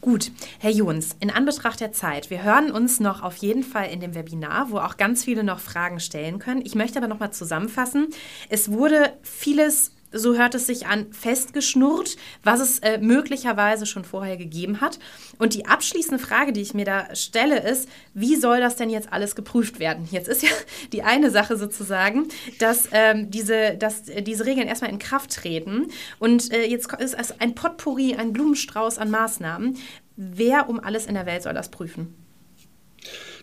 Gut, 0.00 0.30
Herr 0.58 0.70
Jons, 0.70 1.14
in 1.20 1.30
Anbetracht 1.30 1.80
der 1.80 1.92
Zeit, 1.92 2.30
wir 2.30 2.42
hören 2.42 2.70
uns 2.70 3.00
noch 3.00 3.22
auf 3.22 3.36
jeden 3.36 3.64
Fall 3.64 3.90
in 3.90 4.00
dem 4.00 4.14
Webinar, 4.14 4.70
wo 4.70 4.78
auch 4.78 4.96
ganz 4.96 5.24
viele 5.24 5.44
noch 5.44 5.60
Fragen 5.60 6.00
stellen 6.00 6.38
können. 6.38 6.62
Ich 6.64 6.74
möchte 6.74 6.98
aber 6.98 7.08
noch 7.08 7.20
mal 7.20 7.32
zusammenfassen. 7.32 8.08
Es 8.48 8.72
wurde 8.72 9.12
vieles 9.22 9.92
so 10.12 10.36
hört 10.36 10.54
es 10.54 10.66
sich 10.66 10.86
an, 10.86 11.06
festgeschnurrt, 11.12 12.16
was 12.42 12.60
es 12.60 12.78
äh, 12.80 12.98
möglicherweise 12.98 13.86
schon 13.86 14.04
vorher 14.04 14.36
gegeben 14.36 14.80
hat. 14.80 14.98
Und 15.38 15.54
die 15.54 15.66
abschließende 15.66 16.22
Frage, 16.22 16.52
die 16.52 16.60
ich 16.60 16.74
mir 16.74 16.84
da 16.84 17.14
stelle, 17.14 17.60
ist, 17.60 17.88
wie 18.14 18.36
soll 18.36 18.60
das 18.60 18.76
denn 18.76 18.90
jetzt 18.90 19.12
alles 19.12 19.34
geprüft 19.34 19.78
werden? 19.78 20.08
Jetzt 20.10 20.28
ist 20.28 20.42
ja 20.42 20.50
die 20.92 21.02
eine 21.02 21.30
Sache 21.30 21.56
sozusagen, 21.56 22.28
dass, 22.58 22.88
ähm, 22.92 23.30
diese, 23.30 23.76
dass 23.76 24.04
diese 24.04 24.46
Regeln 24.46 24.68
erstmal 24.68 24.90
in 24.90 24.98
Kraft 24.98 25.30
treten. 25.30 25.88
Und 26.18 26.52
äh, 26.52 26.66
jetzt 26.66 26.92
ist 26.94 27.16
es 27.18 27.40
ein 27.40 27.54
Potpourri, 27.54 28.14
ein 28.14 28.32
Blumenstrauß 28.32 28.98
an 28.98 29.10
Maßnahmen. 29.10 29.76
Wer 30.16 30.68
um 30.68 30.78
alles 30.80 31.06
in 31.06 31.14
der 31.14 31.26
Welt 31.26 31.42
soll 31.42 31.54
das 31.54 31.70
prüfen? 31.70 32.14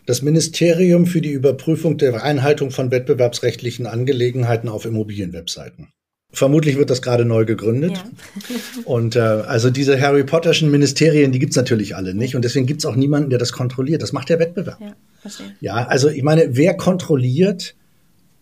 Das 0.05 0.21
Ministerium 0.21 1.05
für 1.05 1.21
die 1.21 1.31
Überprüfung 1.31 1.97
der 1.97 2.23
Einhaltung 2.23 2.71
von 2.71 2.89
wettbewerbsrechtlichen 2.89 3.85
Angelegenheiten 3.85 4.69
auf 4.69 4.85
Immobilienwebseiten. 4.85 5.89
Vermutlich 6.31 6.77
wird 6.77 6.91
das 6.91 7.01
gerade 7.01 7.25
neu 7.25 7.45
gegründet. 7.45 7.93
Ja. 7.93 8.03
und 8.85 9.15
äh, 9.15 9.19
also 9.19 9.71
diese 9.71 9.99
Harry 9.99 10.23
Potterschen 10.23 10.69
Ministerien, 10.69 11.31
die 11.31 11.39
gibt's 11.39 11.55
natürlich 11.55 11.95
alle 11.95 12.13
nicht. 12.13 12.35
Und 12.35 12.45
deswegen 12.45 12.67
gibt's 12.67 12.85
auch 12.85 12.95
niemanden, 12.95 13.31
der 13.31 13.39
das 13.39 13.51
kontrolliert. 13.51 14.03
Das 14.03 14.13
macht 14.13 14.29
der 14.29 14.39
Wettbewerb. 14.39 14.79
Ja, 14.79 14.95
verstehe. 15.21 15.55
ja, 15.59 15.87
also 15.87 16.09
ich 16.09 16.21
meine, 16.21 16.55
wer 16.55 16.77
kontrolliert, 16.77 17.75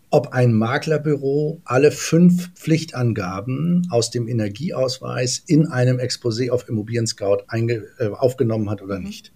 ob 0.10 0.34
ein 0.34 0.54
Maklerbüro 0.54 1.62
alle 1.64 1.92
fünf 1.92 2.50
Pflichtangaben 2.56 3.88
aus 3.90 4.10
dem 4.10 4.28
Energieausweis 4.28 5.44
in 5.48 5.68
einem 5.68 5.98
Exposé 5.98 6.50
auf 6.50 6.68
Immobilien 6.68 7.08
Scout 7.08 7.44
äh, 7.52 8.08
aufgenommen 8.08 8.70
hat 8.70 8.82
oder 8.82 9.00
mhm. 9.00 9.06
nicht? 9.06 9.32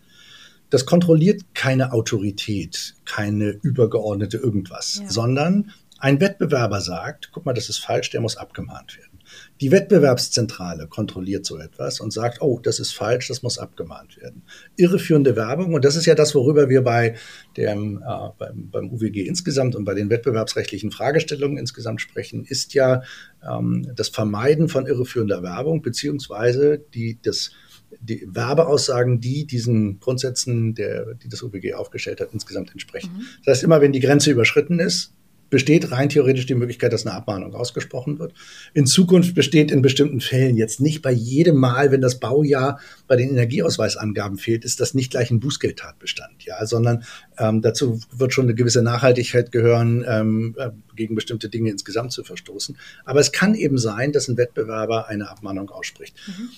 Das 0.70 0.86
kontrolliert 0.86 1.42
keine 1.54 1.92
Autorität, 1.92 2.96
keine 3.04 3.60
übergeordnete 3.62 4.38
irgendwas, 4.38 5.02
ja. 5.02 5.10
sondern 5.10 5.72
ein 6.02 6.20
Wettbewerber 6.20 6.82
sagt, 6.82 7.30
guck 7.32 7.46
mal, 7.46 7.54
das 7.54 7.70
ist 7.70 7.78
falsch, 7.78 8.10
der 8.10 8.22
muss 8.22 8.36
abgemahnt 8.36 8.98
werden. 8.98 9.20
Die 9.62 9.72
Wettbewerbszentrale 9.72 10.88
kontrolliert 10.88 11.46
so 11.46 11.60
etwas 11.60 12.00
und 12.00 12.12
sagt, 12.12 12.42
oh, 12.42 12.60
das 12.60 12.80
ist 12.80 12.92
falsch, 12.92 13.28
das 13.28 13.44
muss 13.44 13.60
abgemahnt 13.60 14.18
werden. 14.18 14.42
Irreführende 14.78 15.36
Werbung, 15.36 15.76
und 15.76 15.86
das 15.86 15.96
ist 15.96 16.08
ja 16.08 16.16
das, 16.16 16.34
worüber 16.34 16.70
wir 16.70 16.82
bei 16.82 17.16
dem, 17.56 17.98
äh, 17.98 18.30
beim, 18.38 18.72
beim 18.72 18.90
UWG 18.92 19.28
insgesamt 19.28 19.76
und 19.76 19.86
bei 19.86 19.94
den 19.94 20.10
wettbewerbsrechtlichen 20.10 20.92
Fragestellungen 20.92 21.58
insgesamt 21.58 22.02
sprechen, 22.02 22.46
ist 22.46 22.74
ja 22.74 23.04
ähm, 23.48 23.92
das 23.96 24.10
Vermeiden 24.10 24.70
von 24.70 24.88
irreführender 24.88 25.44
Werbung, 25.44 25.84
beziehungsweise 25.84 26.84
die, 26.94 27.20
das, 27.22 27.52
die 28.00 28.28
Werbeaussagen, 28.28 29.22
die 29.22 29.46
diesen 29.46 30.00
Grundsätzen, 30.00 30.74
der, 30.74 31.14
die 31.14 31.30
das 31.30 31.44
UWG 31.44 31.76
aufgestellt 31.76 32.22
hat, 32.22 32.34
insgesamt 32.34 32.72
entsprechen. 32.72 33.14
Mhm. 33.14 33.26
Das 33.46 33.58
heißt, 33.58 33.64
immer 33.64 33.82
wenn 33.82 33.92
die 33.92 34.00
Grenze 34.00 34.32
überschritten 34.32 34.80
ist, 34.80 35.14
besteht 35.52 35.92
rein 35.92 36.10
theoretisch 36.10 36.48
die 36.48 36.56
Möglichkeit, 36.56 36.94
dass 36.94 37.06
eine 37.06 37.14
Abmahnung 37.14 37.54
ausgesprochen 37.54 38.18
wird. 38.18 38.34
In 38.74 38.88
Zukunft 38.88 39.36
besteht 39.36 39.70
in 39.70 39.84
bestimmten 39.84 40.22
Fällen 40.22 40.58
jetzt 40.58 40.82
nicht 40.82 41.04
bei 41.04 41.12
jedem 41.12 41.58
Mal, 41.58 41.92
wenn 41.92 42.02
das 42.02 42.20
Baujahr 42.20 42.80
bei 43.08 43.18
den 43.18 43.30
Energieausweisangaben 43.30 44.40
fehlt, 44.40 44.66
ist 44.66 44.80
das 44.80 44.96
nicht 44.96 45.12
gleich 45.12 45.30
ein 45.30 45.40
Bußgeldtatbestand, 45.40 46.46
ja, 46.46 46.66
sondern 46.66 47.04
ähm, 47.38 47.62
dazu 47.62 48.00
wird 48.12 48.34
schon 48.34 48.46
eine 48.46 48.56
gewisse 48.56 48.82
Nachhaltigkeit 48.82 49.52
gehören, 49.52 50.04
ähm, 50.08 50.56
äh, 50.58 50.70
gegen 50.96 51.16
bestimmte 51.16 51.50
Dinge 51.50 51.70
insgesamt 51.70 52.14
zu 52.14 52.24
verstoßen. 52.24 52.78
Aber 53.04 53.20
es 53.20 53.32
kann 53.32 53.54
eben 53.54 53.78
sein, 53.78 54.14
dass 54.14 54.28
ein 54.28 54.38
Wettbewerber 54.38 55.08
eine 55.10 55.30
Abmahnung 55.30 55.70
ausspricht. 55.70 56.16
Mhm. 56.28 56.50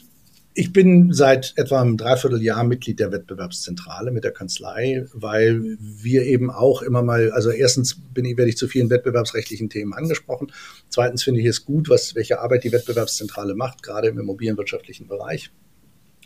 Ich 0.55 0.71
bin 0.71 1.13
seit 1.13 1.53
etwa 1.55 1.81
einem 1.81 1.97
Dreivierteljahr 1.97 2.63
Mitglied 2.63 2.99
der 2.99 3.11
Wettbewerbszentrale 3.11 4.11
mit 4.11 4.23
der 4.23 4.31
Kanzlei, 4.31 5.05
weil 5.11 5.77
wir 5.79 6.23
eben 6.23 6.51
auch 6.51 6.83
immer 6.83 7.01
mal, 7.01 7.31
also 7.31 7.49
erstens 7.49 7.99
bin 8.13 8.25
ich, 8.25 8.37
werde 8.37 8.49
ich 8.49 8.57
zu 8.57 8.67
vielen 8.67 8.91
wettbewerbsrechtlichen 8.91 9.69
Themen 9.69 9.93
angesprochen. 9.93 10.51
Zweitens 10.89 11.23
finde 11.23 11.41
ich 11.41 11.47
es 11.47 11.65
gut, 11.65 11.89
was, 11.89 12.13
welche 12.13 12.39
Arbeit 12.39 12.63
die 12.63 12.71
Wettbewerbszentrale 12.71 13.55
macht, 13.55 13.81
gerade 13.81 14.09
im 14.09 14.19
immobilienwirtschaftlichen 14.19 15.07
Bereich. 15.07 15.49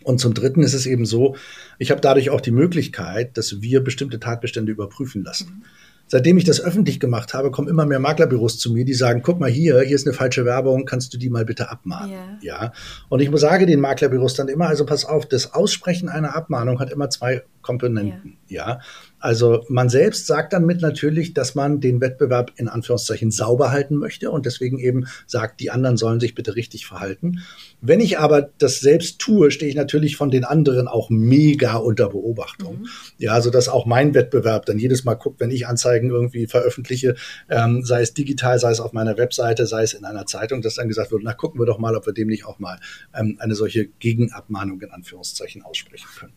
Und 0.03 0.19
zum 0.19 0.33
Dritten 0.33 0.61
ist 0.61 0.73
es 0.73 0.85
eben 0.85 1.05
so, 1.05 1.35
ich 1.79 1.91
habe 1.91 2.01
dadurch 2.01 2.29
auch 2.29 2.41
die 2.41 2.51
Möglichkeit, 2.51 3.37
dass 3.37 3.61
wir 3.61 3.81
bestimmte 3.81 4.19
Tatbestände 4.19 4.71
überprüfen 4.71 5.23
lassen. 5.23 5.47
Mhm 5.47 5.86
seitdem 6.07 6.37
ich 6.37 6.43
das 6.43 6.61
öffentlich 6.61 6.99
gemacht 6.99 7.33
habe, 7.33 7.51
kommen 7.51 7.67
immer 7.67 7.85
mehr 7.85 7.99
Maklerbüros 7.99 8.57
zu 8.57 8.71
mir, 8.71 8.85
die 8.85 8.93
sagen, 8.93 9.21
guck 9.21 9.39
mal 9.39 9.49
hier, 9.49 9.81
hier 9.81 9.95
ist 9.95 10.07
eine 10.07 10.15
falsche 10.15 10.45
Werbung, 10.45 10.85
kannst 10.85 11.13
du 11.13 11.17
die 11.17 11.29
mal 11.29 11.45
bitte 11.45 11.69
abmahnen? 11.69 12.11
Yeah. 12.11 12.37
Ja. 12.41 12.71
Und 13.09 13.21
ich 13.21 13.29
sage 13.35 13.65
den 13.65 13.79
Maklerbüros 13.79 14.33
dann 14.33 14.47
immer, 14.47 14.67
also 14.67 14.85
pass 14.85 15.05
auf, 15.05 15.25
das 15.25 15.53
Aussprechen 15.53 16.09
einer 16.09 16.35
Abmahnung 16.35 16.79
hat 16.79 16.91
immer 16.91 17.09
zwei 17.09 17.43
Komponenten. 17.61 18.37
Yeah. 18.49 18.67
Ja. 18.67 18.79
Also 19.27 19.65
man 19.67 19.89
selbst 19.89 20.25
sagt 20.25 20.53
damit 20.53 20.79
natürlich, 20.79 21.33
dass 21.33 21.53
man 21.53 21.81
den 21.81 21.99
Wettbewerb 21.99 22.53
in 22.55 22.69
Anführungszeichen 22.69 23.29
sauber 23.29 23.71
halten 23.71 23.97
möchte 23.97 24.31
und 24.31 24.45
deswegen 24.45 24.79
eben 24.79 25.05
sagt, 25.25 25.59
die 25.59 25.69
anderen 25.69 25.97
sollen 25.97 26.21
sich 26.21 26.33
bitte 26.33 26.55
richtig 26.55 26.85
verhalten. 26.85 27.41
Wenn 27.81 27.99
ich 27.99 28.19
aber 28.19 28.49
das 28.57 28.79
selbst 28.79 29.19
tue, 29.19 29.51
stehe 29.51 29.69
ich 29.69 29.75
natürlich 29.75 30.15
von 30.15 30.31
den 30.31 30.45
anderen 30.45 30.87
auch 30.87 31.09
mega 31.09 31.75
unter 31.75 32.07
Beobachtung. 32.07 32.83
Mhm. 32.83 32.87
Ja, 33.17 33.41
so 33.41 33.49
dass 33.49 33.67
auch 33.67 33.85
mein 33.85 34.13
Wettbewerb 34.13 34.65
dann 34.65 34.79
jedes 34.79 35.03
Mal 35.03 35.15
guckt, 35.15 35.41
wenn 35.41 35.51
ich 35.51 35.67
Anzeigen 35.67 36.09
irgendwie 36.09 36.47
veröffentliche, 36.47 37.15
ähm, 37.49 37.83
sei 37.83 38.03
es 38.03 38.13
digital, 38.13 38.59
sei 38.59 38.71
es 38.71 38.79
auf 38.79 38.93
meiner 38.93 39.17
Webseite, 39.17 39.65
sei 39.65 39.83
es 39.83 39.93
in 39.93 40.05
einer 40.05 40.25
Zeitung, 40.25 40.61
dass 40.61 40.75
dann 40.75 40.87
gesagt 40.87 41.11
wird, 41.11 41.23
na 41.25 41.33
gucken 41.33 41.59
wir 41.59 41.65
doch 41.65 41.79
mal, 41.79 41.97
ob 41.97 42.05
wir 42.05 42.13
dem 42.13 42.29
nicht 42.29 42.45
auch 42.45 42.59
mal 42.59 42.79
ähm, 43.13 43.35
eine 43.39 43.55
solche 43.55 43.87
Gegenabmahnung 43.87 44.79
in 44.79 44.91
Anführungszeichen 44.91 45.63
aussprechen 45.63 46.07
können. 46.17 46.33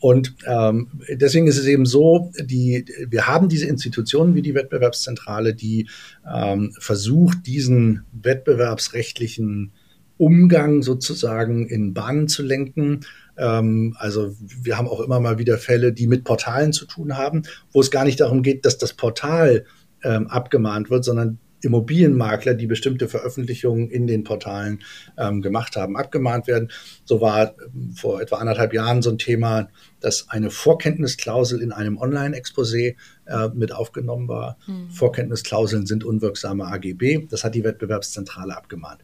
Und 0.00 0.34
ähm, 0.46 0.88
deswegen 1.08 1.46
ist 1.46 1.58
es 1.58 1.66
eben 1.66 1.86
so, 1.86 2.30
die, 2.38 2.84
wir 3.08 3.26
haben 3.26 3.48
diese 3.48 3.66
Institutionen 3.66 4.34
wie 4.34 4.42
die 4.42 4.54
Wettbewerbszentrale, 4.54 5.54
die 5.54 5.88
ähm, 6.30 6.74
versucht, 6.78 7.46
diesen 7.46 8.04
wettbewerbsrechtlichen 8.12 9.72
Umgang 10.18 10.82
sozusagen 10.82 11.66
in 11.66 11.94
Bahnen 11.94 12.28
zu 12.28 12.42
lenken. 12.42 13.00
Ähm, 13.36 13.96
also 13.98 14.34
wir 14.38 14.76
haben 14.76 14.88
auch 14.88 15.00
immer 15.00 15.20
mal 15.20 15.38
wieder 15.38 15.58
Fälle, 15.58 15.92
die 15.92 16.06
mit 16.06 16.24
Portalen 16.24 16.72
zu 16.72 16.86
tun 16.86 17.16
haben, 17.16 17.42
wo 17.72 17.80
es 17.80 17.90
gar 17.90 18.04
nicht 18.04 18.20
darum 18.20 18.42
geht, 18.42 18.64
dass 18.64 18.78
das 18.78 18.92
Portal 18.92 19.64
ähm, 20.02 20.26
abgemahnt 20.26 20.90
wird, 20.90 21.04
sondern 21.04 21.38
Immobilienmakler, 21.62 22.54
die 22.54 22.66
bestimmte 22.66 23.08
Veröffentlichungen 23.08 23.90
in 23.90 24.06
den 24.06 24.24
Portalen 24.24 24.82
ähm, 25.16 25.42
gemacht 25.42 25.76
haben, 25.76 25.96
abgemahnt 25.96 26.46
werden. 26.46 26.70
So 27.04 27.20
war 27.20 27.54
ähm, 27.60 27.92
vor 27.92 28.20
etwa 28.20 28.36
anderthalb 28.36 28.72
Jahren 28.72 29.02
so 29.02 29.10
ein 29.10 29.18
Thema, 29.18 29.68
dass 30.00 30.28
eine 30.28 30.50
Vorkenntnisklausel 30.50 31.60
in 31.60 31.72
einem 31.72 31.98
Online-Exposé 31.98 32.96
äh, 33.26 33.48
mit 33.54 33.72
aufgenommen 33.72 34.28
war. 34.28 34.58
Hm. 34.66 34.90
Vorkenntnisklauseln 34.90 35.86
sind 35.86 36.04
unwirksame 36.04 36.66
AGB. 36.66 37.26
Das 37.28 37.44
hat 37.44 37.54
die 37.54 37.64
Wettbewerbszentrale 37.64 38.56
abgemahnt. 38.56 39.00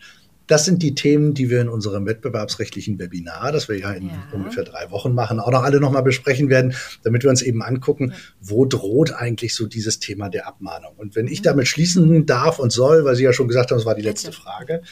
Das 0.52 0.66
sind 0.66 0.82
die 0.82 0.94
Themen, 0.94 1.32
die 1.32 1.48
wir 1.48 1.62
in 1.62 1.70
unserem 1.70 2.04
wettbewerbsrechtlichen 2.04 2.98
Webinar, 2.98 3.52
das 3.52 3.70
wir 3.70 3.78
ja 3.78 3.90
in 3.92 4.08
ja. 4.08 4.28
ungefähr 4.34 4.64
drei 4.64 4.90
Wochen 4.90 5.14
machen, 5.14 5.40
auch 5.40 5.50
noch 5.50 5.62
alle 5.62 5.80
nochmal 5.80 6.02
besprechen 6.02 6.50
werden, 6.50 6.74
damit 7.02 7.22
wir 7.22 7.30
uns 7.30 7.40
eben 7.40 7.62
angucken, 7.62 8.12
wo 8.38 8.66
droht 8.66 9.14
eigentlich 9.14 9.54
so 9.54 9.66
dieses 9.66 9.98
Thema 9.98 10.28
der 10.28 10.46
Abmahnung. 10.46 10.92
Und 10.98 11.16
wenn 11.16 11.26
ich 11.26 11.40
mhm. 11.40 11.44
damit 11.44 11.68
schließen 11.68 12.26
darf 12.26 12.58
und 12.58 12.70
soll, 12.70 13.06
weil 13.06 13.16
Sie 13.16 13.24
ja 13.24 13.32
schon 13.32 13.48
gesagt 13.48 13.70
haben, 13.70 13.78
das 13.78 13.86
war 13.86 13.94
die 13.94 14.02
letzte 14.02 14.30
Frage, 14.30 14.82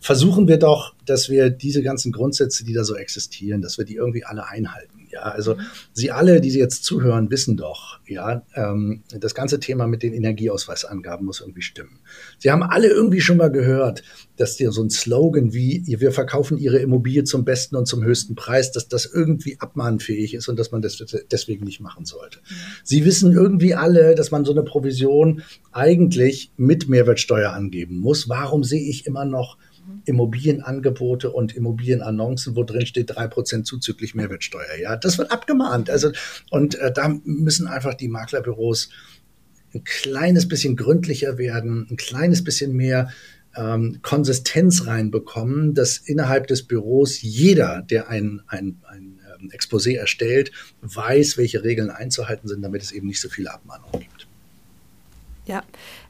versuchen 0.00 0.48
wir 0.48 0.56
doch, 0.56 0.96
dass 1.06 1.28
wir 1.28 1.48
diese 1.48 1.84
ganzen 1.84 2.10
Grundsätze, 2.10 2.64
die 2.64 2.72
da 2.72 2.82
so 2.82 2.96
existieren, 2.96 3.62
dass 3.62 3.78
wir 3.78 3.84
die 3.84 3.94
irgendwie 3.94 4.24
alle 4.24 4.48
einhalten. 4.48 4.97
Ja, 5.10 5.22
also. 5.22 5.56
Sie 5.92 6.10
alle, 6.10 6.40
die 6.40 6.50
Sie 6.50 6.58
jetzt 6.58 6.84
zuhören, 6.84 7.30
wissen 7.30 7.56
doch, 7.56 7.98
ja, 8.06 8.42
ähm, 8.54 9.02
das 9.18 9.34
ganze 9.34 9.60
Thema 9.60 9.86
mit 9.86 10.02
den 10.02 10.12
Energieausweisangaben 10.12 11.26
muss 11.26 11.40
irgendwie 11.40 11.62
stimmen. 11.62 12.00
Sie 12.38 12.50
haben 12.50 12.62
alle 12.62 12.88
irgendwie 12.88 13.20
schon 13.20 13.36
mal 13.36 13.50
gehört, 13.50 14.02
dass 14.36 14.56
dir 14.56 14.70
so 14.70 14.82
ein 14.82 14.90
Slogan 14.90 15.52
wie 15.52 15.82
wir 15.86 16.12
verkaufen 16.12 16.58
Ihre 16.58 16.78
Immobilie 16.78 17.24
zum 17.24 17.44
besten 17.44 17.76
und 17.76 17.86
zum 17.86 18.04
höchsten 18.04 18.34
Preis, 18.34 18.72
dass 18.72 18.88
das 18.88 19.06
irgendwie 19.06 19.58
abmahnfähig 19.60 20.34
ist 20.34 20.48
und 20.48 20.58
dass 20.58 20.70
man 20.70 20.82
das 20.82 21.02
deswegen 21.30 21.64
nicht 21.64 21.80
machen 21.80 22.04
sollte. 22.04 22.38
Mhm. 22.38 22.54
Sie 22.84 23.04
wissen 23.04 23.32
irgendwie 23.32 23.74
alle, 23.74 24.14
dass 24.14 24.30
man 24.30 24.44
so 24.44 24.52
eine 24.52 24.62
Provision 24.62 25.42
eigentlich 25.72 26.52
mit 26.56 26.88
Mehrwertsteuer 26.88 27.52
angeben 27.52 27.98
muss. 27.98 28.28
Warum 28.28 28.64
sehe 28.64 28.88
ich 28.88 29.06
immer 29.06 29.24
noch 29.24 29.58
Immobilienangebote 30.08 31.30
und 31.30 31.54
Immobilienannoncen, 31.54 32.56
wo 32.56 32.64
drin 32.64 32.86
steht 32.86 33.10
drei 33.10 33.28
Prozent 33.28 33.66
zuzüglich 33.66 34.14
Mehrwertsteuer. 34.14 34.76
Ja, 34.80 34.96
das 34.96 35.18
wird 35.18 35.30
abgemahnt. 35.30 35.90
Also, 35.90 36.12
und 36.50 36.74
äh, 36.76 36.92
da 36.92 37.08
müssen 37.24 37.68
einfach 37.68 37.94
die 37.94 38.08
Maklerbüros 38.08 38.90
ein 39.74 39.84
kleines 39.84 40.48
bisschen 40.48 40.76
gründlicher 40.76 41.36
werden, 41.36 41.86
ein 41.90 41.96
kleines 41.96 42.42
bisschen 42.42 42.72
mehr 42.72 43.10
ähm, 43.54 43.98
Konsistenz 44.02 44.86
reinbekommen, 44.86 45.74
dass 45.74 45.98
innerhalb 45.98 46.46
des 46.46 46.62
Büros 46.62 47.20
jeder, 47.20 47.82
der 47.82 48.08
ein, 48.08 48.40
ein, 48.46 48.80
ein 48.88 49.20
ähm, 49.40 49.50
Exposé 49.50 49.96
erstellt, 49.96 50.52
weiß, 50.80 51.36
welche 51.36 51.64
Regeln 51.64 51.90
einzuhalten 51.90 52.48
sind, 52.48 52.62
damit 52.62 52.82
es 52.82 52.92
eben 52.92 53.06
nicht 53.06 53.20
so 53.20 53.28
viele 53.28 53.52
Abmahnungen 53.52 54.00
gibt. 54.00 54.26
Ja, 55.46 55.64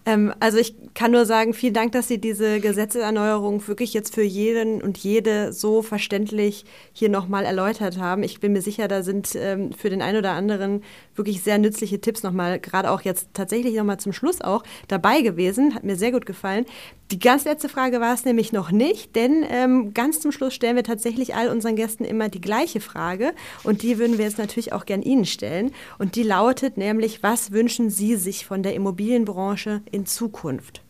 ähm, 0.08 0.32
also 0.40 0.56
ich 0.56 0.74
kann 0.94 1.10
nur 1.10 1.26
sagen, 1.26 1.52
vielen 1.52 1.74
Dank, 1.74 1.92
dass 1.92 2.08
Sie 2.08 2.18
diese 2.18 2.60
Gesetzeserneuerung 2.60 3.68
wirklich 3.68 3.92
jetzt 3.92 4.14
für 4.14 4.22
jeden 4.22 4.80
und 4.80 4.96
jede 4.96 5.52
so 5.52 5.82
verständlich 5.82 6.64
hier 6.94 7.10
nochmal 7.10 7.44
erläutert 7.44 7.98
haben. 7.98 8.22
Ich 8.22 8.40
bin 8.40 8.54
mir 8.54 8.62
sicher, 8.62 8.88
da 8.88 9.02
sind 9.02 9.36
ähm, 9.36 9.70
für 9.74 9.90
den 9.90 10.00
einen 10.00 10.16
oder 10.16 10.32
anderen 10.32 10.82
wirklich 11.14 11.42
sehr 11.42 11.58
nützliche 11.58 12.00
Tipps 12.00 12.22
nochmal, 12.22 12.58
gerade 12.58 12.90
auch 12.90 13.02
jetzt 13.02 13.28
tatsächlich 13.34 13.74
nochmal 13.74 14.00
zum 14.00 14.14
Schluss 14.14 14.40
auch 14.40 14.62
dabei 14.88 15.20
gewesen. 15.20 15.74
Hat 15.74 15.84
mir 15.84 15.96
sehr 15.96 16.10
gut 16.10 16.24
gefallen. 16.24 16.64
Die 17.10 17.18
ganz 17.18 17.44
letzte 17.44 17.70
Frage 17.70 18.00
war 18.00 18.12
es 18.12 18.26
nämlich 18.26 18.52
noch 18.52 18.70
nicht, 18.70 19.16
denn 19.16 19.42
ähm, 19.48 19.94
ganz 19.94 20.20
zum 20.20 20.30
Schluss 20.30 20.52
stellen 20.52 20.76
wir 20.76 20.84
tatsächlich 20.84 21.34
all 21.34 21.48
unseren 21.48 21.74
Gästen 21.74 22.04
immer 22.04 22.28
die 22.28 22.40
gleiche 22.40 22.80
Frage 22.80 23.32
und 23.64 23.82
die 23.82 23.98
würden 23.98 24.18
wir 24.18 24.26
jetzt 24.26 24.36
natürlich 24.36 24.74
auch 24.74 24.84
gern 24.84 25.00
Ihnen 25.00 25.24
stellen. 25.24 25.72
Und 25.98 26.16
die 26.16 26.22
lautet 26.22 26.76
nämlich, 26.76 27.22
was 27.22 27.50
wünschen 27.50 27.88
Sie 27.88 28.16
sich 28.16 28.44
von 28.44 28.62
der 28.62 28.74
Immobilienbranche 28.74 29.80
in 29.90 30.04
Zukunft? 30.04 30.82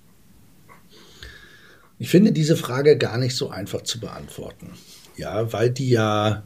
Ich 2.00 2.08
finde 2.08 2.32
diese 2.32 2.56
Frage 2.56 2.98
gar 2.98 3.18
nicht 3.18 3.36
so 3.36 3.50
einfach 3.50 3.82
zu 3.82 4.00
beantworten. 4.00 4.72
Ja, 5.16 5.52
weil 5.52 5.70
die 5.70 5.90
ja 5.90 6.42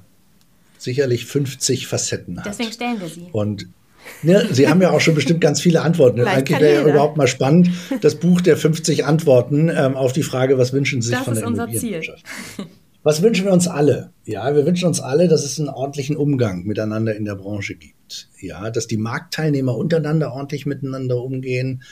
sicherlich 0.77 1.25
50 1.25 1.87
Facetten 1.87 2.39
hat. 2.39 2.47
Deswegen 2.47 2.73
stellen 2.73 3.01
wir 3.01 3.09
sie. 3.09 3.29
Und 3.33 3.69
ja, 4.23 4.41
Sie 4.53 4.69
haben 4.69 4.81
ja 4.83 4.91
auch 4.91 5.01
schon 5.01 5.15
bestimmt 5.15 5.41
ganz 5.41 5.61
viele 5.61 5.83
Antworten. 5.83 6.21
Eigentlich 6.23 6.61
wäre 6.61 6.83
ja 6.83 6.89
überhaupt 6.89 7.17
mal 7.17 7.27
spannend, 7.27 7.71
das 8.01 8.17
Buch 8.17 8.41
der 8.41 8.57
50 8.57 9.05
Antworten 9.05 9.69
ähm, 9.69 9.97
auf 9.97 10.13
die 10.13 10.23
Frage, 10.23 10.59
was 10.59 10.73
wünschen 10.73 11.03
Sie 11.03 11.09
sich 11.09 11.17
das 11.17 11.25
von 11.25 11.35
der 11.35 11.45
Immobilienwirtschaft? 11.45 12.25
Was 13.05 13.21
wünschen 13.21 13.47
wir 13.47 13.53
uns 13.53 13.67
alle? 13.67 14.13
Ja, 14.25 14.55
wir 14.55 14.65
wünschen 14.65 14.87
uns 14.87 15.01
alle, 15.01 15.27
dass 15.27 15.45
es 15.45 15.59
einen 15.59 15.69
ordentlichen 15.69 16.17
Umgang 16.17 16.63
miteinander 16.65 17.17
in 17.17 17.25
der 17.25 17.35
Branche 17.35 17.75
gibt. 17.75 18.29
Ja, 18.41 18.71
dass 18.71 18.87
die 18.87 18.97
Marktteilnehmer 18.97 19.77
untereinander 19.77 20.33
ordentlich 20.33 20.67
miteinander 20.67 21.21
umgehen, 21.21 21.83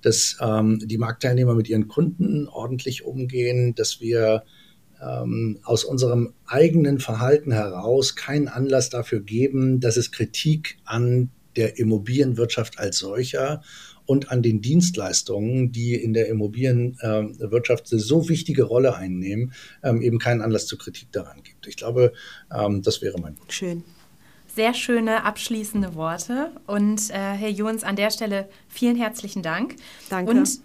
dass 0.00 0.36
ähm, 0.40 0.80
die 0.84 0.98
Marktteilnehmer 0.98 1.54
mit 1.54 1.68
ihren 1.68 1.88
Kunden 1.88 2.46
ordentlich 2.46 3.04
umgehen, 3.04 3.74
dass 3.74 4.00
wir 4.00 4.44
ähm, 5.02 5.58
aus 5.64 5.82
unserem 5.84 6.34
eigenen 6.46 7.00
Verhalten 7.00 7.50
heraus 7.50 8.14
keinen 8.14 8.46
Anlass 8.46 8.90
dafür 8.90 9.20
geben, 9.20 9.80
dass 9.80 9.96
es 9.96 10.12
Kritik 10.12 10.78
an 10.84 11.30
der 11.60 11.78
Immobilienwirtschaft 11.78 12.78
als 12.78 12.98
solcher 12.98 13.62
und 14.06 14.30
an 14.30 14.42
den 14.42 14.62
Dienstleistungen, 14.62 15.72
die 15.72 15.94
in 15.94 16.14
der 16.14 16.28
Immobilienwirtschaft 16.28 17.92
eine 17.92 18.00
so 18.00 18.28
wichtige 18.28 18.64
Rolle 18.64 18.96
einnehmen, 18.96 19.52
ähm, 19.82 20.00
eben 20.00 20.18
keinen 20.18 20.40
Anlass 20.40 20.66
zur 20.66 20.78
Kritik 20.78 21.12
daran 21.12 21.42
gibt. 21.42 21.66
Ich 21.66 21.76
glaube, 21.76 22.12
ähm, 22.52 22.82
das 22.82 23.02
wäre 23.02 23.20
mein 23.20 23.38
Wunsch. 23.38 23.54
Schön. 23.54 23.84
Sehr 24.56 24.74
schöne 24.74 25.24
abschließende 25.24 25.94
Worte. 25.94 26.50
Und 26.66 27.10
äh, 27.10 27.12
Herr 27.12 27.50
Jons, 27.50 27.84
an 27.84 27.94
der 27.94 28.10
Stelle 28.10 28.48
vielen 28.68 28.96
herzlichen 28.96 29.42
Dank. 29.42 29.76
Danke. 30.08 30.32
Und 30.32 30.60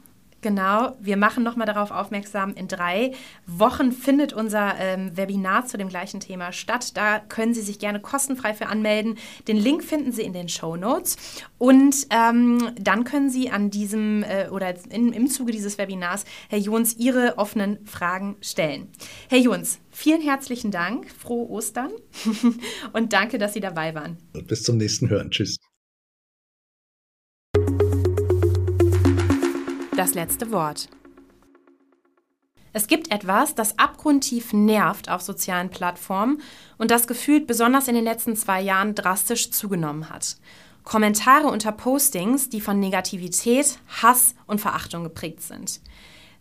Genau, 0.46 0.96
wir 1.02 1.18
machen 1.18 1.44
nochmal 1.44 1.66
darauf 1.66 1.90
aufmerksam, 1.90 2.54
in 2.54 2.68
drei 2.68 3.14
Wochen 3.48 3.92
findet 3.92 4.32
unser 4.32 4.76
ähm, 4.78 5.18
Webinar 5.18 5.66
zu 5.66 5.76
dem 5.76 5.90
gleichen 5.90 6.20
Thema 6.20 6.52
statt. 6.52 6.96
Da 6.96 7.18
können 7.18 7.56
Sie 7.56 7.64
sich 7.64 7.80
gerne 7.80 8.00
kostenfrei 8.00 8.54
für 8.54 8.68
anmelden. 8.68 9.18
Den 9.48 9.58
Link 9.58 9.84
finden 9.84 10.12
Sie 10.12 10.22
in 10.22 10.34
den 10.34 10.48
Show 10.48 10.76
Notes. 10.76 11.18
Und 11.58 11.96
ähm, 12.12 12.76
dann 12.80 13.06
können 13.06 13.32
Sie 13.32 13.50
an 13.50 13.72
diesem 13.72 14.22
äh, 14.22 14.50
oder 14.50 14.76
in, 14.92 15.14
im 15.14 15.26
Zuge 15.30 15.52
dieses 15.52 15.80
Webinars, 15.80 16.26
Herr 16.48 16.60
Jons, 16.60 16.96
Ihre 16.98 17.40
offenen 17.40 17.84
Fragen 17.88 18.36
stellen. 18.42 18.90
Herr 19.30 19.40
Jons, 19.40 19.80
vielen 19.90 20.22
herzlichen 20.22 20.70
Dank, 20.70 21.10
frohe 21.10 21.50
Ostern 21.50 21.90
und 22.94 23.14
danke, 23.14 23.40
dass 23.40 23.54
Sie 23.54 23.62
dabei 23.62 23.96
waren. 23.96 24.18
Bis 24.46 24.62
zum 24.62 24.78
nächsten 24.78 25.10
Hören. 25.10 25.32
Tschüss. 25.32 25.58
Das 29.96 30.14
letzte 30.14 30.52
Wort. 30.52 30.90
Es 32.74 32.88
gibt 32.88 33.12
etwas, 33.12 33.56
das 33.56 33.80
abgrundtief 33.80 34.52
nervt 34.52 35.10
auf 35.10 35.22
sozialen 35.22 35.70
Plattformen 35.70 36.42
und 36.78 36.92
das 36.92 37.08
gefühlt 37.08 37.48
besonders 37.48 37.88
in 37.88 37.96
den 37.96 38.04
letzten 38.04 38.36
zwei 38.36 38.62
Jahren 38.62 38.96
drastisch 38.96 39.52
zugenommen 39.52 40.10
hat. 40.10 40.36
Kommentare 40.84 41.48
unter 41.48 41.72
Postings, 41.72 42.50
die 42.50 42.60
von 42.60 42.80
Negativität, 42.80 43.80
Hass 44.02 44.36
und 44.46 44.60
Verachtung 44.60 45.04
geprägt 45.04 45.42
sind. 45.42 45.80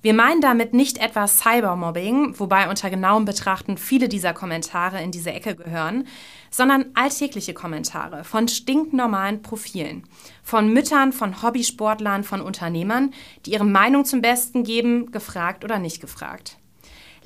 Wir 0.04 0.12
meinen 0.12 0.42
damit 0.42 0.74
nicht 0.74 0.98
etwa 0.98 1.26
Cybermobbing, 1.26 2.38
wobei 2.38 2.68
unter 2.68 2.90
genauem 2.90 3.24
Betrachten 3.24 3.78
viele 3.78 4.06
dieser 4.06 4.34
Kommentare 4.34 5.02
in 5.02 5.12
diese 5.12 5.32
Ecke 5.32 5.56
gehören, 5.56 6.06
sondern 6.50 6.84
alltägliche 6.92 7.54
Kommentare 7.54 8.22
von 8.22 8.46
stinknormalen 8.46 9.40
Profilen, 9.40 10.02
von 10.42 10.70
Müttern, 10.70 11.14
von 11.14 11.42
Hobbysportlern, 11.42 12.22
von 12.22 12.42
Unternehmern, 12.42 13.14
die 13.46 13.52
ihre 13.52 13.64
Meinung 13.64 14.04
zum 14.04 14.20
Besten 14.20 14.62
geben, 14.62 15.10
gefragt 15.10 15.64
oder 15.64 15.78
nicht 15.78 16.02
gefragt. 16.02 16.58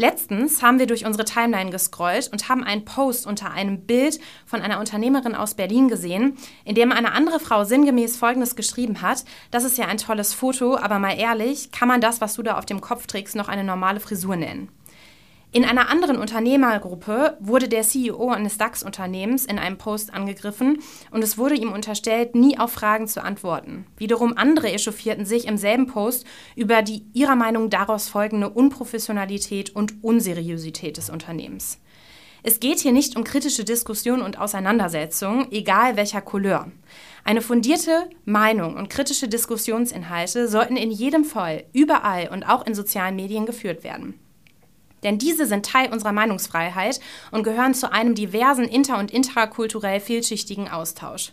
Letztens 0.01 0.63
haben 0.63 0.79
wir 0.79 0.87
durch 0.87 1.05
unsere 1.05 1.25
Timeline 1.25 1.73
gescrollt 1.73 2.29
und 2.33 2.49
haben 2.49 2.63
einen 2.63 2.85
Post 2.85 3.27
unter 3.27 3.51
einem 3.51 3.81
Bild 3.81 4.21
von 4.47 4.63
einer 4.63 4.79
Unternehmerin 4.79 5.35
aus 5.35 5.55
Berlin 5.55 5.89
gesehen, 5.89 6.39
in 6.65 6.77
dem 6.77 6.93
eine 6.93 7.11
andere 7.13 7.41
Frau 7.41 7.65
sinngemäß 7.65 8.17
Folgendes 8.17 8.55
geschrieben 8.55 9.03
hat. 9.03 9.25
Das 9.51 9.65
ist 9.65 9.77
ja 9.77 9.87
ein 9.87 9.99
tolles 9.99 10.35
Foto, 10.35 10.77
aber 10.77 11.01
mal 11.01 11.19
ehrlich, 11.19 11.73
kann 11.73 11.89
man 11.89 12.01
das, 12.01 12.21
was 12.21 12.35
du 12.35 12.45
da 12.45 12.57
auf 12.57 12.65
dem 12.65 12.81
Kopf 12.81 13.09
trägst, 13.09 13.35
noch 13.35 13.49
eine 13.49 13.65
normale 13.65 13.99
Frisur 13.99 14.37
nennen? 14.37 14.69
In 15.51 15.65
einer 15.65 15.89
anderen 15.89 16.19
Unternehmergruppe 16.19 17.39
wurde 17.41 17.69
der 17.69 17.83
CEO 17.83 18.31
eines 18.31 18.59
DAX-Unternehmens 18.59 19.47
in 19.47 19.59
einem 19.59 19.79
Post 19.79 20.13
angegriffen 20.13 20.83
und 21.11 21.25
es 21.25 21.39
wurde 21.39 21.55
ihm 21.55 21.73
unterstellt, 21.73 22.35
nie 22.35 22.59
auf 22.59 22.73
Fragen 22.73 23.09
zu 23.09 23.25
antworten. 23.25 23.87
Wiederum 23.97 24.37
andere 24.37 24.71
echauffierten 24.71 25.25
sich 25.25 25.47
im 25.47 25.57
selben 25.57 25.87
Post 25.87 26.27
über 26.55 26.83
die 26.83 27.07
ihrer 27.15 27.35
Meinung 27.35 27.71
daraus 27.71 28.11
folgende 28.11 28.51
Unprofessionalität 28.51 29.75
und 29.75 30.05
Unseriosität 30.05 30.99
des 30.99 31.09
Unternehmens. 31.09 31.79
Es 32.43 32.61
geht 32.61 32.81
hier 32.81 32.93
nicht 32.93 33.17
um 33.17 33.25
kritische 33.25 33.65
Diskussion 33.65 34.21
und 34.21 34.39
Auseinandersetzung, 34.39 35.51
egal 35.51 35.97
welcher 35.97 36.21
Couleur. 36.21 36.71
Eine 37.25 37.41
fundierte 37.41 38.11
Meinung 38.27 38.77
und 38.77 38.91
kritische 38.91 39.29
Diskussionsinhalte 39.29 40.47
sollten 40.47 40.77
in 40.77 40.91
jedem 40.91 41.25
Fall 41.25 41.65
überall 41.73 42.29
und 42.29 42.45
auch 42.45 42.67
in 42.67 42.75
sozialen 42.75 43.17
Medien 43.17 43.47
geführt 43.47 43.83
werden. 43.83 44.21
Denn 45.03 45.19
diese 45.19 45.47
sind 45.47 45.67
Teil 45.67 45.93
unserer 45.93 46.13
Meinungsfreiheit 46.13 47.01
und 47.31 47.43
gehören 47.43 47.75
zu 47.75 47.93
einem 47.93 48.15
diversen 48.15 48.65
inter- 48.65 48.99
und 48.99 49.11
intrakulturell 49.11 50.01
vielschichtigen 50.01 50.69
Austausch. 50.69 51.33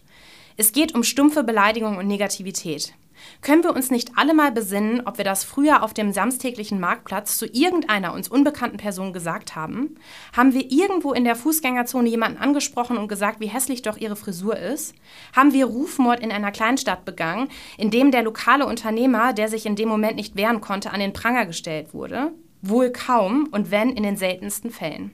Es 0.57 0.71
geht 0.71 0.95
um 0.95 1.03
stumpfe 1.03 1.43
Beleidigung 1.43 1.97
und 1.97 2.07
Negativität. 2.07 2.93
Können 3.41 3.63
wir 3.63 3.75
uns 3.75 3.91
nicht 3.91 4.11
alle 4.15 4.33
mal 4.33 4.51
besinnen, 4.51 5.01
ob 5.05 5.17
wir 5.17 5.25
das 5.25 5.43
früher 5.43 5.83
auf 5.83 5.93
dem 5.93 6.11
samstäglichen 6.11 6.79
Marktplatz 6.79 7.37
zu 7.37 7.45
irgendeiner 7.45 8.13
uns 8.13 8.27
unbekannten 8.27 8.77
Person 8.77 9.13
gesagt 9.13 9.55
haben? 9.55 9.95
Haben 10.35 10.53
wir 10.53 10.71
irgendwo 10.71 11.13
in 11.13 11.23
der 11.23 11.35
Fußgängerzone 11.35 12.09
jemanden 12.09 12.37
angesprochen 12.37 12.97
und 12.97 13.07
gesagt, 13.07 13.39
wie 13.39 13.47
hässlich 13.47 13.81
doch 13.81 13.97
ihre 13.97 14.15
Frisur 14.15 14.57
ist? 14.57 14.95
Haben 15.35 15.53
wir 15.53 15.65
Rufmord 15.65 16.19
in 16.19 16.31
einer 16.31 16.51
Kleinstadt 16.51 17.05
begangen, 17.05 17.49
in 17.77 17.91
dem 17.91 18.11
der 18.11 18.23
lokale 18.23 18.65
Unternehmer, 18.65 19.33
der 19.33 19.47
sich 19.47 19.65
in 19.65 19.75
dem 19.75 19.89
Moment 19.89 20.15
nicht 20.15 20.35
wehren 20.35 20.61
konnte, 20.61 20.91
an 20.91 20.99
den 20.99 21.13
Pranger 21.13 21.45
gestellt 21.45 21.93
wurde? 21.93 22.31
Wohl 22.69 22.91
kaum 22.91 23.47
und 23.51 23.71
wenn 23.71 23.91
in 23.91 24.03
den 24.03 24.17
seltensten 24.17 24.71
Fällen. 24.71 25.11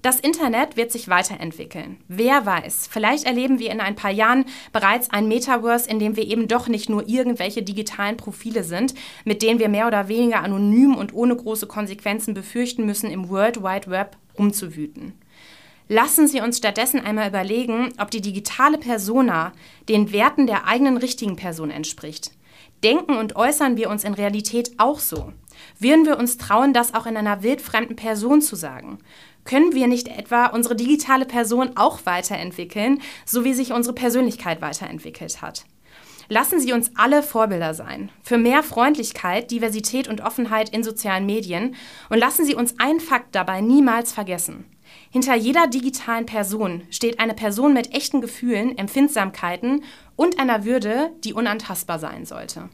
Das 0.00 0.20
Internet 0.20 0.76
wird 0.76 0.92
sich 0.92 1.08
weiterentwickeln. 1.08 1.96
Wer 2.06 2.46
weiß, 2.46 2.88
vielleicht 2.88 3.24
erleben 3.24 3.58
wir 3.58 3.72
in 3.72 3.80
ein 3.80 3.96
paar 3.96 4.12
Jahren 4.12 4.44
bereits 4.72 5.10
ein 5.10 5.26
Metaverse, 5.26 5.90
in 5.90 5.98
dem 5.98 6.14
wir 6.14 6.24
eben 6.24 6.46
doch 6.46 6.68
nicht 6.68 6.88
nur 6.88 7.08
irgendwelche 7.08 7.64
digitalen 7.64 8.16
Profile 8.16 8.62
sind, 8.62 8.94
mit 9.24 9.42
denen 9.42 9.58
wir 9.58 9.68
mehr 9.68 9.88
oder 9.88 10.06
weniger 10.06 10.42
anonym 10.42 10.94
und 10.94 11.12
ohne 11.14 11.34
große 11.34 11.66
Konsequenzen 11.66 12.32
befürchten 12.32 12.86
müssen, 12.86 13.10
im 13.10 13.28
World 13.28 13.62
Wide 13.62 13.90
Web 13.90 14.16
rumzuwüten. 14.38 15.14
Lassen 15.88 16.28
Sie 16.28 16.40
uns 16.40 16.58
stattdessen 16.58 17.00
einmal 17.00 17.30
überlegen, 17.30 17.92
ob 17.98 18.10
die 18.10 18.20
digitale 18.20 18.78
Persona 18.78 19.52
den 19.88 20.12
Werten 20.12 20.46
der 20.46 20.66
eigenen 20.66 20.98
richtigen 20.98 21.34
Person 21.34 21.70
entspricht. 21.70 22.30
Denken 22.84 23.16
und 23.16 23.34
äußern 23.34 23.76
wir 23.76 23.90
uns 23.90 24.04
in 24.04 24.14
Realität 24.14 24.72
auch 24.76 25.00
so? 25.00 25.32
Würden 25.78 26.06
wir 26.06 26.18
uns 26.18 26.38
trauen, 26.38 26.72
das 26.72 26.94
auch 26.94 27.06
in 27.06 27.16
einer 27.16 27.42
wildfremden 27.42 27.96
Person 27.96 28.40
zu 28.40 28.56
sagen? 28.56 28.98
Können 29.44 29.72
wir 29.72 29.86
nicht 29.86 30.08
etwa 30.08 30.46
unsere 30.46 30.76
digitale 30.76 31.24
Person 31.24 31.76
auch 31.76 32.00
weiterentwickeln, 32.04 33.00
so 33.24 33.44
wie 33.44 33.54
sich 33.54 33.72
unsere 33.72 33.94
Persönlichkeit 33.94 34.60
weiterentwickelt 34.60 35.40
hat? 35.40 35.64
Lassen 36.30 36.60
Sie 36.60 36.74
uns 36.74 36.90
alle 36.94 37.22
Vorbilder 37.22 37.72
sein 37.72 38.10
für 38.22 38.36
mehr 38.36 38.62
Freundlichkeit, 38.62 39.50
Diversität 39.50 40.08
und 40.08 40.20
Offenheit 40.20 40.68
in 40.68 40.84
sozialen 40.84 41.24
Medien 41.24 41.74
und 42.10 42.18
lassen 42.18 42.44
Sie 42.44 42.54
uns 42.54 42.78
einen 42.78 43.00
Fakt 43.00 43.34
dabei 43.34 43.62
niemals 43.62 44.12
vergessen. 44.12 44.66
Hinter 45.10 45.34
jeder 45.34 45.66
digitalen 45.66 46.26
Person 46.26 46.82
steht 46.90 47.18
eine 47.18 47.34
Person 47.34 47.72
mit 47.72 47.94
echten 47.94 48.20
Gefühlen, 48.20 48.76
Empfindsamkeiten 48.76 49.84
und 50.16 50.38
einer 50.38 50.66
Würde, 50.66 51.12
die 51.24 51.32
unantastbar 51.32 51.98
sein 51.98 52.26
sollte. 52.26 52.68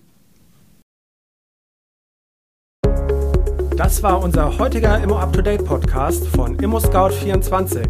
Das 3.77 4.03
war 4.05 4.23
unser 4.23 4.57
heutiger 4.59 5.03
Immo 5.03 5.19
Up 5.19 5.33
to 5.33 5.43
Date 5.43 5.65
Podcast 5.65 6.29
von 6.29 6.55
Immo 6.61 6.79
Scout 6.79 7.11
24. 7.11 7.85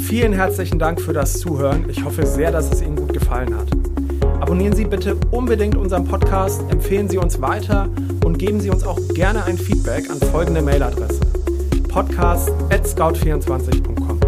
Vielen 0.00 0.32
herzlichen 0.32 0.78
Dank 0.78 1.02
für 1.02 1.12
das 1.12 1.38
Zuhören. 1.38 1.84
Ich 1.90 2.02
hoffe 2.02 2.24
sehr, 2.24 2.50
dass 2.50 2.72
es 2.72 2.80
Ihnen 2.80 2.96
gut 2.96 3.12
gefallen 3.12 3.54
hat. 3.54 3.68
Abonnieren 4.40 4.74
Sie 4.74 4.86
bitte 4.86 5.18
unbedingt 5.30 5.76
unseren 5.76 6.06
Podcast, 6.06 6.62
empfehlen 6.70 7.10
Sie 7.10 7.18
uns 7.18 7.42
weiter 7.42 7.90
und 8.24 8.38
geben 8.38 8.58
Sie 8.58 8.70
uns 8.70 8.84
auch 8.84 8.98
gerne 9.14 9.44
ein 9.44 9.58
Feedback 9.58 10.08
an 10.10 10.18
folgende 10.18 10.62
Mailadresse: 10.62 11.20
podcast@scout24.com. 11.88 14.18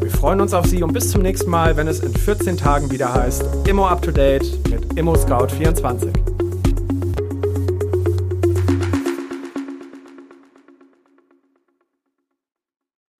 Wir 0.00 0.10
freuen 0.10 0.42
uns 0.42 0.52
auf 0.52 0.66
Sie 0.66 0.82
und 0.82 0.92
bis 0.92 1.12
zum 1.12 1.22
nächsten 1.22 1.48
Mal, 1.48 1.78
wenn 1.78 1.88
es 1.88 2.00
in 2.00 2.12
14 2.12 2.58
Tagen 2.58 2.90
wieder 2.90 3.14
heißt 3.14 3.42
Immo 3.66 3.86
Up 3.86 4.02
to 4.02 4.10
Date 4.10 4.44
mit 4.68 4.98
Immo 4.98 5.16
Scout 5.16 5.48
24. 5.48 6.33